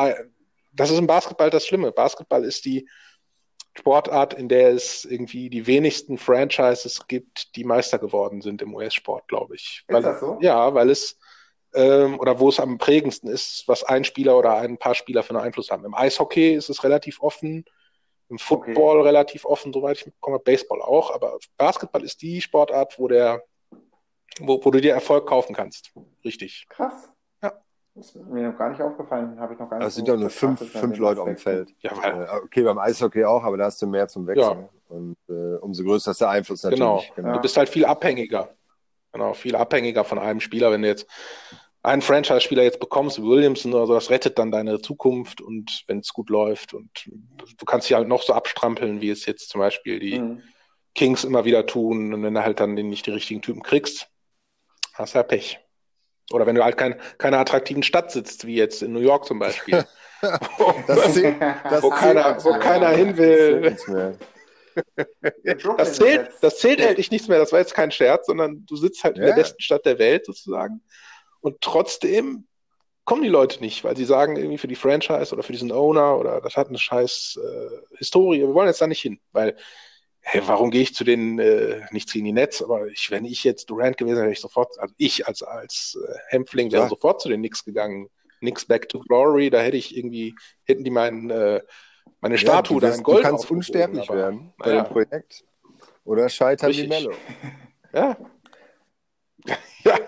das 0.73 0.91
ist 0.91 0.99
im 0.99 1.07
Basketball 1.07 1.51
das 1.51 1.67
Schlimme. 1.67 1.93
Basketball 1.93 2.45
ist 2.45 2.65
die 2.65 2.89
Sportart, 3.75 4.35
in 4.35 4.49
der 4.49 4.71
es 4.71 5.05
irgendwie 5.05 5.49
die 5.49 5.67
wenigsten 5.67 6.19
Franchises 6.19 7.07
gibt, 7.07 7.57
die 7.57 7.65
Meister 7.65 7.99
geworden 7.99 8.43
sind 8.43 8.61
im 8.61 8.75
US-Sport, 8.75 9.29
glaube 9.29 9.55
ich. 9.55 9.85
Ist 9.87 9.95
weil, 9.95 10.03
das 10.03 10.21
so? 10.21 10.39
Ja, 10.41 10.75
weil 10.75 10.91
es 10.91 11.19
ähm, 11.75 12.21
oder 12.21 12.39
wo 12.39 12.49
es 12.49 12.61
am 12.61 12.79
prägendsten 12.79 13.31
ist, 13.31 13.65
was 13.67 13.85
ein 13.85 14.05
Spieler 14.05 14.37
oder 14.37 14.57
ein 14.57 14.79
paar 14.79 14.95
Spieler 14.95 15.23
für 15.23 15.31
einen 15.31 15.45
Einfluss 15.45 15.71
haben. 15.71 15.85
Im 15.85 15.95
Eishockey 15.95 16.55
ist 16.55 16.69
es 16.69 16.85
relativ 16.85 17.21
offen, 17.21 17.65
im 18.29 18.39
Football 18.39 18.99
okay. 18.99 19.09
relativ 19.09 19.45
offen, 19.45 19.73
soweit 19.73 19.99
ich 19.99 20.07
mitbekomme, 20.07 20.39
Baseball 20.39 20.83
auch, 20.83 21.15
aber 21.15 21.39
Basketball 21.57 22.05
ist 22.05 22.21
die 22.23 22.41
Sportart, 22.41 22.99
wo 22.99 23.09
der, 23.09 23.43
wo, 24.41 24.63
wo 24.63 24.71
du 24.71 24.81
dir 24.81 24.93
Erfolg 24.93 25.27
kaufen 25.27 25.55
kannst. 25.55 25.93
Richtig. 26.25 26.67
Krass. 26.69 27.12
Das 27.95 28.07
ist 28.07 28.27
mir 28.27 28.49
noch 28.49 28.59
gar 28.59 28.71
nicht 28.71 28.81
aufgefallen, 28.81 29.39
habe 29.39 29.53
ich 29.53 29.59
noch 29.59 29.69
gar 29.69 29.79
nicht. 29.79 29.89
Es 29.89 29.95
sind 29.95 30.09
ja 30.09 30.17
nur 30.17 30.31
fünf, 30.31 30.61
fünf 30.73 30.97
Leute 30.97 31.21
auf 31.21 31.29
dem 31.29 31.37
Feld. 31.37 31.75
Ja, 31.81 31.93
äh, 32.03 32.41
okay, 32.43 32.63
beim 32.63 32.79
Eishockey 32.79 33.25
auch, 33.25 33.45
aber 33.45 33.59
da 33.59 33.67
hast 33.67 33.83
du 33.83 33.87
mehr 33.87 34.09
zum 34.09 34.27
Wechseln. 34.27 34.61
Ja. 34.61 34.69
Und 34.89 35.17
äh, 35.29 35.57
umso 35.57 35.85
größer 35.85 36.13
ist 36.13 36.21
der 36.21 36.31
Einfluss 36.31 36.63
natürlich. 36.63 36.81
Genau. 36.81 37.03
genau. 37.15 37.35
Du 37.35 37.41
bist 37.41 37.57
halt 37.57 37.69
viel 37.69 37.85
abhängiger. 37.85 38.55
Genau, 39.13 39.35
viel 39.35 39.55
abhängiger 39.57 40.05
von 40.05 40.19
einem 40.19 40.41
Spieler. 40.41 40.71
Wenn 40.71 40.83
du 40.83 40.89
jetzt 40.89 41.07
einen 41.83 42.01
Franchise-Spieler 42.01 42.63
jetzt 42.63 42.81
bekommst, 42.81 43.21
Williamson 43.21 43.75
oder 43.75 43.87
so, 43.87 43.95
das 43.95 44.09
rettet 44.09 44.39
dann 44.39 44.51
deine 44.51 44.81
Zukunft 44.81 45.41
und 45.41 45.85
wenn 45.87 45.99
es 45.99 46.13
gut 46.13 46.31
läuft 46.31 46.75
und 46.75 46.91
du 47.07 47.65
kannst 47.67 47.91
dich 47.91 47.97
halt 47.97 48.09
noch 48.09 48.23
so 48.23 48.33
abstrampeln, 48.33 49.01
wie 49.01 49.11
es 49.11 49.27
jetzt 49.27 49.51
zum 49.51 49.61
Beispiel 49.61 49.99
die 49.99 50.19
mhm. 50.19 50.43
Kings 50.95 51.25
immer 51.25 51.45
wieder 51.45 51.67
tun 51.67 52.15
und 52.15 52.23
wenn 52.23 52.35
du 52.35 52.43
halt 52.43 52.61
dann 52.61 52.75
nicht 52.75 53.07
die 53.07 53.11
richtigen 53.11 53.43
Typen 53.43 53.63
kriegst, 53.63 54.09
hast 54.95 55.15
du 55.15 55.19
ja 55.19 55.23
Pech. 55.25 55.62
Oder 56.33 56.47
wenn 56.47 56.55
du 56.55 56.65
halt 56.65 56.77
kein, 56.77 57.01
keine 57.19 57.39
attraktiven 57.39 57.83
Stadt 57.83 58.11
sitzt, 58.11 58.47
wie 58.47 58.57
jetzt 58.57 58.83
in 58.83 58.93
New 58.93 59.01
York 59.01 59.25
zum 59.27 59.39
Beispiel. 59.39 59.85
das 60.87 61.15
zählt, 61.15 61.37
das 61.71 61.83
wo 61.83 61.91
keiner, 61.91 62.45
wo 62.45 62.59
keiner 62.59 62.91
hin 62.91 63.17
will. 63.17 63.77
das 65.77 65.95
zählt, 65.95 66.31
das 66.41 66.59
zählt 66.59 66.81
endlich 66.81 67.11
nichts 67.11 67.29
mehr. 67.29 67.39
Das 67.39 67.53
war 67.53 67.59
jetzt 67.59 67.75
kein 67.75 67.91
Scherz, 67.91 68.27
sondern 68.27 68.65
du 68.67 68.77
sitzt 68.77 69.05
halt 69.05 69.17
ja. 69.17 69.23
in 69.23 69.29
der 69.29 69.37
besten 69.37 69.61
Stadt 69.61 69.85
der 69.85 69.99
Welt 69.99 70.27
sozusagen. 70.27 70.83
Und 71.41 71.61
trotzdem 71.61 72.47
kommen 73.05 73.23
die 73.23 73.29
Leute 73.29 73.61
nicht, 73.61 73.83
weil 73.85 73.97
sie 73.97 74.05
sagen 74.05 74.37
irgendwie 74.37 74.59
für 74.59 74.69
die 74.69 74.77
Franchise 74.77 75.33
oder 75.33 75.43
für 75.43 75.53
diesen 75.53 75.73
Owner 75.73 76.17
oder 76.19 76.41
das 76.41 76.57
hat 76.57 76.69
eine 76.69 76.79
scheiß 76.79 77.39
äh, 77.43 77.97
Historie. 77.99 78.39
Wir 78.39 78.55
wollen 78.55 78.69
jetzt 78.69 78.81
da 78.81 78.87
nicht 78.87 79.03
hin, 79.03 79.21
weil 79.33 79.57
hey, 80.23 80.41
warum 80.47 80.71
gehe 80.71 80.83
ich 80.83 80.95
zu 80.95 81.05
den, 81.05 81.39
äh, 81.39 81.81
nicht 81.91 82.13
gegen 82.13 82.25
die 82.25 82.33
Netz, 82.33 82.63
aber 82.63 82.87
ich, 82.87 83.11
wenn 83.11 83.25
ich 83.25 83.45
jetzt 83.45 83.69
Durant 83.71 83.97
gewesen 83.97 84.17
wäre, 84.17 84.27
wäre 84.27 84.33
ich 84.33 84.41
sofort, 84.41 84.79
also 84.79 84.95
ich 84.97 85.27
als, 85.27 85.43
als 85.43 85.99
äh, 86.01 86.15
Hämpfling 86.29 86.71
wäre 86.71 86.85
ja. 86.85 86.89
sofort 86.89 87.21
zu 87.21 87.29
den 87.29 87.41
Knicks 87.41 87.65
gegangen. 87.65 88.09
Knicks 88.39 88.65
Back 88.65 88.89
to 88.89 89.01
Glory, 89.01 89.51
da 89.51 89.61
hätte 89.61 89.77
ich 89.77 89.97
irgendwie, 89.97 90.35
hätten 90.65 90.85
die 90.85 90.91
meinen, 90.91 91.31
äh, 91.31 91.61
meine 92.21 92.39
Statue 92.39 92.81
ja, 92.81 92.89
da 92.89 92.95
in 92.95 93.03
Gold 93.03 93.19
Du 93.19 93.23
kannst 93.23 93.51
unsterblich 93.51 94.09
aber, 94.09 94.19
werden 94.19 94.53
bei 94.59 94.75
ja. 94.75 94.83
dem 94.83 94.93
Projekt. 94.93 95.45
Oder 96.05 96.29
scheitern 96.29 96.69
Richtig. 96.69 96.87
wie 96.87 96.89
Mello. 96.89 97.13
Ja. 97.95 98.17
ja, 99.85 99.99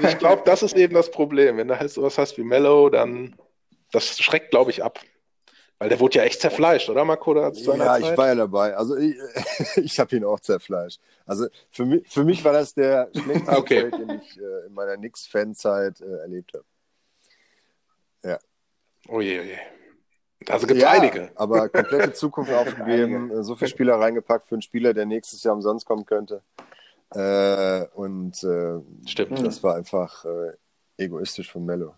ich 0.00 0.18
glaube, 0.18 0.42
das 0.44 0.64
ist 0.64 0.74
eben 0.74 0.92
das 0.92 1.12
Problem. 1.12 1.56
Wenn 1.56 1.68
du 1.68 1.78
halt 1.78 1.88
sowas 1.88 2.18
hast 2.18 2.36
wie 2.36 2.42
Mellow, 2.42 2.90
dann 2.90 3.36
das 3.92 4.18
schreckt, 4.18 4.50
glaube 4.50 4.72
ich, 4.72 4.82
ab. 4.82 4.98
Weil 5.78 5.90
der 5.90 6.00
wurde 6.00 6.18
ja 6.18 6.24
echt 6.24 6.40
zerfleischt, 6.40 6.88
oder 6.88 7.04
Marco? 7.04 7.34
ja, 7.36 7.52
Zeit? 7.52 8.02
ich 8.02 8.16
war 8.16 8.28
ja 8.28 8.34
dabei. 8.34 8.74
Also 8.74 8.96
ich, 8.96 9.16
ich 9.76 10.00
habe 10.00 10.16
ihn 10.16 10.24
auch 10.24 10.40
zerfleischt. 10.40 11.00
Also 11.26 11.48
für 11.70 11.84
mich, 11.84 12.08
für 12.08 12.24
mich 12.24 12.44
war 12.44 12.54
das 12.54 12.72
der 12.72 13.10
schlechteste 13.12 13.50
okay. 13.58 13.90
Trade, 13.90 14.06
den 14.06 14.20
ich 14.20 14.40
äh, 14.40 14.66
in 14.66 14.72
meiner 14.72 14.96
Knicks-Fanzeit 14.96 16.00
äh, 16.00 16.18
erlebt 16.20 16.54
habe. 16.54 16.64
Ja. 18.22 18.38
Oh 19.08 19.20
je, 19.20 19.40
oh 19.40 19.42
je. 19.42 19.58
Also 20.48 20.66
gibt 20.66 20.78
es 20.78 20.82
ja, 20.82 20.90
einige. 20.90 21.30
Aber 21.36 21.68
komplette 21.68 22.12
Zukunft 22.14 22.52
aufgegeben, 22.52 23.42
so 23.42 23.54
viele 23.54 23.68
Spieler 23.68 24.00
reingepackt 24.00 24.46
für 24.46 24.54
einen 24.54 24.62
Spieler, 24.62 24.94
der 24.94 25.04
nächstes 25.04 25.42
Jahr 25.42 25.54
umsonst 25.54 25.84
kommen 25.84 26.06
könnte. 26.06 26.42
Äh, 27.14 27.86
und 27.94 28.42
äh, 28.44 28.80
Stimmt. 29.06 29.44
das 29.44 29.62
war 29.62 29.76
einfach 29.76 30.24
äh, 30.24 30.52
egoistisch 30.96 31.52
von 31.52 31.64
Mello. 31.64 31.94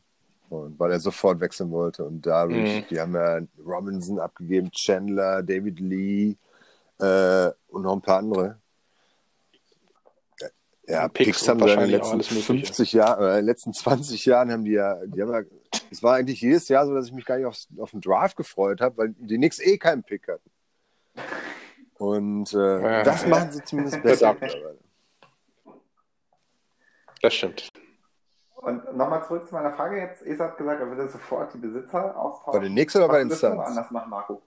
Und 0.48 0.78
weil 0.78 0.92
er 0.92 1.00
sofort 1.00 1.40
wechseln 1.40 1.70
wollte. 1.70 2.04
Und 2.04 2.26
dadurch, 2.26 2.82
mhm. 2.82 2.84
die 2.90 3.00
haben 3.00 3.14
ja 3.14 3.40
Robinson 3.64 4.18
abgegeben, 4.18 4.70
Chandler, 4.70 5.42
David 5.42 5.78
Lee 5.80 6.37
äh, 6.98 7.50
und 7.68 7.82
noch 7.82 7.94
ein 7.94 8.02
paar 8.02 8.18
andere. 8.18 8.58
Ja, 10.87 11.06
Picks, 11.06 11.26
Picks 11.26 11.48
haben 11.48 11.61
wir 11.61 11.74
in 11.74 11.80
den 11.80 11.90
letzten 11.90 12.22
50 12.22 12.92
Jahren, 12.94 13.22
äh, 13.22 13.30
in 13.30 13.37
den 13.37 13.44
letzten 13.44 13.74
20 13.74 14.24
Jahren 14.24 14.50
haben 14.50 14.64
die 14.64 14.72
ja, 14.72 15.04
die 15.04 15.20
haben 15.20 15.32
ja, 15.32 15.42
es 15.90 16.02
war 16.02 16.14
eigentlich 16.14 16.40
jedes 16.40 16.68
Jahr 16.68 16.87
so, 16.87 16.94
dass 16.94 17.06
ich 17.06 17.12
mich 17.12 17.26
gar 17.26 17.37
nicht 17.37 17.46
auf, 17.46 17.58
auf 17.78 17.90
den 17.90 18.00
Draft 18.00 18.38
gefreut 18.38 18.80
habe, 18.80 18.96
weil 18.96 19.14
die 19.18 19.37
Knicks 19.37 19.58
eh 19.58 19.76
keinen 19.76 20.02
Pick 20.02 20.28
hatten. 20.28 20.50
Und 21.98 22.54
äh, 22.54 22.80
ja, 22.80 23.02
das 23.02 23.26
machen 23.26 23.52
sie 23.52 23.62
zumindest 23.64 24.02
besser. 24.02 24.34
Das 27.20 27.34
stimmt. 27.34 27.70
Und 28.60 28.96
nochmal 28.96 29.24
zurück 29.24 29.46
zu 29.46 29.54
meiner 29.54 29.72
Frage 29.72 29.98
jetzt. 29.98 30.22
Esa 30.22 30.46
hat 30.46 30.58
gesagt, 30.58 30.80
er 30.80 30.88
würde 30.88 31.08
sofort 31.08 31.54
die 31.54 31.58
Besitzer 31.58 32.16
austauschen. 32.18 32.60
Bei 32.60 32.66
den 32.66 32.72
Knicks 32.72 32.96
oder 32.96 33.08
bei 33.08 33.18
den 33.18 33.30
Suns? 33.30 33.66
anders 33.66 33.90
machen, 33.90 34.10
Marco? 34.10 34.42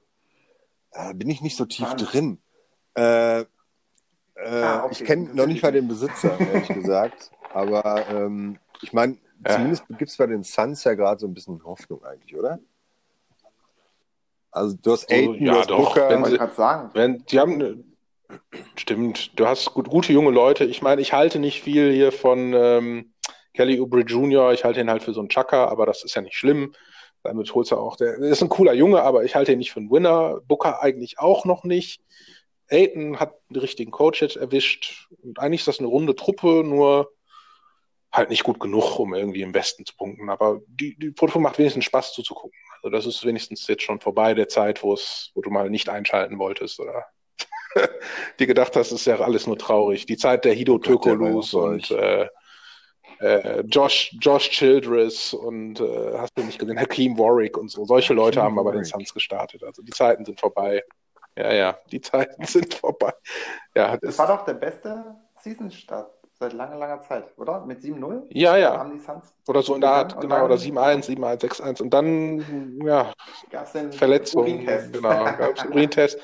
Da 0.92 1.14
bin 1.14 1.30
ich 1.30 1.42
nicht 1.42 1.56
so 1.56 1.66
tief 1.66 1.88
Nein. 1.88 1.98
drin. 1.98 2.38
Äh, 2.98 3.40
äh, 3.40 3.46
ah, 4.36 4.84
okay. 4.84 4.92
Ich 4.92 5.06
kenne 5.06 5.34
noch 5.34 5.46
nicht 5.46 5.64
mal 5.64 5.72
den 5.72 5.88
Besitzer, 5.88 6.38
ehrlich 6.40 6.68
gesagt. 6.74 7.32
Aber 7.54 8.06
ähm, 8.10 8.60
ich 8.82 8.92
meine, 8.92 9.18
ja. 9.46 9.56
zumindest 9.56 9.88
gibt 9.88 10.10
es 10.10 10.18
bei 10.18 10.28
den 10.28 10.44
Suns 10.44 10.84
ja 10.84 10.94
gerade 10.94 11.20
so 11.20 11.28
ein 11.28 11.34
bisschen 11.34 11.64
Hoffnung 11.64 12.04
eigentlich, 12.04 12.38
oder? 12.38 12.60
Also 14.52 14.76
du 14.82 14.92
hast 14.92 15.10
Aiden, 15.10 15.30
oh, 15.30 15.34
ja, 15.36 15.54
du 15.54 15.60
hast 15.60 15.70
doch. 15.70 15.78
Booker. 15.78 16.10
Wenn 16.10 16.26
sie, 16.26 16.56
sagen. 16.56 16.90
Wenn, 16.94 17.26
die 17.26 17.40
haben, 17.40 17.96
stimmt, 18.76 19.40
du 19.40 19.48
hast 19.48 19.74
gut, 19.74 19.88
gute 19.88 20.12
junge 20.12 20.32
Leute. 20.32 20.66
Ich 20.66 20.82
meine, 20.82 21.02
ich 21.02 21.14
halte 21.14 21.40
nicht 21.40 21.62
viel 21.62 21.94
hier 21.94 22.12
von 22.12 22.54
ähm, 22.54 23.11
Kelly 23.54 23.80
Oubre 23.80 24.02
Jr., 24.02 24.54
ich 24.54 24.64
halte 24.64 24.82
ihn 24.82 24.90
halt 24.90 25.04
für 25.04 25.14
so 25.14 25.20
einen 25.20 25.30
Chucker, 25.30 25.70
aber 25.70 25.86
das 25.86 26.04
ist 26.04 26.16
ja 26.16 26.22
nicht 26.22 26.36
schlimm. 26.36 26.74
Damit 27.24 27.54
holst 27.54 27.72
du 27.72 27.78
auch, 27.78 27.98
der, 27.98 28.16
ist 28.18 28.42
ein 28.42 28.50
cooler 28.50 28.74
Junge, 28.74 29.04
aber 29.04 29.24
ich 29.24 29.36
halte 29.36 29.52
ihn 29.52 29.60
nicht 29.60 29.72
für 29.72 29.80
einen 29.80 29.92
Winner. 29.92 30.40
Booker 30.48 30.82
eigentlich 30.82 31.20
auch 31.20 31.46
noch 31.46 31.64
nicht. 31.64 32.02
Aiton 32.70 33.20
hat 33.20 33.36
den 33.50 33.60
richtigen 33.60 33.92
Coach 33.92 34.22
jetzt 34.22 34.38
erwischt. 34.38 35.08
Und 35.22 35.40
eigentlich 35.40 35.62
ist 35.62 35.68
das 35.68 35.80
eine 35.80 35.88
runde 35.88 36.16
Truppe, 36.16 36.64
nur 36.64 37.12
halt 38.12 38.30
nicht 38.30 38.44
gut 38.44 38.60
genug, 38.60 39.00
um 39.00 39.14
irgendwie 39.14 39.42
im 39.42 39.54
Westen 39.54 39.86
zu 39.86 39.96
punkten. 39.96 40.30
Aber 40.30 40.62
die, 40.68 40.98
die 40.98 41.14
Truppe 41.14 41.40
macht 41.40 41.60
wenigstens 41.60 41.86
Spaß 41.86 42.14
zuzugucken. 42.14 42.58
Also 42.82 42.90
das 42.90 43.06
ist 43.06 43.26
wenigstens 43.26 43.68
jetzt 43.68 43.84
schon 43.84 44.00
vorbei 44.00 44.34
der 44.34 44.48
Zeit, 44.48 44.84
wo 44.84 44.94
es, 44.94 45.32
wo 45.36 45.42
du 45.42 45.50
mal 45.50 45.70
nicht 45.70 45.90
einschalten 45.90 46.40
wolltest 46.40 46.80
oder 46.80 47.06
die 48.40 48.48
gedacht 48.48 48.76
hast, 48.76 48.92
ist 48.92 49.06
ja 49.06 49.20
alles 49.20 49.48
nur 49.48 49.58
traurig. 49.58 50.06
Die 50.06 50.18
Zeit 50.18 50.46
der 50.46 50.54
Hido 50.54 50.78
Tökolus 50.78 51.54
und 51.54 51.92
äh, 51.92 52.28
äh, 53.22 53.62
Josh, 53.62 54.16
Josh 54.20 54.50
Childress 54.50 55.34
und 55.34 55.80
äh, 55.80 56.18
hast 56.18 56.38
du 56.38 56.44
nicht 56.44 56.60
gesehen, 56.60 56.80
Hakeem 56.80 57.18
Warwick 57.18 57.58
und 57.58 57.70
so. 57.70 57.86
Solche 57.86 58.14
Leute 58.14 58.42
Hakeem 58.42 58.58
haben 58.58 58.60
aber 58.60 58.72
den 58.74 58.84
Suns 58.84 59.14
gestartet. 59.14 59.64
Also 59.64 59.82
die 59.82 59.92
Zeiten 59.92 60.26
sind 60.26 60.40
vorbei. 60.40 60.84
Ja, 61.38 61.54
ja, 61.54 61.78
die 61.92 62.02
Zeiten 62.02 62.44
sind 62.46 62.74
vorbei. 62.74 63.14
Ja, 63.76 63.98
das, 63.98 64.02
das 64.02 64.20
war 64.20 64.28
doch 64.28 64.46
der 64.46 64.56
beste 64.56 65.16
Season-Start 65.40 66.12
seit 66.42 66.54
langer, 66.54 66.76
langer 66.76 67.02
Zeit, 67.02 67.26
oder? 67.38 67.64
Mit 67.66 67.82
7-0? 67.82 68.24
Ja, 68.30 68.58
ja. 68.58 68.78
Haben 68.80 68.98
die 68.98 69.00
Suns 69.00 69.34
oder 69.48 69.62
so 69.62 69.76
in 69.76 69.82
der 69.82 69.92
Art, 69.92 70.20
genau, 70.20 70.44
oder 70.44 70.56
7-1, 70.56 71.06
7-1, 71.08 71.42
6-1. 71.42 71.82
Und 71.84 71.94
dann, 71.94 72.82
ja, 72.84 73.14
Verletzung. 73.92 74.42
Urintest. 74.42 74.94
Genau, 74.94 75.24
gab 75.24 75.56
es 75.56 75.66
Urintest. 75.66 76.20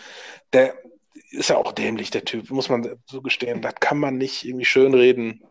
Der 0.53 0.73
ist 1.29 1.49
ja 1.49 1.57
auch 1.57 1.71
dämlich, 1.71 2.09
der 2.09 2.25
Typ, 2.25 2.49
muss 2.49 2.69
man 2.69 2.97
so 3.05 3.21
gestehen. 3.21 3.61
Da 3.61 3.71
kann 3.71 3.99
man 3.99 4.17
nicht 4.17 4.43
irgendwie 4.43 4.65
schönreden. 4.65 5.43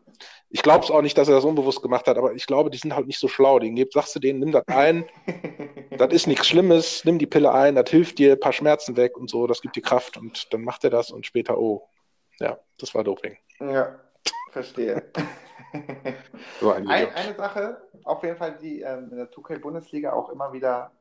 Ich 0.48 0.62
glaube 0.62 0.84
es 0.84 0.90
auch 0.90 1.02
nicht, 1.02 1.18
dass 1.18 1.28
er 1.28 1.34
das 1.34 1.44
unbewusst 1.44 1.82
gemacht 1.82 2.06
hat, 2.06 2.16
aber 2.16 2.32
ich 2.34 2.46
glaube, 2.46 2.70
die 2.70 2.78
sind 2.78 2.94
halt 2.94 3.06
nicht 3.06 3.18
so 3.18 3.28
schlau. 3.28 3.58
Den 3.58 3.74
gibt, 3.74 3.94
sagst 3.94 4.14
du 4.14 4.20
denen, 4.20 4.38
nimm 4.38 4.52
das 4.52 4.66
ein, 4.68 5.04
das 5.98 6.12
ist 6.12 6.26
nichts 6.26 6.46
Schlimmes, 6.46 7.04
nimm 7.04 7.18
die 7.18 7.26
Pille 7.26 7.52
ein, 7.52 7.74
das 7.74 7.90
hilft 7.90 8.18
dir, 8.18 8.32
ein 8.32 8.40
paar 8.40 8.52
Schmerzen 8.52 8.96
weg 8.96 9.16
und 9.16 9.28
so, 9.28 9.46
das 9.46 9.60
gibt 9.60 9.76
dir 9.76 9.82
Kraft 9.82 10.16
und 10.16 10.52
dann 10.52 10.62
macht 10.62 10.84
er 10.84 10.90
das 10.90 11.10
und 11.10 11.26
später, 11.26 11.58
oh, 11.58 11.88
ja, 12.38 12.58
das 12.78 12.94
war 12.94 13.02
Doping. 13.02 13.36
Ja, 13.60 13.98
verstehe. 14.52 15.02
so 16.60 16.70
ein 16.70 16.86
ein, 16.88 17.12
eine 17.12 17.34
Sache, 17.34 17.82
auf 18.04 18.22
jeden 18.22 18.36
Fall, 18.36 18.56
die 18.60 18.82
ähm, 18.82 19.08
in 19.10 19.16
der 19.16 19.30
2K-Bundesliga 19.30 20.12
auch 20.12 20.30
immer 20.30 20.52
wieder 20.52 20.92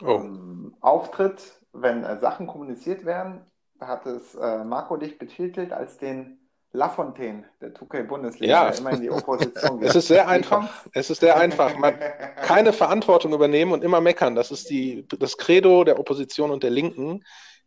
oh. 0.00 0.20
ähm, 0.20 0.76
auftritt, 0.80 1.60
wenn 1.72 2.04
äh, 2.04 2.18
Sachen 2.18 2.46
kommuniziert 2.46 3.04
werden, 3.04 3.44
hat 3.80 4.06
es 4.06 4.34
äh, 4.34 4.64
Marco 4.64 4.96
dich 4.96 5.18
betitelt 5.18 5.72
als 5.72 5.98
den 5.98 6.38
Lafontaine 6.74 7.44
der 7.60 7.74
2K-Bundesliga, 7.74 8.68
ja. 8.68 8.68
immer 8.70 8.92
in 8.92 9.02
die 9.02 9.10
Opposition 9.10 9.80
geht. 9.80 9.90
Es 9.90 9.94
ist 9.94 10.08
sehr 10.08 10.26
einfach. 10.26 10.86
Es 10.92 11.10
ist 11.10 11.20
sehr 11.20 11.36
einfach. 11.36 11.76
Man, 11.76 11.94
keine 12.42 12.72
Verantwortung 12.72 13.34
übernehmen 13.34 13.72
und 13.72 13.84
immer 13.84 14.00
meckern. 14.00 14.34
Das 14.34 14.50
ist 14.50 14.70
die, 14.70 15.06
das 15.18 15.36
Credo 15.36 15.84
der 15.84 15.98
Opposition 15.98 16.50
und 16.50 16.62
der 16.62 16.70
Linken. 16.70 17.24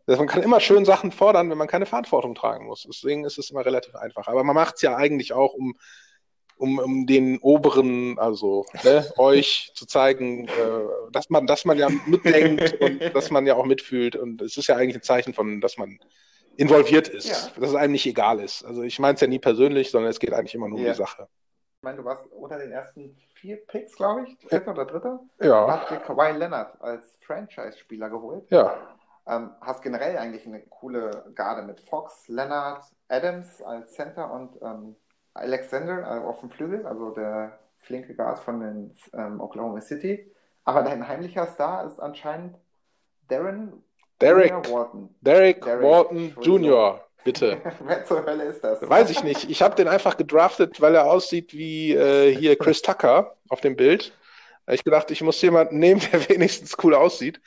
Man 0.08 0.28
kann 0.28 0.44
immer 0.44 0.60
schön 0.60 0.86
Sachen 0.86 1.12
fordern, 1.12 1.50
wenn 1.52 1.58
man 1.58 1.68
keine 1.68 1.86
Verantwortung 1.86 2.34
tragen 2.34 2.66
muss. 2.66 2.86
Deswegen 2.88 3.26
ist 3.26 3.38
es 3.38 3.52
immer 3.52 3.66
relativ 3.66 3.96
einfach. 3.96 4.28
Aber 4.28 4.44
man 4.44 4.56
macht 4.56 4.76
es 4.76 4.82
ja 4.82 4.96
eigentlich 4.96 5.34
auch, 5.34 5.54
um, 5.54 5.76
um, 6.58 6.80
um 6.80 7.06
den 7.06 7.38
Oberen, 7.40 8.18
also 8.18 8.66
ne, 8.84 9.06
euch 9.18 9.72
zu 9.76 9.86
zeigen, 9.86 10.48
äh, 10.48 10.52
dass 11.12 11.30
man, 11.30 11.46
dass 11.46 11.66
man 11.66 11.78
ja 11.78 11.90
mitdenkt 12.08 12.82
und 12.82 13.02
dass 13.16 13.30
man 13.30 13.46
ja 13.46 13.56
auch 13.56 13.66
mitfühlt. 13.66 14.16
Und 14.16 14.42
es 14.42 14.58
ist 14.58 14.68
ja 14.68 14.76
eigentlich 14.78 14.96
ein 14.96 15.04
Zeichen 15.04 15.36
von, 15.36 15.62
dass 15.62 15.78
man 15.78 16.00
involviert 16.58 17.08
ist, 17.08 17.28
ja. 17.28 17.60
dass 17.60 17.70
es 17.70 17.76
einem 17.76 17.94
nicht 17.94 18.06
egal 18.06 18.40
ist. 18.40 18.64
Also 18.66 18.84
ich 18.84 19.00
meine 19.00 19.16
es 19.16 19.22
ja 19.22 19.28
nie 19.28 19.40
persönlich, 19.40 19.92
sondern 19.92 20.12
es 20.12 20.20
geht 20.20 20.34
eigentlich 20.34 20.56
immer 20.56 20.68
nur 20.68 20.80
ja. 20.80 20.86
um 20.86 20.92
die 20.92 20.98
Sache. 20.98 21.28
Ich 21.78 21.84
meine, 21.84 21.98
du 21.98 22.06
warst 22.06 22.26
unter 22.32 22.58
den 22.58 22.72
ersten 22.72 23.16
vier 23.36 23.58
Picks, 23.68 23.96
glaube 23.96 24.24
ich, 24.24 24.38
vierter 24.48 24.72
oder 24.72 24.86
dritter. 24.86 25.20
Ja. 25.40 25.68
Hast 25.68 25.92
dir 25.92 25.98
Kawhi 25.98 26.32
Leonard 26.32 26.82
als 26.82 27.18
Franchise-Spieler 27.22 28.10
geholt. 28.10 28.50
Ja. 28.50 28.76
Ähm, 29.28 29.52
hast 29.62 29.82
generell 29.82 30.18
eigentlich 30.18 30.46
eine 30.46 30.62
coole 30.62 31.26
Garde 31.36 31.64
mit 31.64 31.80
Fox, 31.80 32.28
Leonard, 32.28 32.84
Adams 33.08 33.62
als 33.62 33.94
Center 33.94 34.32
und 34.32 34.60
ähm, 34.62 34.96
Alexander 35.34 36.08
also 36.08 36.28
auf 36.28 36.40
dem 36.40 36.50
Flügel, 36.50 36.86
also 36.86 37.12
der 37.12 37.60
flinke 37.80 38.16
Guard 38.16 38.40
von 38.40 38.60
den 38.60 38.96
ähm, 39.14 39.42
Oklahoma 39.42 39.82
City. 39.82 40.32
Aber 40.64 40.82
dein 40.84 41.08
heimlicher 41.08 41.46
Star 41.48 41.86
ist 41.86 42.00
anscheinend 42.00 42.58
Darren 43.28 43.84
Derek 44.20 44.54
Walton. 44.70 45.10
Derek, 45.22 45.64
Derek 45.64 45.84
Walton 45.84 46.36
Jr., 46.42 47.02
bitte. 47.24 47.58
Wer 47.86 48.06
zur 48.06 48.26
Hölle 48.26 48.44
ist 48.46 48.64
das? 48.64 48.88
Weiß 48.88 49.10
ich 49.10 49.24
nicht. 49.24 49.50
Ich 49.50 49.62
habe 49.62 49.76
den 49.76 49.88
einfach 49.88 50.16
gedraftet, 50.18 50.80
weil 50.80 50.96
er 50.96 51.06
aussieht 51.06 51.54
wie 51.54 51.94
äh, 51.94 52.34
hier 52.34 52.58
Chris 52.58 52.82
Tucker 52.82 53.36
auf 53.50 53.62
dem 53.62 53.76
Bild. 53.76 54.14
Ich 54.72 54.84
gedacht, 54.84 55.12
ich 55.12 55.22
muss 55.22 55.42
jemanden 55.42 55.80
nehmen, 55.80 56.02
der 56.12 56.30
wenigstens 56.30 56.76
cool 56.84 56.96
aussieht. 56.96 57.42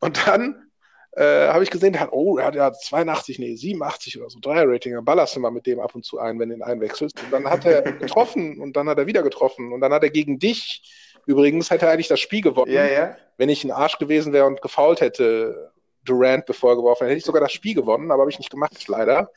Und 0.00 0.26
dann 0.26 0.70
äh, 1.12 1.48
habe 1.48 1.62
ich 1.62 1.70
gesehen, 1.70 1.92
der 1.92 2.02
hat, 2.02 2.12
oh, 2.12 2.38
er 2.38 2.46
hat 2.46 2.54
ja 2.54 2.72
82, 2.72 3.38
nee, 3.38 3.54
87 3.56 4.20
oder 4.20 4.30
so, 4.30 4.38
Dreier-Rating, 4.40 4.94
dann 4.94 5.04
ballerst 5.04 5.34
du 5.34 5.40
mal 5.40 5.50
mit 5.50 5.66
dem 5.66 5.80
ab 5.80 5.94
und 5.94 6.04
zu 6.04 6.18
ein, 6.18 6.38
wenn 6.38 6.50
du 6.50 6.56
ihn 6.56 6.62
einwechselst. 6.62 7.20
Und 7.22 7.32
dann 7.32 7.48
hat 7.48 7.64
er 7.64 7.82
getroffen 7.92 8.60
und 8.60 8.76
dann 8.76 8.88
hat 8.88 8.98
er 8.98 9.06
wieder 9.06 9.22
getroffen 9.22 9.72
und 9.72 9.80
dann 9.80 9.92
hat 9.92 10.02
er 10.02 10.10
gegen 10.10 10.38
dich, 10.38 10.82
übrigens, 11.26 11.70
hätte 11.70 11.86
er 11.86 11.92
eigentlich 11.92 12.08
das 12.08 12.20
Spiel 12.20 12.42
gewonnen, 12.42 12.72
ja, 12.72 12.86
ja. 12.86 13.16
wenn 13.36 13.48
ich 13.48 13.64
ein 13.64 13.72
Arsch 13.72 13.98
gewesen 13.98 14.32
wäre 14.32 14.46
und 14.46 14.62
gefault 14.62 15.00
hätte 15.00 15.72
Durant 16.04 16.46
bevor 16.46 16.76
geworfen 16.76 17.02
hat. 17.04 17.10
Hätte 17.10 17.18
ich 17.18 17.24
sogar 17.24 17.42
das 17.42 17.52
Spiel 17.52 17.74
gewonnen, 17.74 18.10
aber 18.10 18.22
habe 18.22 18.30
ich 18.30 18.38
nicht 18.38 18.50
gemacht, 18.50 18.88
leider. 18.88 19.30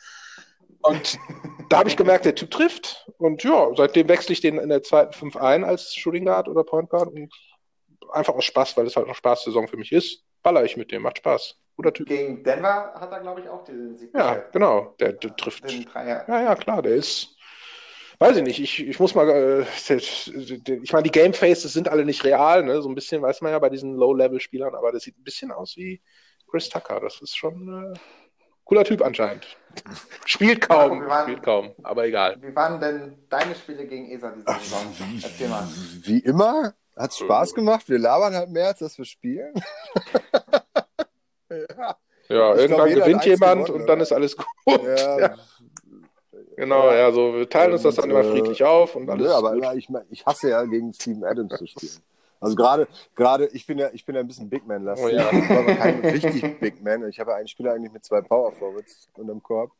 Und 0.81 1.17
da 1.69 1.79
habe 1.79 1.89
ich 1.89 1.97
gemerkt, 1.97 2.25
der 2.25 2.35
Typ 2.35 2.51
trifft. 2.51 3.09
Und 3.17 3.43
ja, 3.43 3.69
seitdem 3.75 4.07
wechsle 4.09 4.33
ich 4.33 4.41
den 4.41 4.57
in 4.57 4.69
der 4.69 4.83
zweiten 4.83 5.13
5 5.13 5.37
ein 5.37 5.63
als 5.63 5.95
Shooting 5.95 6.25
Guard 6.25 6.47
oder 6.47 6.63
Point 6.63 6.89
Guard. 6.89 7.09
Und 7.13 7.33
einfach 8.11 8.33
aus 8.33 8.45
Spaß, 8.45 8.75
weil 8.77 8.85
es 8.85 8.95
halt 8.95 9.07
noch 9.07 9.15
Spaßsaison 9.15 9.67
für 9.67 9.77
mich 9.77 9.91
ist, 9.91 10.23
baller 10.41 10.63
ich 10.65 10.75
mit 10.77 10.91
dem. 10.91 11.01
Macht 11.03 11.17
Spaß. 11.19 11.57
Guter 11.75 11.93
Typ. 11.93 12.07
Gegen 12.07 12.43
Denver 12.43 12.93
hat 12.95 13.11
er, 13.11 13.19
glaube 13.21 13.41
ich, 13.41 13.49
auch 13.49 13.63
den 13.63 13.97
Sieg 13.97 14.11
Ja, 14.13 14.33
beschert. 14.33 14.53
genau. 14.53 14.95
Der, 14.99 15.13
der 15.13 15.35
trifft. 15.35 15.63
Ja, 15.71 16.25
ja, 16.27 16.55
klar, 16.55 16.81
der 16.81 16.95
ist. 16.95 17.35
Weiß 18.19 18.37
ich 18.37 18.43
nicht, 18.43 18.59
ich, 18.59 18.87
ich 18.87 18.99
muss 18.99 19.15
mal, 19.15 19.27
äh, 19.29 19.95
ich 19.97 20.93
meine, 20.93 21.03
die 21.03 21.11
Game 21.11 21.33
Faces 21.33 21.73
sind 21.73 21.89
alle 21.89 22.05
nicht 22.05 22.23
real, 22.23 22.63
ne? 22.63 22.81
So 22.81 22.87
ein 22.87 22.95
bisschen 22.95 23.21
weiß 23.21 23.41
man 23.41 23.51
ja 23.51 23.59
bei 23.59 23.69
diesen 23.69 23.95
Low-Level-Spielern, 23.95 24.75
aber 24.75 24.91
das 24.91 25.03
sieht 25.03 25.17
ein 25.17 25.23
bisschen 25.23 25.51
aus 25.51 25.75
wie 25.77 25.99
Chris 26.53 26.69
Tucker. 26.69 26.99
Das 26.99 27.19
ist 27.19 27.35
schon 27.35 27.93
äh, 27.95 27.99
cooler 28.63 28.83
Typ 28.83 29.01
anscheinend. 29.03 29.43
Spielt 30.25 30.61
kaum, 30.61 31.01
wir 31.01 31.07
waren- 31.07 31.23
spielt 31.23 31.41
kaum, 31.41 31.71
aber 31.81 32.05
egal. 32.05 32.37
Wie 32.39 32.55
waren 32.55 32.79
denn 32.79 33.17
deine 33.27 33.55
Spiele 33.55 33.87
gegen 33.87 34.11
ESA 34.11 34.29
diese 34.35 34.45
Saison? 34.59 34.93
Erzähl 35.23 35.47
mal. 35.49 35.67
Wie 36.03 36.19
immer, 36.19 36.75
hat 36.95 37.11
Spaß 37.15 37.55
gemacht. 37.55 37.89
Wir 37.89 37.97
labern 37.97 38.35
halt 38.35 38.51
mehr, 38.51 38.67
als 38.67 38.77
dass 38.79 38.95
wir 38.99 39.05
spielen. 39.05 39.51
ja, 41.49 41.97
Ja, 42.29 42.55
irgendwann 42.55 42.89
glaub, 42.91 43.05
gewinnt 43.05 43.25
jemand 43.25 43.65
gewonnen, 43.65 43.81
und 43.81 43.87
dann 43.87 43.95
oder? 43.97 44.03
ist 44.03 44.11
alles 44.11 44.37
gut. 44.37 44.45
ja, 44.83 45.19
Ja, 46.55 46.65
genau, 46.65 46.91
ja, 46.91 47.11
so 47.11 47.33
wir 47.33 47.49
teilen 47.49 47.73
uns 47.73 47.81
das 47.81 47.95
dann 47.95 48.05
Und, 48.05 48.11
immer 48.11 48.19
äh, 48.29 48.31
friedlich 48.31 48.63
auf 48.63 48.95
und 48.95 49.09
alles 49.09 49.25
Nö, 49.27 49.33
aber 49.33 49.53
gut. 49.53 49.57
immer, 49.63 49.73
ich, 49.73 49.87
ich 50.11 50.23
hasse 50.23 50.51
ja 50.51 50.63
gegen 50.65 50.93
Steven 50.93 51.23
Adams 51.23 51.57
zu 51.57 51.65
spielen. 51.65 51.97
Also 52.43 52.55
gerade, 52.55 52.87
gerade, 53.15 53.47
ich 53.47 53.65
bin 53.65 53.77
ja, 53.77 53.89
ich 53.93 54.05
bin 54.05 54.15
ja 54.15 54.21
ein 54.21 54.27
bisschen 54.27 54.49
Big 54.49 54.65
Man 54.67 54.83
lastig. 54.83 55.05
Oh 55.05 55.09
ja. 55.15 55.31
Ich 55.31 55.47
bin 55.47 55.57
aber 55.57 55.75
kein 55.75 55.99
richtig 56.01 56.59
Big 56.59 56.81
Man. 56.83 57.07
Ich 57.09 57.19
habe 57.19 57.31
ja 57.31 57.37
einen 57.37 57.47
Spieler 57.47 57.73
eigentlich 57.73 57.91
mit 57.93 58.03
zwei 58.03 58.21
Power 58.21 58.51
Forwards 58.51 59.07
unterm 59.17 59.41
Korb. 59.41 59.71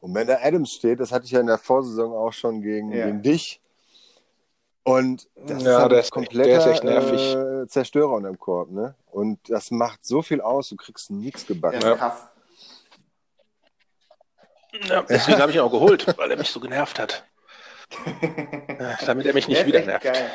Und 0.00 0.14
wenn 0.14 0.26
da 0.26 0.38
Adams 0.42 0.72
steht, 0.72 0.98
das 1.00 1.12
hatte 1.12 1.26
ich 1.26 1.30
ja 1.30 1.40
in 1.40 1.46
der 1.46 1.58
Vorsaison 1.58 2.12
auch 2.12 2.32
schon 2.32 2.60
gegen, 2.60 2.92
Ja. 2.92 3.06
gegen 3.06 3.22
dich. 3.22 3.60
Und 4.84 5.28
das 5.36 5.62
Ja, 5.62 5.76
ist 5.76 5.78
halt 5.78 5.92
ein 6.06 6.10
kompletter. 6.10 7.62
Äh, 7.62 7.66
Zerstörer 7.68 8.10
unterm 8.14 8.36
Korb, 8.38 8.72
ne? 8.72 8.96
Und 9.12 9.38
das 9.48 9.70
macht 9.70 10.04
so 10.04 10.22
viel 10.22 10.40
aus, 10.40 10.70
du 10.70 10.76
kriegst 10.76 11.10
nichts 11.12 11.46
gebacken. 11.46 11.80
Ja. 11.82 11.94
krass. 11.94 12.26
Ja, 14.88 15.02
deswegen 15.02 15.38
habe 15.38 15.50
ich 15.50 15.56
ihn 15.56 15.62
auch 15.62 15.70
geholt, 15.70 16.06
weil 16.18 16.30
er 16.30 16.36
mich 16.36 16.50
so 16.50 16.58
genervt 16.58 16.98
hat. 16.98 17.24
Ja, 18.80 18.96
Damit 19.06 19.26
er 19.26 19.34
mich 19.34 19.46
nicht 19.46 19.66
wieder 19.66 19.84
nervt. 19.84 20.02
geil. 20.04 20.30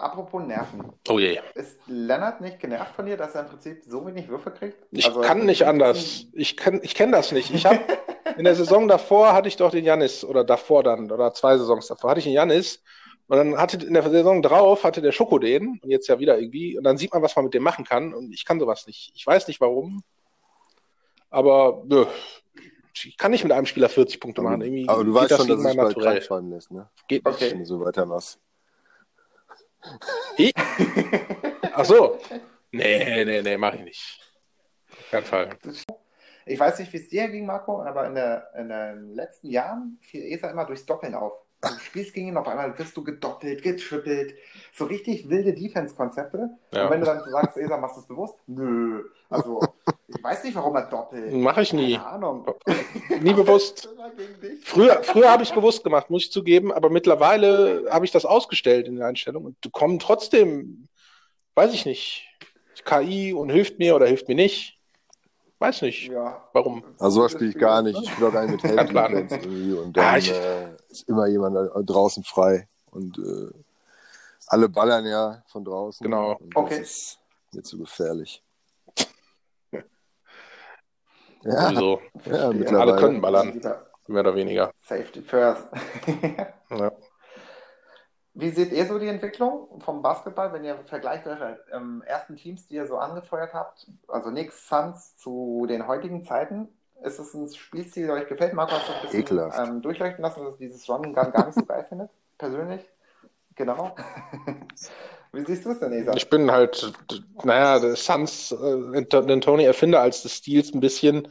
Apropos 0.00 0.42
Nerven. 0.42 0.92
Oh 1.08 1.18
je. 1.18 1.38
Ist 1.54 1.78
Lennart 1.86 2.40
nicht 2.40 2.58
genervt 2.58 2.94
von 2.94 3.06
dir, 3.06 3.16
dass 3.16 3.34
er 3.34 3.42
im 3.42 3.48
Prinzip 3.48 3.82
so 3.86 4.06
wenig 4.06 4.28
Würfe 4.28 4.50
kriegt? 4.50 4.78
Ich 4.90 5.06
Also, 5.06 5.20
kann 5.20 5.44
nicht 5.44 5.66
anders. 5.66 6.26
Ich, 6.32 6.56
kann, 6.56 6.80
ich 6.82 6.94
kenne 6.94 7.12
das 7.12 7.32
nicht. 7.32 7.50
Ich 7.52 7.66
habe 7.66 7.78
in 8.38 8.44
der 8.44 8.54
Saison 8.54 8.88
davor 8.88 9.32
hatte 9.32 9.48
ich 9.48 9.56
doch 9.56 9.70
den 9.70 9.84
Janis 9.84 10.24
oder 10.24 10.44
davor 10.44 10.82
dann 10.82 11.10
oder 11.10 11.32
zwei 11.34 11.56
Saisons 11.58 11.86
davor 11.88 12.10
hatte 12.10 12.20
ich 12.20 12.24
den 12.24 12.32
Janis 12.32 12.82
und 13.28 13.36
dann 13.36 13.58
hatte 13.58 13.84
in 13.84 13.94
der 13.94 14.08
Saison 14.08 14.42
drauf 14.42 14.84
hatte 14.84 15.02
der 15.02 15.12
Schoko 15.12 15.38
den 15.38 15.78
und 15.82 15.90
jetzt 15.90 16.08
ja 16.08 16.18
wieder 16.18 16.38
irgendwie 16.38 16.78
und 16.78 16.84
dann 16.84 16.96
sieht 16.96 17.12
man, 17.12 17.22
was 17.22 17.36
man 17.36 17.44
mit 17.44 17.54
dem 17.54 17.62
machen 17.62 17.84
kann 17.84 18.14
und 18.14 18.32
ich 18.32 18.44
kann 18.44 18.58
sowas 18.58 18.86
nicht. 18.86 19.12
Ich 19.14 19.26
weiß 19.26 19.48
nicht 19.48 19.60
warum, 19.60 20.02
aber 21.28 21.82
nö, 21.86 22.06
ich 22.94 23.16
kann 23.16 23.30
nicht 23.30 23.44
mit 23.44 23.52
einem 23.52 23.66
Spieler 23.66 23.88
40 23.88 24.20
Punkte 24.20 24.42
machen. 24.42 24.60
Irgendwie 24.62 24.88
Aber 24.88 25.04
du 25.04 25.14
weißt 25.14 25.30
das 25.30 25.38
schon, 25.38 25.48
dass 25.48 25.62
bald 25.62 25.76
Naturell. 25.76 26.20
krank 26.20 26.50
lässt, 26.50 26.70
ne? 26.70 26.88
Geht 27.08 27.24
nicht. 27.24 27.34
Okay. 27.36 27.50
Wenn 27.52 27.60
du 27.60 27.64
so 27.66 27.80
weitermachst. 27.80 28.38
Ach 31.72 31.84
so. 31.84 32.18
Nee, 32.72 33.24
nee, 33.24 33.42
nee, 33.42 33.56
mach 33.56 33.74
ich 33.74 33.82
nicht. 33.82 34.20
Auf 34.90 35.10
keinen 35.10 35.24
Fall. 35.24 35.58
Ich 36.46 36.58
weiß 36.58 36.78
nicht, 36.78 36.92
wie 36.92 36.96
es 36.98 37.08
dir 37.08 37.28
ging, 37.28 37.46
Marco, 37.46 37.82
aber 37.82 38.06
in, 38.06 38.14
der, 38.14 38.50
in 38.56 38.68
den 38.68 39.14
letzten 39.14 39.50
Jahren 39.50 39.98
fiel 40.00 40.22
ESA 40.24 40.50
immer 40.50 40.64
durchs 40.64 40.86
Doppeln 40.86 41.14
auf. 41.14 41.32
Du 41.62 41.68
spielst 41.78 42.14
gegen 42.14 42.28
ihn, 42.28 42.36
auf 42.36 42.48
einmal 42.48 42.78
wirst 42.78 42.96
du 42.96 43.04
gedoppelt, 43.04 43.62
getrippelt. 43.62 44.34
So 44.72 44.86
richtig 44.86 45.28
wilde 45.28 45.52
Defense-Konzepte. 45.52 46.50
Ja. 46.72 46.84
Und 46.84 46.90
wenn 46.90 47.00
du 47.00 47.06
dann 47.06 47.22
sagst, 47.30 47.56
ESA, 47.58 47.76
machst 47.76 47.96
du 47.96 48.00
es 48.00 48.06
bewusst? 48.06 48.36
Nö. 48.46 49.04
Also, 49.30 49.60
ich 50.08 50.22
weiß 50.22 50.44
nicht, 50.44 50.56
warum 50.56 50.74
er 50.76 50.86
doppelt. 50.86 51.32
Mach 51.32 51.56
ich 51.58 51.72
nie. 51.72 51.94
Keine 51.94 52.06
Ahnung. 52.06 52.46
Nie 53.20 53.32
bewusst. 53.32 53.88
Früher, 54.64 55.02
früher 55.04 55.30
habe 55.30 55.42
ich 55.44 55.50
es 55.50 55.54
bewusst 55.54 55.84
gemacht, 55.84 56.10
muss 56.10 56.24
ich 56.24 56.32
zugeben, 56.32 56.72
aber 56.72 56.90
mittlerweile 56.90 57.86
habe 57.90 58.04
ich 58.04 58.10
das 58.10 58.24
ausgestellt 58.24 58.88
in 58.88 58.96
der 58.96 59.06
Einstellung 59.06 59.44
und 59.44 59.56
du 59.60 59.70
kommst 59.70 60.04
trotzdem, 60.04 60.88
weiß 61.54 61.72
ich 61.72 61.86
nicht, 61.86 62.26
KI 62.84 63.32
und 63.32 63.50
hilft 63.50 63.78
mir 63.78 63.94
oder 63.94 64.06
hilft 64.06 64.28
mir 64.28 64.34
nicht. 64.34 64.76
Weiß 65.60 65.82
nicht, 65.82 66.08
Ja. 66.08 66.42
warum. 66.54 66.82
Also 66.98 67.20
sowas 67.20 67.32
spiele 67.32 67.50
ich 67.50 67.58
gar 67.58 67.82
nicht. 67.82 68.00
Ich 68.02 68.10
spiele 68.10 68.28
auch 68.28 68.32
gar 68.32 68.46
nicht 68.46 68.64
mit 68.64 68.72
irgendwie 68.72 69.72
und 69.74 69.96
Ja, 69.96 70.10
dann 70.12 70.18
ich- 70.18 70.30
äh, 70.32 70.68
ist 70.88 71.08
immer 71.08 71.26
jemand 71.28 71.54
da 71.54 71.68
draußen 71.82 72.24
frei 72.24 72.66
und 72.90 73.18
äh, 73.18 73.50
alle 74.46 74.68
ballern 74.68 75.06
ja 75.06 75.42
von 75.46 75.64
draußen. 75.64 76.02
Genau. 76.02 76.36
Und 76.36 76.56
Okay. 76.56 76.78
Das 76.80 76.88
ist 76.90 77.18
mir 77.52 77.62
zu 77.62 77.78
gefährlich. 77.78 78.42
Ja, 81.42 81.68
Sowieso. 81.68 82.00
ja 82.26 82.32
Alle 82.34 82.54
mittlerweile. 82.54 82.96
können 82.96 83.20
ballern, 83.20 83.60
mehr 84.08 84.20
oder 84.20 84.34
weniger. 84.34 84.72
Safety 84.84 85.22
first. 85.22 85.66
Ja. 86.70 86.92
Wie 88.32 88.50
seht 88.50 88.70
ihr 88.72 88.86
so 88.86 88.98
die 89.00 89.08
Entwicklung 89.08 89.80
vom 89.80 90.02
Basketball, 90.02 90.52
wenn 90.52 90.64
ihr 90.64 90.76
vergleicht 90.86 91.26
eure 91.26 91.58
ähm, 91.72 92.02
ersten 92.06 92.36
Teams, 92.36 92.64
die 92.68 92.74
ihr 92.76 92.86
so 92.86 92.96
angefeuert 92.96 93.52
habt, 93.54 93.88
also 94.06 94.30
Knicks, 94.30 94.68
Suns 94.68 95.16
zu 95.16 95.66
den 95.68 95.88
heutigen 95.88 96.22
Zeiten? 96.24 96.68
Ist 97.02 97.18
es 97.18 97.34
ein 97.34 97.48
Spielstil, 97.52 98.06
der 98.06 98.14
euch 98.14 98.28
gefällt? 98.28 98.52
Marco 98.54 98.72
hat 98.72 98.82
so 98.86 98.92
ein 98.92 99.00
bisschen 99.02 99.20
Ekelhaft. 99.22 99.58
ähm, 99.58 99.82
durchleuchten 99.82 100.22
lassen, 100.22 100.44
dass 100.44 100.60
ihr 100.60 100.68
dieses 100.68 100.88
Run 100.88 101.02
Gun 101.12 101.32
gar 101.32 101.46
nicht 101.46 101.54
so 101.58 101.64
geil 101.64 101.84
findet, 101.88 102.10
persönlich. 102.38 102.88
Genau. 103.56 103.96
Wie 105.32 105.44
siehst 105.44 105.64
du 105.64 105.70
es 105.70 105.78
denn, 105.78 105.92
Esa? 105.92 106.14
Ich 106.14 106.28
bin 106.28 106.50
halt, 106.50 106.92
naja, 107.44 107.78
der 107.78 107.92
äh, 107.92 109.22
den 109.26 109.40
Tony 109.40 109.64
Erfinder 109.64 110.00
als 110.00 110.22
des 110.22 110.34
Stils 110.34 110.74
ein 110.74 110.80
bisschen, 110.80 111.28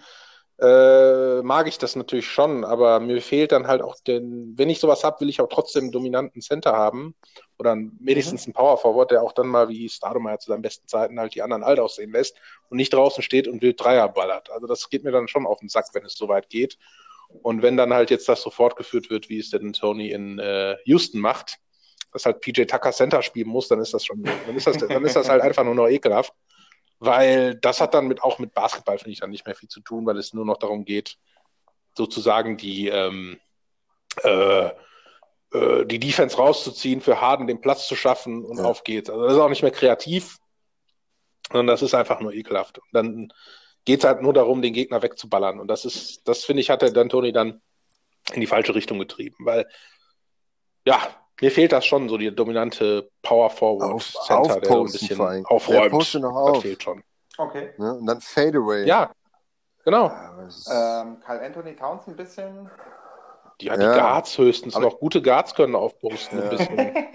äh, 0.62 1.42
mag 1.42 1.68
ich 1.68 1.78
das 1.78 1.96
natürlich 1.96 2.28
schon, 2.28 2.66
aber 2.66 3.00
mir 3.00 3.22
fehlt 3.22 3.54
dann 3.54 3.68
halt 3.68 3.82
auch 3.82 3.96
den, 4.06 4.54
wenn 4.58 4.70
ich 4.70 4.80
sowas 4.80 5.04
habe, 5.04 5.22
will 5.22 5.30
ich 5.30 5.40
auch 5.40 5.48
trotzdem 5.48 5.84
einen 5.84 5.92
dominanten 5.92 6.42
Center 6.42 6.74
haben 6.74 7.16
oder 7.58 7.78
wenigstens 8.00 8.46
einen 8.46 8.54
Power 8.54 8.78
Forward, 8.78 9.12
der 9.12 9.24
auch 9.24 9.32
dann 9.32 9.48
mal 9.48 9.70
wie 9.70 9.88
Stademeyer 9.88 10.40
zu 10.40 10.52
seinen 10.52 10.62
besten 10.62 10.88
Zeiten 10.88 11.20
halt 11.20 11.34
die 11.34 11.42
anderen 11.42 11.64
alt 11.64 11.80
aussehen 11.80 12.12
lässt 12.12 12.36
und 12.70 12.78
nicht 12.78 12.94
draußen 12.94 13.24
steht 13.24 13.48
und 13.48 13.62
wild 13.62 13.82
Dreier 13.82 14.10
ballert. 14.10 14.50
Also 14.52 14.68
das 14.68 14.90
geht 14.90 15.04
mir 15.04 15.12
dann 15.12 15.30
schon 15.30 15.46
auf 15.46 15.60
den 15.60 15.70
Sack, 15.70 15.86
wenn 15.94 16.06
es 16.06 16.16
so 16.16 16.28
weit 16.28 16.50
geht. 16.50 16.78
Und 17.42 17.62
wenn 17.62 17.78
dann 17.78 17.94
halt 17.94 18.10
jetzt 18.10 18.28
das 18.28 18.42
so 18.42 18.50
fortgeführt 18.50 19.10
wird, 19.10 19.30
wie 19.30 19.40
es 19.40 19.52
denn 19.52 19.72
Tony 19.72 20.10
in 20.10 20.40
äh, 20.40 20.76
Houston 20.86 21.20
macht, 21.20 21.60
dass 22.12 22.26
halt 22.26 22.42
PJ 22.42 22.64
Tucker 22.64 22.92
Center 22.92 23.22
spielen 23.22 23.50
muss, 23.50 23.68
dann 23.68 23.80
ist 23.80 23.94
das 23.94 24.06
schon, 24.06 24.24
dann 24.24 24.56
ist 24.56 24.68
das, 24.68 24.78
dann 24.78 25.06
ist 25.06 25.16
das 25.16 25.30
halt 25.30 25.42
einfach 25.42 25.64
nur 25.64 25.76
noch 25.76 25.88
ekelhaft. 25.88 26.34
Weil 27.00 27.56
das 27.56 27.80
hat 27.80 27.94
dann 27.94 28.08
mit, 28.08 28.24
auch 28.24 28.40
mit 28.40 28.54
Basketball, 28.54 28.98
finde 28.98 29.12
ich, 29.12 29.20
dann 29.22 29.30
nicht 29.30 29.46
mehr 29.46 29.56
viel 29.56 29.70
zu 29.70 29.80
tun, 29.80 30.06
weil 30.06 30.18
es 30.18 30.34
nur 30.34 30.46
noch 30.46 30.58
darum 30.58 30.84
geht, 30.84 31.18
sozusagen 31.96 32.58
die, 32.58 32.90
ähm, 32.90 33.40
äh, 34.24 34.70
äh, 35.52 35.86
die 35.86 36.00
Defense 36.00 36.36
rauszuziehen, 36.38 37.02
für 37.02 37.22
Harden 37.22 37.48
den 37.48 37.62
Platz 37.62 37.88
zu 37.88 37.96
schaffen 37.96 38.44
und 38.44 38.58
Ja. 38.58 38.66
auf 38.66 38.84
geht's. 38.84 39.10
Also 39.10 39.24
das 39.24 39.34
ist 39.34 39.40
auch 39.40 39.50
nicht 39.50 39.62
mehr 39.62 39.72
kreativ, 39.72 40.38
sondern 41.50 41.68
das 41.68 41.82
ist 41.82 41.94
einfach 41.94 42.20
nur 42.20 42.34
ekelhaft. 42.34 42.80
Und 42.80 42.88
dann 42.92 43.34
geht's 43.86 44.04
halt 44.04 44.22
nur 44.22 44.34
darum, 44.34 44.62
den 44.62 44.74
Gegner 44.74 45.02
wegzuballern. 45.02 45.60
Und 45.60 45.68
das 45.68 45.86
ist, 45.86 46.28
das 46.28 46.44
finde 46.44 46.62
ich, 46.62 46.70
hat 46.70 46.82
der 46.82 46.90
D'Antoni 46.90 47.32
dann 47.32 47.62
in 48.34 48.42
die 48.42 48.48
falsche 48.48 48.76
Richtung 48.76 49.00
getrieben, 49.00 49.38
weil 49.46 49.68
ja, 50.86 51.00
mir 51.42 51.52
fehlt 51.52 51.72
das 51.72 51.86
schon, 51.86 52.10
so 52.10 52.18
die 52.18 52.34
dominante 52.36 53.10
Power 53.22 53.50
Forward 53.50 53.94
Auf- 53.94 54.14
Center, 54.26 54.60
der 54.60 54.70
so 54.70 54.80
ein 54.80 54.84
bisschen. 54.92 55.18
Der 55.18 55.44
aufräumt. 55.52 55.92
postet 55.92 56.22
noch 56.22 56.48
Das 56.48 56.58
auf. 56.58 56.62
fehlt 56.62 56.84
schon. 56.84 57.04
Okay. 57.38 57.74
Ne? 57.78 57.94
Und 57.96 58.06
dann 58.06 58.20
Fadeaway. 58.22 58.86
Ja, 58.86 59.12
genau. 59.86 60.08
Ja, 60.08 60.36
das 60.44 60.58
ist- 60.58 60.68
Ähm, 60.72 61.20
Carl 61.26 61.40
Anthony 61.40 61.76
Towns 61.76 62.08
ein 62.08 62.16
bisschen. 62.16 62.70
Die 63.62 63.70
hat 63.72 63.82
Ja. 63.82 63.94
die 63.94 64.00
Guards 64.00 64.38
höchstens 64.38 64.76
Aber- 64.76 64.86
noch. 64.86 65.00
Gute 65.00 65.22
Guards 65.22 65.54
können 65.56 65.76
aufposten 65.76 66.40
Ja. 66.40 66.44
ein 66.46 66.50
bisschen. 66.50 66.96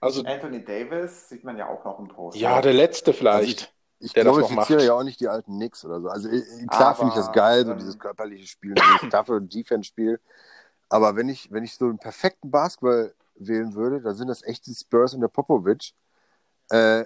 Also, 0.00 0.22
Anthony 0.24 0.64
Davis 0.64 1.28
sieht 1.28 1.44
man 1.44 1.58
ja 1.58 1.68
auch 1.68 1.84
noch 1.84 1.98
im 1.98 2.08
Post. 2.08 2.38
ja, 2.38 2.62
der 2.62 2.72
letzte 2.72 3.12
vielleicht. 3.12 3.70
ich 3.98 4.12
der 4.14 4.24
das 4.24 4.34
noch 4.34 4.46
glorifiziere 4.48 4.82
ja 4.84 4.94
auch 4.94 5.02
nicht 5.02 5.20
die 5.20 5.28
alten 5.28 5.56
Knicks 5.56 5.84
oder 5.84 6.00
so. 6.00 6.08
Also 6.08 6.28
äh, 6.30 6.42
klar 6.70 6.94
finde 6.94 7.10
ich 7.10 7.16
das 7.16 7.30
geil, 7.32 7.66
so 7.66 7.72
ähm, 7.72 7.78
dieses 7.78 7.98
körperliche 7.98 8.46
Spiel, 8.46 8.74
dieses 8.74 9.10
taffe 9.10 9.42
Defense-Spiel. 9.42 10.20
Aber 10.88 11.16
wenn 11.16 11.28
ich, 11.28 11.52
wenn 11.52 11.64
ich 11.64 11.74
so 11.74 11.84
einen 11.86 11.98
perfekten 11.98 12.50
Basketball 12.50 13.12
wählen 13.36 13.74
würde, 13.74 14.00
da 14.00 14.14
sind 14.14 14.28
das 14.28 14.42
echt 14.42 14.66
die 14.66 14.74
Spurs 14.74 15.14
und 15.14 15.20
der 15.20 15.28
Popovic. 15.28 15.92
Äh, 16.70 17.04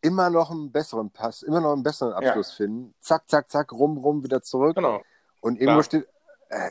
immer 0.00 0.30
noch 0.30 0.50
einen 0.50 0.70
besseren 0.70 1.10
Pass, 1.10 1.42
immer 1.42 1.60
noch 1.60 1.72
einen 1.72 1.82
besseren 1.82 2.12
Abschluss 2.12 2.52
finden. 2.52 2.94
Zack, 3.00 3.28
zack, 3.28 3.50
zack, 3.50 3.72
rum, 3.72 3.98
rum, 3.98 4.22
wieder 4.22 4.42
zurück. 4.42 4.76
Genau. 4.76 5.02
Und 5.40 5.56
irgendwo 5.60 5.80
Klar. 5.80 5.84
steht, 5.84 6.08
äh, 6.50 6.70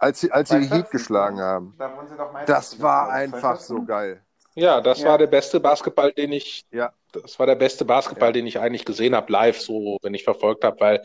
als 0.00 0.20
sie, 0.20 0.32
als 0.32 0.48
sie 0.48 0.60
die? 0.60 0.70
Heat 0.70 0.90
geschlagen 0.90 1.38
haben, 1.40 1.74
Da 1.78 1.94
wurden 1.96 2.08
sie 2.08 2.16
doch 2.16 2.32
Meister. 2.32 2.52
das 2.52 2.80
war 2.80 3.06
Das 3.08 3.14
einfach 3.16 3.40
2014. 3.58 3.76
so 3.76 3.84
geil. 3.84 4.22
Ja, 4.54 4.80
das 4.80 5.00
Ja. 5.00 5.10
war 5.10 5.18
der 5.18 5.26
beste 5.28 5.60
Basketball, 5.60 6.12
den 6.12 6.32
ich 6.32 6.66
Ja. 6.70 6.92
das 7.12 7.38
war 7.38 7.46
der 7.46 7.54
beste 7.54 7.84
Basketball, 7.84 8.28
ja. 8.30 8.32
den 8.32 8.46
ich 8.46 8.58
eigentlich 8.58 8.84
gesehen 8.84 9.14
habe, 9.14 9.30
live, 9.32 9.60
so, 9.60 9.98
wenn 10.02 10.14
ich 10.14 10.24
verfolgt 10.24 10.64
habe, 10.64 10.80
weil 10.80 11.02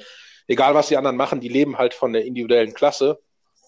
egal 0.47 0.73
was 0.73 0.87
die 0.87 0.97
anderen 0.97 1.17
machen, 1.17 1.39
die 1.39 1.49
leben 1.49 1.77
halt 1.77 1.93
von 1.93 2.13
der 2.13 2.25
individuellen 2.25 2.73
Klasse. 2.73 3.21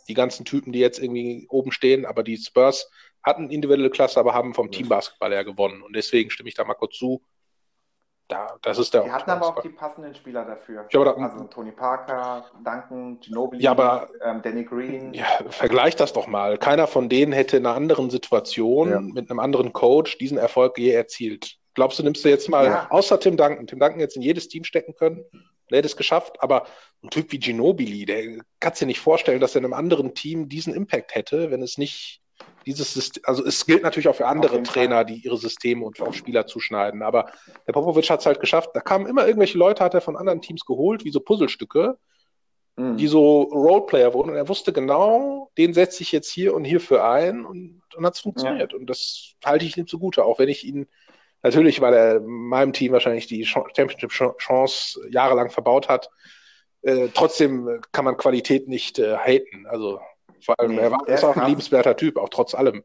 Die 0.08 0.14
ganzen 0.14 0.46
Typen, 0.46 0.72
die 0.72 0.80
jetzt 0.80 1.00
irgendwie 1.00 1.48
oben 1.50 1.72
stehen, 1.72 2.06
aber 2.06 2.24
die 2.24 2.38
Spurs 2.38 2.90
hatten 3.24 3.50
individuelle 3.50 3.90
Klasse, 3.90 4.20
aber 4.20 4.34
haben 4.34 4.54
vom 4.54 4.72
Team 4.72 4.88
Basketball 4.88 5.32
her 5.32 5.44
gewonnen. 5.44 5.82
Und 5.82 5.96
deswegen 5.96 6.30
stimme 6.30 6.50
ich 6.50 6.56
da 6.56 6.64
mal 6.64 6.76
kurz 6.76 6.98
zu. 6.98 7.24
Da, 8.28 8.58
das 8.64 8.80
ist 8.80 8.92
der 8.94 9.04
Die 9.04 9.12
hatten 9.12 9.30
aber 9.30 9.48
auch 9.48 9.62
die 9.62 9.70
passenden 9.70 10.16
Spieler 10.16 10.46
dafür. 10.46 10.88
Ja, 10.90 11.04
da, 11.04 11.12
also 11.12 11.44
Tony 11.46 11.72
Parker, 11.72 12.44
Duncan, 12.64 13.20
Ginobili, 13.20 13.64
ja, 13.64 13.72
aber, 13.72 14.10
ähm, 14.24 14.42
Danny 14.42 14.64
Green. 14.64 15.14
Ja, 15.14 15.28
vergleich 15.50 15.96
das 15.96 16.12
doch 16.12 16.26
mal. 16.26 16.58
Keiner 16.58 16.88
von 16.88 17.08
denen 17.08 17.34
hätte 17.34 17.58
in 17.58 17.68
einer 17.68 17.76
anderen 17.76 18.10
Situation 18.10 18.90
ja. 18.90 19.00
mit 19.00 19.30
einem 19.30 19.40
anderen 19.40 19.74
Coach 19.74 20.18
diesen 20.18 20.40
Erfolg 20.40 20.80
je 20.80 20.90
erzielt. 20.92 21.58
Glaubst 21.76 22.00
du, 22.00 22.04
nimmst 22.04 22.26
du 22.26 22.30
jetzt 22.30 22.50
mal, 22.50 22.66
ja. 22.66 22.88
außer 22.90 23.20
Tim 23.20 23.38
Duncan, 23.38 23.68
Tim 23.68 23.80
Duncan 23.80 24.00
jetzt 24.00 24.16
in 24.16 24.24
jedes 24.24 24.48
Team 24.48 24.64
stecken 24.64 24.96
können? 24.96 25.24
Der 25.70 25.80
hätte 25.80 25.88
es 25.88 25.98
geschafft, 25.98 26.42
aber 26.42 26.66
ein 27.04 27.10
Typ 27.10 27.32
wie 27.32 27.40
Ginobili, 27.40 28.06
der 28.06 28.44
kannst 28.60 28.82
dir 28.82 28.86
nicht 28.86 29.00
vorstellen, 29.00 29.40
dass 29.40 29.56
er 29.56 29.60
in 29.60 29.66
einem 29.66 29.74
anderen 29.74 30.14
Team 30.14 30.50
diesen 30.50 30.74
Impact 30.74 31.16
hätte, 31.16 31.52
wenn 31.52 31.62
es 31.62 31.78
nicht 31.78 32.22
dieses 32.66 32.94
System, 32.94 33.24
also 33.26 33.46
es 33.46 33.66
gilt 33.66 33.84
natürlich 33.84 34.08
auch 34.08 34.16
für 34.16 34.28
andere 34.28 34.62
Trainer, 34.64 34.98
Fall. 34.98 35.06
die 35.06 35.18
ihre 35.18 35.38
Systeme 35.38 35.86
und 35.86 36.02
auf 36.02 36.16
Spieler 36.16 36.48
zuschneiden, 36.48 37.02
aber 37.02 37.32
der 37.68 37.74
Popovic 37.74 38.10
hat 38.10 38.22
es 38.22 38.26
halt 38.26 38.40
geschafft, 38.40 38.72
da 38.74 38.82
kamen 38.82 39.06
immer 39.06 39.26
irgendwelche 39.26 39.58
Leute, 39.58 39.84
hat 39.84 39.94
er 39.94 40.02
von 40.02 40.18
anderen 40.18 40.42
Teams 40.42 40.66
geholt, 40.66 41.06
wie 41.06 41.12
so 41.12 41.20
Puzzlestücke, 41.20 41.98
mhm. 42.76 42.98
die 42.98 43.08
so 43.08 43.44
Roleplayer 43.44 44.14
wurden 44.14 44.32
und 44.32 44.36
er 44.36 44.50
wusste 44.50 44.74
genau, 44.74 45.52
den 45.58 45.74
setze 45.74 46.02
ich 46.02 46.12
jetzt 46.12 46.30
hier 46.30 46.54
und 46.54 46.66
hierfür 46.66 47.08
ein 47.08 47.46
und 47.46 47.82
dann 47.94 48.06
hat 48.06 48.16
es 48.16 48.22
funktioniert 48.22 48.72
ja. 48.72 48.78
und 48.78 48.90
das 48.90 49.36
halte 49.44 49.66
ich 49.66 49.78
ihm 49.78 49.88
zugute, 49.88 50.26
auch 50.26 50.40
wenn 50.40 50.50
ich 50.50 50.66
ihn 50.66 50.88
natürlich, 51.46 51.80
weil 51.80 51.94
er 51.94 52.20
meinem 52.22 52.74
Team 52.74 52.92
wahrscheinlich 52.92 53.28
die 53.28 53.46
Championship-Chance 53.46 55.08
jahrelang 55.10 55.52
verbaut 55.52 55.88
hat, 55.88 56.10
äh, 56.82 57.08
trotzdem 57.14 57.82
kann 57.92 58.06
man 58.06 58.18
Qualität 58.18 58.68
nicht 58.68 59.00
äh, 59.00 59.16
haten, 59.16 59.66
also 59.68 60.00
vor 60.44 60.60
allem, 60.60 60.76
nee, 60.76 60.82
er 60.82 60.92
war, 60.92 61.08
ist 61.08 61.24
auch 61.24 61.36
ein 61.36 61.48
liebenswerter 61.48 61.96
Typ, 61.96 62.18
auch 62.18 62.30
trotz 62.30 62.54
allem. 62.54 62.84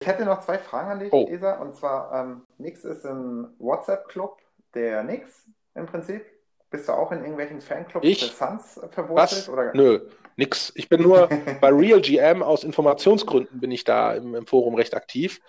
ich 0.00 0.06
hätte 0.06 0.24
noch 0.24 0.40
zwei 0.40 0.58
Fragen 0.58 0.90
an 0.90 1.00
dich, 1.00 1.12
oh. 1.12 1.28
Esa. 1.28 1.56
Und 1.56 1.74
zwar, 1.74 2.12
ähm, 2.14 2.42
Nix 2.56 2.84
ist 2.84 3.04
im 3.04 3.48
WhatsApp-Club 3.58 4.38
der 4.74 5.02
Nix 5.02 5.44
im 5.74 5.86
Prinzip. 5.86 6.24
Bist 6.70 6.88
du 6.88 6.92
auch 6.92 7.12
in 7.12 7.18
irgendwelchen 7.18 7.60
Fanclubs 7.60 8.06
ich? 8.06 8.20
der 8.20 8.48
Suns 8.48 8.80
verwurzelt? 8.90 9.48
Oder? 9.48 9.72
Nö, 9.74 10.00
nix. 10.36 10.72
Ich 10.74 10.88
bin 10.88 11.02
nur 11.02 11.28
bei 11.60 11.68
Real 11.68 12.00
GM 12.00 12.42
aus 12.42 12.64
Informationsgründen 12.64 13.60
bin 13.60 13.70
ich 13.70 13.84
da 13.84 14.14
im, 14.14 14.34
im 14.34 14.46
Forum 14.46 14.74
recht 14.74 14.94
aktiv. 14.94 15.40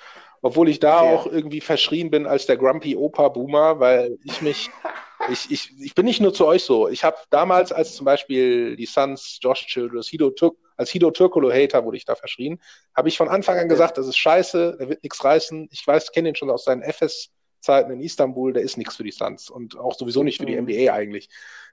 Obwohl 0.41 0.69
ich 0.69 0.79
da 0.79 1.03
ja. 1.03 1.15
auch 1.15 1.25
irgendwie 1.25 1.61
verschrien 1.61 2.11
bin 2.11 2.25
als 2.27 2.45
der 2.45 2.57
Grumpy 2.57 2.95
Opa 2.95 3.29
Boomer, 3.29 3.79
weil 3.79 4.17
ich 4.23 4.41
mich 4.41 4.69
ich, 5.29 5.51
ich, 5.51 5.71
ich 5.79 5.95
bin 5.95 6.05
nicht 6.05 6.21
nur 6.21 6.33
zu 6.33 6.45
euch 6.45 6.63
so. 6.63 6.88
Ich 6.88 7.03
habe 7.03 7.17
damals, 7.29 7.71
als 7.71 7.95
zum 7.95 8.05
Beispiel 8.05 8.75
die 8.75 8.85
Suns, 8.85 9.39
Josh 9.41 9.65
Childress, 9.67 10.07
Hido 10.07 10.29
Tur 10.31 10.55
als 10.77 10.91
Hido 10.91 11.09
Turkolo-Hater 11.09 11.83
wurde 11.85 11.97
ich 11.97 12.05
da 12.05 12.13
verschrien, 12.13 12.61
habe 12.95 13.09
ich 13.09 13.17
von 13.17 13.29
Anfang 13.29 13.57
an 13.57 13.67
gesagt, 13.67 13.97
das 13.97 14.05
ist 14.05 14.17
scheiße, 14.17 14.77
der 14.79 14.89
wird 14.89 15.01
nichts 15.01 15.23
reißen. 15.23 15.67
Ich 15.71 15.85
weiß, 15.85 16.11
kenne 16.11 16.29
ihn 16.29 16.35
schon 16.35 16.51
aus 16.51 16.65
seinen 16.65 16.83
FS-Zeiten 16.83 17.91
in 17.91 17.99
Istanbul, 17.99 18.53
der 18.53 18.61
ist 18.61 18.77
nichts 18.77 18.95
für 18.95 19.03
die 19.03 19.11
Suns 19.11 19.49
und 19.49 19.75
auch 19.75 19.95
sowieso 19.95 20.21
nicht 20.21 20.38
für 20.38 20.45
die 20.45 20.55
NBA 20.55 20.91
mhm. 20.91 20.97
eigentlich. 20.97 21.29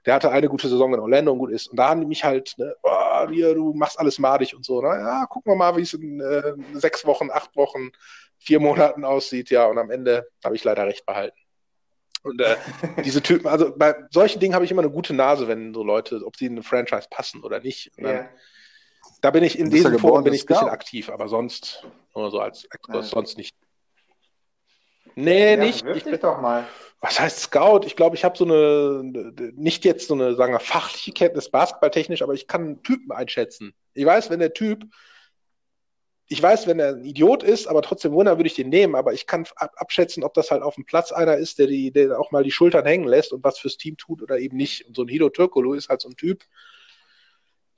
Der 0.07 0.15
hatte 0.15 0.31
eine 0.31 0.49
gute 0.49 0.67
Saison 0.67 0.91
in 0.91 0.99
Orlando 0.99 1.31
und 1.33 1.37
gut 1.37 1.51
ist. 1.51 1.67
Und 1.67 1.77
da 1.77 1.89
haben 1.89 2.01
die 2.01 2.07
mich 2.07 2.23
halt, 2.23 2.55
ne, 2.57 2.75
oh, 2.81 3.29
hier, 3.29 3.53
du 3.53 3.73
machst 3.73 3.99
alles 3.99 4.17
madig 4.17 4.55
und 4.55 4.65
so. 4.65 4.81
Na 4.81 4.97
ja, 4.97 5.25
gucken 5.27 5.51
wir 5.51 5.55
mal, 5.55 5.77
wie 5.77 5.81
es 5.81 5.93
in 5.93 6.19
äh, 6.19 6.53
sechs 6.73 7.05
Wochen, 7.05 7.29
acht 7.29 7.55
Wochen, 7.55 7.91
vier 8.45 8.59
Monaten 8.59 9.03
aussieht. 9.03 9.49
Ja, 9.49 9.65
und 9.65 9.77
am 9.77 9.89
Ende 9.89 10.27
habe 10.43 10.55
ich 10.55 10.63
leider 10.63 10.85
recht 10.85 11.05
behalten. 11.05 11.37
Und 12.23 12.41
äh, 12.41 12.55
diese 13.03 13.21
Typen, 13.21 13.47
also 13.47 13.75
bei 13.75 13.95
solchen 14.11 14.39
Dingen 14.39 14.55
habe 14.55 14.65
ich 14.65 14.71
immer 14.71 14.81
eine 14.81 14.91
gute 14.91 15.13
Nase, 15.13 15.47
wenn 15.47 15.73
so 15.73 15.83
Leute, 15.83 16.21
ob 16.25 16.37
sie 16.37 16.47
in 16.47 16.53
eine 16.53 16.63
Franchise 16.63 17.07
passen 17.09 17.43
oder 17.43 17.59
nicht. 17.59 17.91
Dann, 17.97 18.05
yeah. 18.05 18.29
Da 19.21 19.31
bin 19.31 19.43
ich 19.43 19.59
in 19.59 19.69
diesem 19.69 19.97
Forum 19.99 20.23
bin 20.23 20.33
ich 20.33 20.43
ein 20.43 20.47
bisschen 20.47 20.69
aktiv, 20.69 21.09
aber 21.09 21.27
sonst 21.27 21.85
nur 22.15 22.31
so 22.31 22.39
als 22.39 22.65
Exkurs, 22.65 23.11
ja. 23.11 23.15
sonst 23.15 23.37
nicht. 23.37 23.55
Nee, 25.15 25.51
ja, 25.51 25.57
nicht. 25.57 25.85
Ich 25.85 26.03
bin, 26.03 26.19
doch 26.19 26.41
mal. 26.41 26.67
Was 26.99 27.19
heißt 27.19 27.39
Scout? 27.39 27.81
Ich 27.85 27.95
glaube, 27.95 28.15
ich 28.15 28.25
habe 28.25 28.37
so 28.37 28.45
eine, 28.45 29.03
nicht 29.55 29.85
jetzt 29.85 30.07
so 30.07 30.13
eine, 30.13 30.35
sagen 30.35 30.53
wir, 30.53 30.59
fachliche 30.59 31.11
Kenntnis, 31.11 31.49
basketballtechnisch, 31.49 32.21
aber 32.21 32.33
ich 32.33 32.47
kann 32.47 32.61
einen 32.61 32.83
Typen 32.83 33.11
einschätzen. 33.11 33.73
Ich 33.93 34.05
weiß, 34.05 34.29
wenn 34.29 34.39
der 34.39 34.53
Typ 34.53 34.85
ich 36.27 36.41
weiß, 36.41 36.65
wenn 36.67 36.79
er 36.79 36.89
ein 36.89 37.05
Idiot 37.05 37.43
ist, 37.43 37.67
aber 37.67 37.81
trotzdem 37.81 38.13
Wunder 38.13 38.37
würde 38.37 38.47
ich 38.47 38.55
den 38.55 38.69
nehmen, 38.69 38.95
aber 38.95 39.13
ich 39.13 39.27
kann 39.27 39.45
abschätzen, 39.55 40.23
ob 40.23 40.33
das 40.33 40.49
halt 40.49 40.63
auf 40.63 40.75
dem 40.75 40.85
Platz 40.85 41.11
einer 41.11 41.37
ist, 41.37 41.59
der, 41.59 41.67
die, 41.67 41.91
der 41.91 42.19
auch 42.19 42.31
mal 42.31 42.43
die 42.43 42.51
Schultern 42.51 42.85
hängen 42.85 43.07
lässt 43.07 43.31
und 43.31 43.43
was 43.43 43.59
fürs 43.59 43.77
Team 43.77 43.95
tut 43.97 44.23
oder 44.23 44.39
eben 44.39 44.57
nicht. 44.57 44.87
Und 44.87 44.95
so 44.95 45.03
ein 45.03 45.07
Hido 45.07 45.29
Türkolo 45.29 45.73
ist 45.73 45.89
halt 45.89 46.01
so 46.01 46.09
ein 46.09 46.15
Typ, 46.15 46.43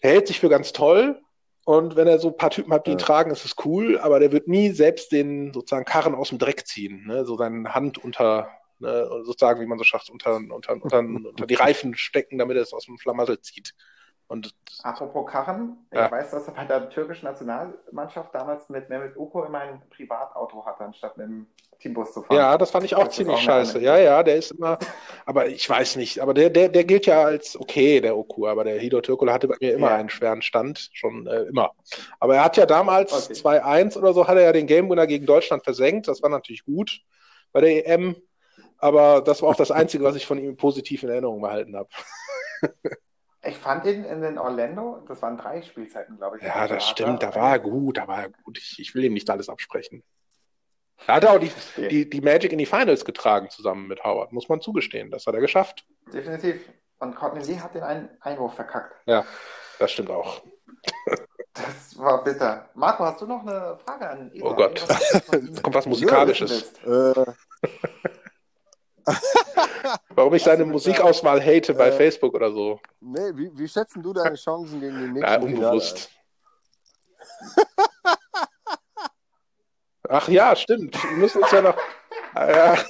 der 0.02 0.12
hält 0.12 0.28
sich 0.28 0.40
für 0.40 0.50
ganz 0.50 0.72
toll 0.72 1.20
und 1.68 1.98
wenn 1.98 2.08
er 2.08 2.18
so 2.18 2.30
ein 2.30 2.38
paar 2.38 2.50
Typen 2.50 2.72
hat, 2.72 2.88
die 2.88 2.92
ihn 2.92 2.98
tragen, 2.98 3.30
ist 3.30 3.44
es 3.44 3.56
cool, 3.66 4.00
aber 4.00 4.22
der 4.22 4.32
wird 4.32 4.48
nie 4.48 4.72
selbst 4.72 5.12
den 5.12 5.52
sozusagen 5.52 5.84
Karren 5.84 6.16
aus 6.16 6.30
dem 6.30 6.38
Dreck 6.38 6.66
ziehen, 6.66 7.06
ne? 7.06 7.26
so 7.26 7.36
seine 7.36 7.76
Hand 7.76 7.98
unter, 7.98 8.50
ne? 8.80 9.06
sozusagen, 9.26 9.60
wie 9.60 9.66
man 9.66 9.78
so 9.78 9.84
schafft, 9.84 10.10
unter, 10.10 10.38
unter, 10.38 10.82
unter, 10.82 11.00
unter 11.00 11.46
die 11.46 11.56
Reifen 11.56 11.98
stecken, 11.98 12.38
damit 12.38 12.56
er 12.56 12.64
es 12.64 12.72
aus 12.72 12.86
dem 12.86 12.98
Flamassel 12.98 13.42
zieht. 13.42 13.74
Und 14.28 14.54
Apropos 14.84 15.26
Karren, 15.32 15.78
ja. 15.94 16.06
ich 16.06 16.12
weiß, 16.12 16.32
dass 16.32 16.48
er 16.48 16.54
bei 16.54 16.66
der 16.66 16.90
türkischen 16.90 17.26
Nationalmannschaft 17.26 18.36
damals 18.36 18.68
mit 18.70 18.90
Mehmet 18.90 19.16
Uko 19.16 19.44
immer 19.46 19.60
ein 19.60 19.82
Privatauto 19.90 20.66
hatte, 20.66 20.84
anstatt 20.84 21.18
mit 21.18 21.28
dem 21.28 21.48
Teambus 21.80 22.14
zu 22.14 22.22
fahren. 22.24 22.38
Ja, 22.38 22.58
das 22.58 22.72
fand 22.72 22.86
ich 22.86 22.96
auch 22.96 23.06
das 23.06 23.16
ziemlich 23.16 23.38
auch 23.38 23.42
scheiße. 23.42 23.80
Ja, 23.80 23.98
ja, 23.98 24.22
der 24.24 24.36
ist 24.36 24.52
immer, 24.52 24.78
aber 25.26 25.48
ich 25.48 25.68
weiß 25.70 25.96
nicht, 25.96 26.20
aber 26.20 26.34
der, 26.34 26.50
der, 26.50 26.70
der 26.70 26.84
gilt 26.84 27.06
ja 27.06 27.24
als 27.24 27.60
okay, 27.60 28.02
der 28.02 28.18
Oku, 28.18 28.48
aber 28.48 28.66
der 28.66 28.80
Hido 28.80 29.00
Türkola 29.00 29.34
hatte 29.34 29.48
bei 29.48 29.56
mir 29.62 29.74
immer 29.74 29.92
ja. 29.92 29.96
einen 29.96 30.10
schweren 30.10 30.42
Stand, 30.42 30.90
schon 30.94 31.26
äh, 31.28 31.44
immer. 31.44 31.72
Aber 32.20 32.36
er 32.36 32.44
hat 32.44 32.58
ja 32.58 32.66
damals 32.66 33.30
okay. 33.30 33.60
2-1 33.62 33.98
oder 33.98 34.14
so, 34.14 34.28
hat 34.28 34.38
er 34.38 34.44
ja 34.44 34.52
den 34.52 34.68
Game 34.68 34.90
Winner 34.90 35.08
gegen 35.08 35.26
Deutschland 35.26 35.64
versenkt, 35.64 36.08
das 36.08 36.22
war 36.22 36.30
natürlich 36.30 36.66
gut 36.66 37.02
bei 37.54 37.62
der 37.62 37.88
EM, 37.88 38.16
aber 38.78 39.22
das 39.22 39.42
war 39.42 39.50
auch 39.50 39.56
das 39.56 39.72
Einzige, 39.72 40.04
was 40.04 40.16
ich 40.16 40.26
von 40.26 40.38
ihm 40.38 40.58
positiv 40.58 41.04
in 41.04 41.10
Erinnerung 41.10 41.42
behalten 41.42 41.76
habe. 41.76 41.90
Ich 43.44 43.58
fand 43.58 43.86
ihn 43.86 44.04
in 44.04 44.22
den 44.22 44.38
Orlando, 44.38 45.04
das 45.08 45.22
waren 45.22 45.38
drei 45.38 45.62
Spielzeiten, 45.62 46.18
glaube 46.18 46.38
ich. 46.38 46.44
Ja, 46.44 46.68
das 46.68 46.88
stimmt, 46.90 47.22
da 47.22 47.36
war 47.36 47.52
er 47.52 47.60
gut, 47.60 47.98
da 47.98 48.08
war 48.08 48.24
er 48.24 48.30
gut. 48.30 48.58
Ich, 48.58 48.80
ich 48.80 48.96
will 48.96 49.04
ihm 49.04 49.14
nicht 49.14 49.30
alles 49.30 49.48
absprechen. 49.48 50.04
Er 51.06 51.16
hat 51.16 51.26
auch 51.26 51.38
die, 51.38 51.52
die, 51.90 52.10
die 52.10 52.22
Magic 52.22 52.52
in 52.52 52.58
die 52.58 52.66
Finals 52.66 53.06
getragen 53.06 53.50
zusammen 53.50 53.88
mit 53.88 54.04
Howard, 54.04 54.32
muss 54.34 54.50
man 54.50 54.62
zugestehen. 54.62 55.12
Das 55.12 55.28
hat 55.28 55.36
er 55.36 55.42
geschafft. 55.42 55.86
Definitiv. 56.12 56.68
Und 57.00 57.16
Courtney 57.16 57.44
Lee 57.44 57.60
hat 57.60 57.76
den 57.76 57.84
einen 57.84 58.10
Einwurf 58.22 58.56
verkackt. 58.56 58.96
Ja, 59.06 59.24
das 59.78 59.92
stimmt 59.92 60.10
auch. 60.10 60.42
Das 61.54 61.98
war 61.98 62.24
bitter. 62.24 62.70
Marco, 62.74 63.06
hast 63.06 63.22
du 63.22 63.28
noch 63.28 63.42
eine 63.42 63.78
Frage 63.86 64.10
an 64.10 64.32
Eva? 64.34 64.48
Oh 64.48 64.56
Gott, 64.56 64.84
kommt 65.64 65.76
was 65.76 65.86
Musikalisches. 65.86 66.74
Äh. 66.84 67.14
Warum 70.28 70.36
ich 70.36 70.44
seine 70.44 70.66
Musikauswahl 70.66 71.42
hate 71.42 71.74
bei 71.74 71.88
äh, 71.88 71.92
Facebook 71.94 72.34
oder 72.34 72.52
so. 72.52 72.82
Nee, 73.00 73.32
wie, 73.36 73.50
wie 73.58 73.66
schätzen 73.66 74.04
du 74.04 74.12
deine 74.12 74.36
Chancen 74.36 74.82
gegen 74.82 75.00
den 75.00 75.14
nächsten? 75.14 75.32
Ja, 75.32 75.40
unbewusst. 75.40 76.12
Ach 80.10 80.28
ja, 80.28 80.54
stimmt. 80.58 81.02
Wir 81.02 81.18
müssen 81.18 81.42
uns 81.42 81.52
ja 81.52 81.62
noch. 81.62 81.78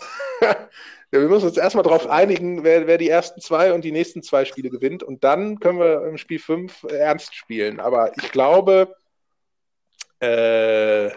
Ja, 1.09 1.21
wir 1.21 1.29
müssen 1.29 1.47
uns 1.47 1.57
erstmal 1.57 1.83
darauf 1.83 2.07
einigen, 2.07 2.65
wer, 2.65 2.85
wer 2.85 2.97
die 2.97 3.07
ersten 3.07 3.39
zwei 3.39 3.71
und 3.71 3.85
die 3.85 3.93
nächsten 3.93 4.23
zwei 4.23 4.43
Spiele 4.43 4.69
gewinnt. 4.69 5.03
Und 5.03 5.23
dann 5.23 5.59
können 5.59 5.79
wir 5.79 6.05
im 6.07 6.17
Spiel 6.17 6.39
5 6.39 6.85
ernst 6.89 7.33
spielen. 7.33 7.79
Aber 7.79 8.11
ich 8.17 8.31
glaube, 8.31 8.93
äh, 10.19 11.11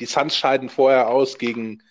die 0.00 0.06
Suns 0.06 0.36
scheiden 0.36 0.68
vorher 0.68 1.08
aus 1.08 1.36
gegen 1.36 1.82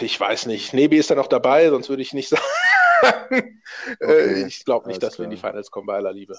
ich 0.00 0.18
weiß 0.18 0.46
nicht. 0.46 0.74
Nebi 0.74 0.96
ist 0.96 1.10
da 1.10 1.14
noch 1.14 1.26
dabei, 1.26 1.68
sonst 1.70 1.88
würde 1.88 2.02
ich 2.02 2.12
nicht 2.12 2.28
sagen. 3.00 3.60
Äh, 4.00 4.04
okay, 4.04 4.44
ich 4.46 4.64
glaube 4.64 4.88
nicht, 4.88 5.02
dass 5.02 5.14
klar. 5.14 5.20
wir 5.20 5.24
in 5.24 5.30
die 5.30 5.36
Finals 5.36 5.70
kommen, 5.70 5.86
bei 5.86 5.94
aller 5.94 6.12
Liebe. 6.12 6.36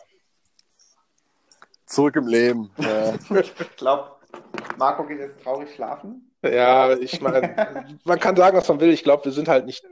Zurück 1.86 2.16
im 2.16 2.28
Leben. 2.28 2.72
Ja. 2.78 3.16
ich 3.40 3.76
glaube, 3.78 4.12
Marco 4.78 5.06
geht 5.06 5.20
jetzt 5.20 5.42
traurig 5.42 5.74
schlafen. 5.74 6.32
Ja, 6.44 6.94
ich 6.94 7.20
meine, 7.20 8.00
man 8.04 8.20
kann 8.20 8.36
sagen, 8.36 8.58
was 8.58 8.68
man 8.68 8.80
will. 8.80 8.92
Ich 8.92 9.04
glaube, 9.04 9.26
wir 9.26 9.32
sind 9.32 9.48
halt 9.48 9.66
nicht 9.66 9.84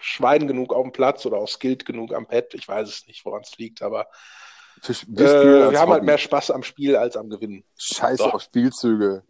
Schwein 0.00 0.46
genug 0.46 0.72
auf 0.72 0.82
dem 0.82 0.92
Platz 0.92 1.26
oder 1.26 1.38
auch 1.38 1.48
skilled 1.48 1.84
genug 1.84 2.14
am 2.14 2.26
Pad. 2.26 2.54
Ich 2.54 2.68
weiß 2.68 2.88
es 2.88 3.06
nicht, 3.06 3.24
woran 3.24 3.42
es 3.42 3.56
liegt, 3.58 3.82
aber 3.82 4.06
äh, 4.86 5.70
wir 5.70 5.80
haben 5.80 5.92
halt 5.92 6.04
mehr 6.04 6.18
Spaß 6.18 6.50
am 6.50 6.62
Spiel 6.62 6.96
als 6.96 7.16
am 7.16 7.28
Gewinnen. 7.28 7.64
Scheiße 7.76 8.22
so. 8.22 8.30
auf 8.30 8.42
Spielzüge. 8.42 9.22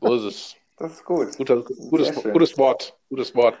So 0.00 0.14
ist 0.14 0.22
es. 0.22 0.56
Das 0.76 0.92
ist 0.92 1.04
gut. 1.04 1.36
Guter, 1.36 1.62
gutes, 1.62 2.14
gutes 2.22 2.58
Wort. 2.58 2.98
Gutes 3.08 3.34
Wort. 3.34 3.58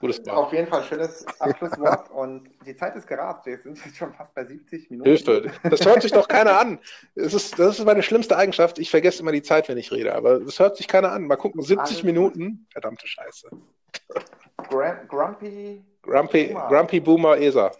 Gutes 0.00 0.18
Wort. 0.26 0.36
Auf 0.36 0.52
jeden 0.52 0.66
Fall 0.66 0.82
schönes 0.82 1.24
Abschlusswort 1.40 2.10
und 2.14 2.50
die 2.66 2.76
Zeit 2.76 2.94
ist 2.96 3.06
gerast. 3.06 3.46
Wir 3.46 3.58
sind 3.58 3.82
jetzt 3.84 3.96
schon 3.96 4.12
fast 4.12 4.34
bei 4.34 4.44
70 4.44 4.90
Minuten. 4.90 5.08
Hilfe. 5.08 5.50
Das 5.70 5.86
hört 5.86 6.02
sich 6.02 6.12
doch 6.12 6.28
keiner 6.28 6.58
an. 6.58 6.78
Das 7.14 7.32
ist, 7.32 7.58
das 7.58 7.78
ist 7.78 7.84
meine 7.84 8.02
schlimmste 8.02 8.36
Eigenschaft. 8.36 8.78
Ich 8.78 8.90
vergesse 8.90 9.22
immer 9.22 9.32
die 9.32 9.42
Zeit, 9.42 9.68
wenn 9.68 9.78
ich 9.78 9.90
rede, 9.90 10.14
aber 10.14 10.40
das 10.40 10.58
hört 10.58 10.76
sich 10.76 10.86
keiner 10.86 11.12
an. 11.12 11.26
Mal 11.26 11.36
gucken, 11.36 11.62
70 11.62 11.78
Alles 11.78 12.02
Minuten. 12.02 12.66
Verdammte 12.70 13.06
Scheiße. 13.06 13.48
Grumpy. 15.08 15.84
Grumpy 16.02 16.46
Boomer. 16.48 16.68
Grumpy 16.68 17.00
Boomer 17.00 17.38
ESA. 17.38 17.72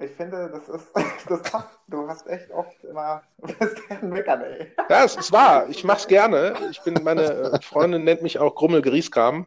Ich 0.00 0.12
finde, 0.12 0.48
das 0.48 0.68
ist, 0.68 0.88
das 1.28 1.42
passt. 1.42 1.78
Du 1.88 2.06
hast 2.08 2.26
echt 2.28 2.50
oft 2.50 2.84
immer, 2.84 3.22
das 3.58 3.74
gerne 3.86 4.08
meckern, 4.08 4.42
ey. 4.42 4.72
Ja, 4.88 5.04
es 5.04 5.16
ist 5.16 5.32
wahr. 5.32 5.68
Ich 5.68 5.84
mach's 5.84 6.06
gerne. 6.06 6.54
Ich 6.70 6.80
bin, 6.82 6.94
meine 7.02 7.22
äh, 7.22 7.62
Freundin 7.62 8.04
nennt 8.04 8.22
mich 8.22 8.38
auch 8.38 8.54
Grummel 8.54 8.82
Grieskram. 8.82 9.46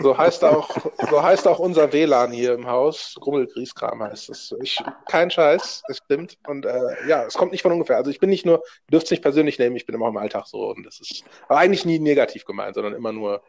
So 0.00 0.16
heißt 0.16 0.44
auch, 0.44 0.68
so 1.10 1.22
heißt 1.22 1.48
auch 1.48 1.58
unser 1.58 1.90
WLAN 1.92 2.32
hier 2.32 2.52
im 2.52 2.66
Haus. 2.66 3.16
Grummel 3.18 3.46
Grieskram 3.46 4.02
heißt 4.02 4.28
es. 4.28 4.54
Ich, 4.62 4.78
kein 5.08 5.30
Scheiß, 5.30 5.82
es 5.88 5.98
stimmt. 5.98 6.36
Und 6.46 6.66
äh, 6.66 7.08
ja, 7.08 7.24
es 7.24 7.34
kommt 7.34 7.52
nicht 7.52 7.62
von 7.62 7.72
ungefähr. 7.72 7.96
Also 7.96 8.10
ich 8.10 8.18
bin 8.18 8.28
nicht 8.28 8.44
nur, 8.44 8.62
dürft 8.92 9.06
es 9.06 9.10
nicht 9.10 9.22
persönlich 9.22 9.58
nehmen, 9.58 9.76
ich 9.76 9.86
bin 9.86 9.94
immer 9.94 10.08
im 10.08 10.16
Alltag 10.16 10.46
so. 10.46 10.70
Und 10.70 10.84
das 10.84 11.00
ist 11.00 11.24
aber 11.48 11.58
eigentlich 11.58 11.84
nie 11.86 11.98
negativ 11.98 12.44
gemeint, 12.44 12.74
sondern 12.74 12.94
immer 12.94 13.12
nur 13.12 13.42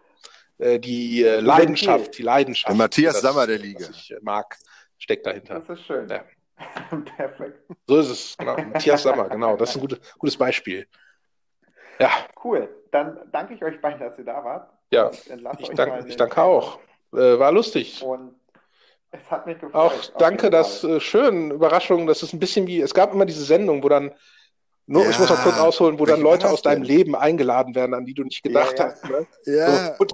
äh, 0.60 0.80
die 0.80 1.24
äh, 1.24 1.42
Leidenschaft, 1.42 2.18
die 2.18 2.24
Leidenschaft. 2.24 2.70
Der 2.70 2.76
Matthias 2.78 3.16
das, 3.16 3.24
Sammer 3.24 3.48
der 3.48 3.58
Liga. 3.58 3.88
Was 3.90 3.90
ich 3.90 4.12
äh, 4.12 4.20
mag 4.22 4.58
steckt 5.02 5.26
dahinter. 5.26 5.56
Das 5.56 5.70
ist 5.70 5.86
schön. 5.86 6.08
Ja. 6.08 6.24
Perfekt. 7.18 7.60
So 7.88 7.98
ist 7.98 8.10
es, 8.10 8.38
genau. 8.38 8.56
Matthias 8.56 9.04
Sammer, 9.04 9.30
genau. 9.30 9.58
Das 9.58 9.70
ist 9.70 9.76
ein 9.76 9.82
gutes, 9.82 10.00
gutes 10.18 10.38
Beispiel. 10.38 10.88
Ja. 12.00 12.10
Cool. 12.44 12.70
Dann 12.92 13.20
danke 13.32 13.54
ich 13.54 13.64
euch 13.64 13.80
beiden, 13.82 14.00
dass 14.00 14.18
ihr 14.18 14.26
da 14.26 14.44
wart. 14.44 14.70
Ja, 14.92 15.10
ich, 15.10 15.70
dank, 15.76 16.06
ich 16.08 16.18
danke 16.18 16.42
auch. 16.42 16.80
Äh, 17.14 17.40
war 17.40 17.52
lustig. 17.52 18.04
Und 18.04 18.36
es 19.12 19.30
hat 19.32 19.46
mich 19.46 19.60
gefreut. 19.60 19.76
Auch 19.76 19.94
danke, 20.18 20.50
dass 20.50 20.84
äh, 20.84 21.00
schön, 21.00 21.52
Überraschung, 21.52 22.08
das 22.08 22.24
ist 22.24 22.34
ein 22.34 22.40
bisschen 22.40 22.68
wie, 22.68 22.82
es 22.82 22.94
gab 22.94 23.14
immer 23.14 23.26
diese 23.26 23.44
Sendung, 23.44 23.84
wo 23.84 23.90
dann 23.90 24.14
nur, 24.88 25.04
ja. 25.04 25.10
ich 25.10 25.20
muss 25.20 25.30
noch 25.30 25.42
kurz 25.44 25.58
ausholen, 25.58 26.00
wo 26.00 26.06
dann 26.06 26.22
Leute 26.22 26.50
aus 26.50 26.62
deinem 26.62 26.84
Leben 26.84 27.16
eingeladen 27.16 27.76
werden, 27.76 27.94
an 27.94 28.06
die 28.06 28.14
du 28.14 28.24
nicht 28.24 28.44
gedacht 28.44 28.78
ja, 28.78 28.86
ja. 28.86 28.92
hast. 28.92 29.10
Ne? 29.10 29.28
Ja. 29.46 29.86
So, 29.86 29.94
und, 30.00 30.14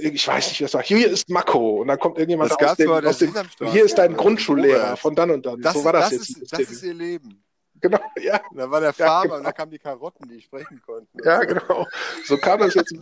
ich 0.00 0.26
weiß 0.26 0.48
nicht, 0.48 0.62
was 0.62 0.74
war. 0.74 0.82
Hier 0.82 1.08
ist 1.08 1.28
Mako. 1.28 1.82
Und 1.82 1.88
dann 1.88 1.98
kommt 1.98 2.18
irgendjemand 2.18 2.50
das 2.50 2.70
aus, 2.70 2.76
dem, 2.76 2.90
aus 2.90 3.18
dem 3.18 3.34
Hier 3.70 3.84
ist 3.84 3.96
dein 3.96 4.16
Grundschullehrer 4.16 4.96
von 4.96 5.14
dann 5.14 5.30
und 5.30 5.46
dann. 5.46 5.60
Das, 5.60 5.74
so 5.74 5.84
war 5.84 5.92
das, 5.92 6.10
das, 6.10 6.12
jetzt. 6.12 6.42
Ist, 6.42 6.52
das 6.52 6.60
ist 6.60 6.82
ihr 6.82 6.94
Leben. 6.94 7.42
Genau, 7.82 7.98
ja. 8.20 8.40
Und 8.48 8.58
da 8.58 8.70
war 8.70 8.80
der 8.80 8.92
Farmer 8.92 9.22
genau. 9.22 9.36
und 9.38 9.42
da 9.42 9.50
kamen 9.50 9.72
die 9.72 9.78
Karotten, 9.80 10.28
die 10.28 10.40
sprechen 10.40 10.80
konnten. 10.86 11.18
Ja, 11.24 11.40
genau. 11.40 11.84
So 12.24 12.36
kam 12.36 12.60
das 12.60 12.74
jetzt. 12.74 12.94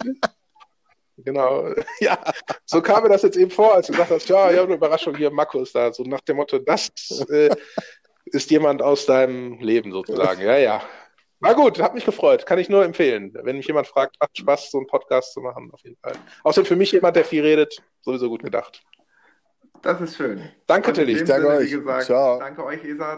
Genau, 1.24 1.74
ja, 2.00 2.18
so 2.64 2.80
kam 2.80 3.02
mir 3.02 3.10
das 3.10 3.22
jetzt 3.22 3.36
eben 3.36 3.50
vor, 3.50 3.74
als 3.74 3.88
du 3.88 3.92
gesagt 3.92 4.10
hast, 4.10 4.28
ja, 4.28 4.50
ja, 4.50 4.62
eine 4.62 4.74
Überraschung, 4.74 5.14
hier, 5.14 5.30
Mako 5.30 5.60
ist 5.60 5.74
da, 5.74 5.92
so 5.92 6.02
nach 6.04 6.20
dem 6.20 6.36
Motto, 6.36 6.58
das 6.58 6.90
äh, 7.28 7.50
ist 8.26 8.50
jemand 8.50 8.82
aus 8.82 9.06
deinem 9.06 9.58
Leben 9.60 9.92
sozusagen, 9.92 10.40
ja, 10.40 10.56
ja. 10.56 10.82
War 11.40 11.54
gut, 11.54 11.80
hat 11.80 11.94
mich 11.94 12.04
gefreut. 12.04 12.44
Kann 12.44 12.58
ich 12.58 12.68
nur 12.68 12.84
empfehlen. 12.84 13.32
Wenn 13.42 13.56
mich 13.56 13.66
jemand 13.66 13.86
fragt, 13.86 14.16
macht 14.20 14.36
Spaß, 14.36 14.70
so 14.70 14.78
einen 14.78 14.86
Podcast 14.86 15.32
zu 15.32 15.40
machen, 15.40 15.70
auf 15.72 15.80
jeden 15.82 15.96
Fall. 15.96 16.12
Außerdem 16.44 16.66
für 16.66 16.76
mich 16.76 16.92
jemand, 16.92 17.16
der 17.16 17.24
viel 17.24 17.42
redet, 17.42 17.82
sowieso 18.02 18.28
gut 18.28 18.42
gedacht. 18.42 18.82
Das 19.82 19.98
ist 20.02 20.16
schön. 20.16 20.42
Danke, 20.66 20.92
Tilly. 20.92 21.24
Danke 21.24 21.48
euch. 21.48 21.70
Gesagt, 21.70 22.04
Ciao. 22.04 22.38
Danke 22.38 22.64
euch, 22.64 22.84
Isa. 22.84 23.08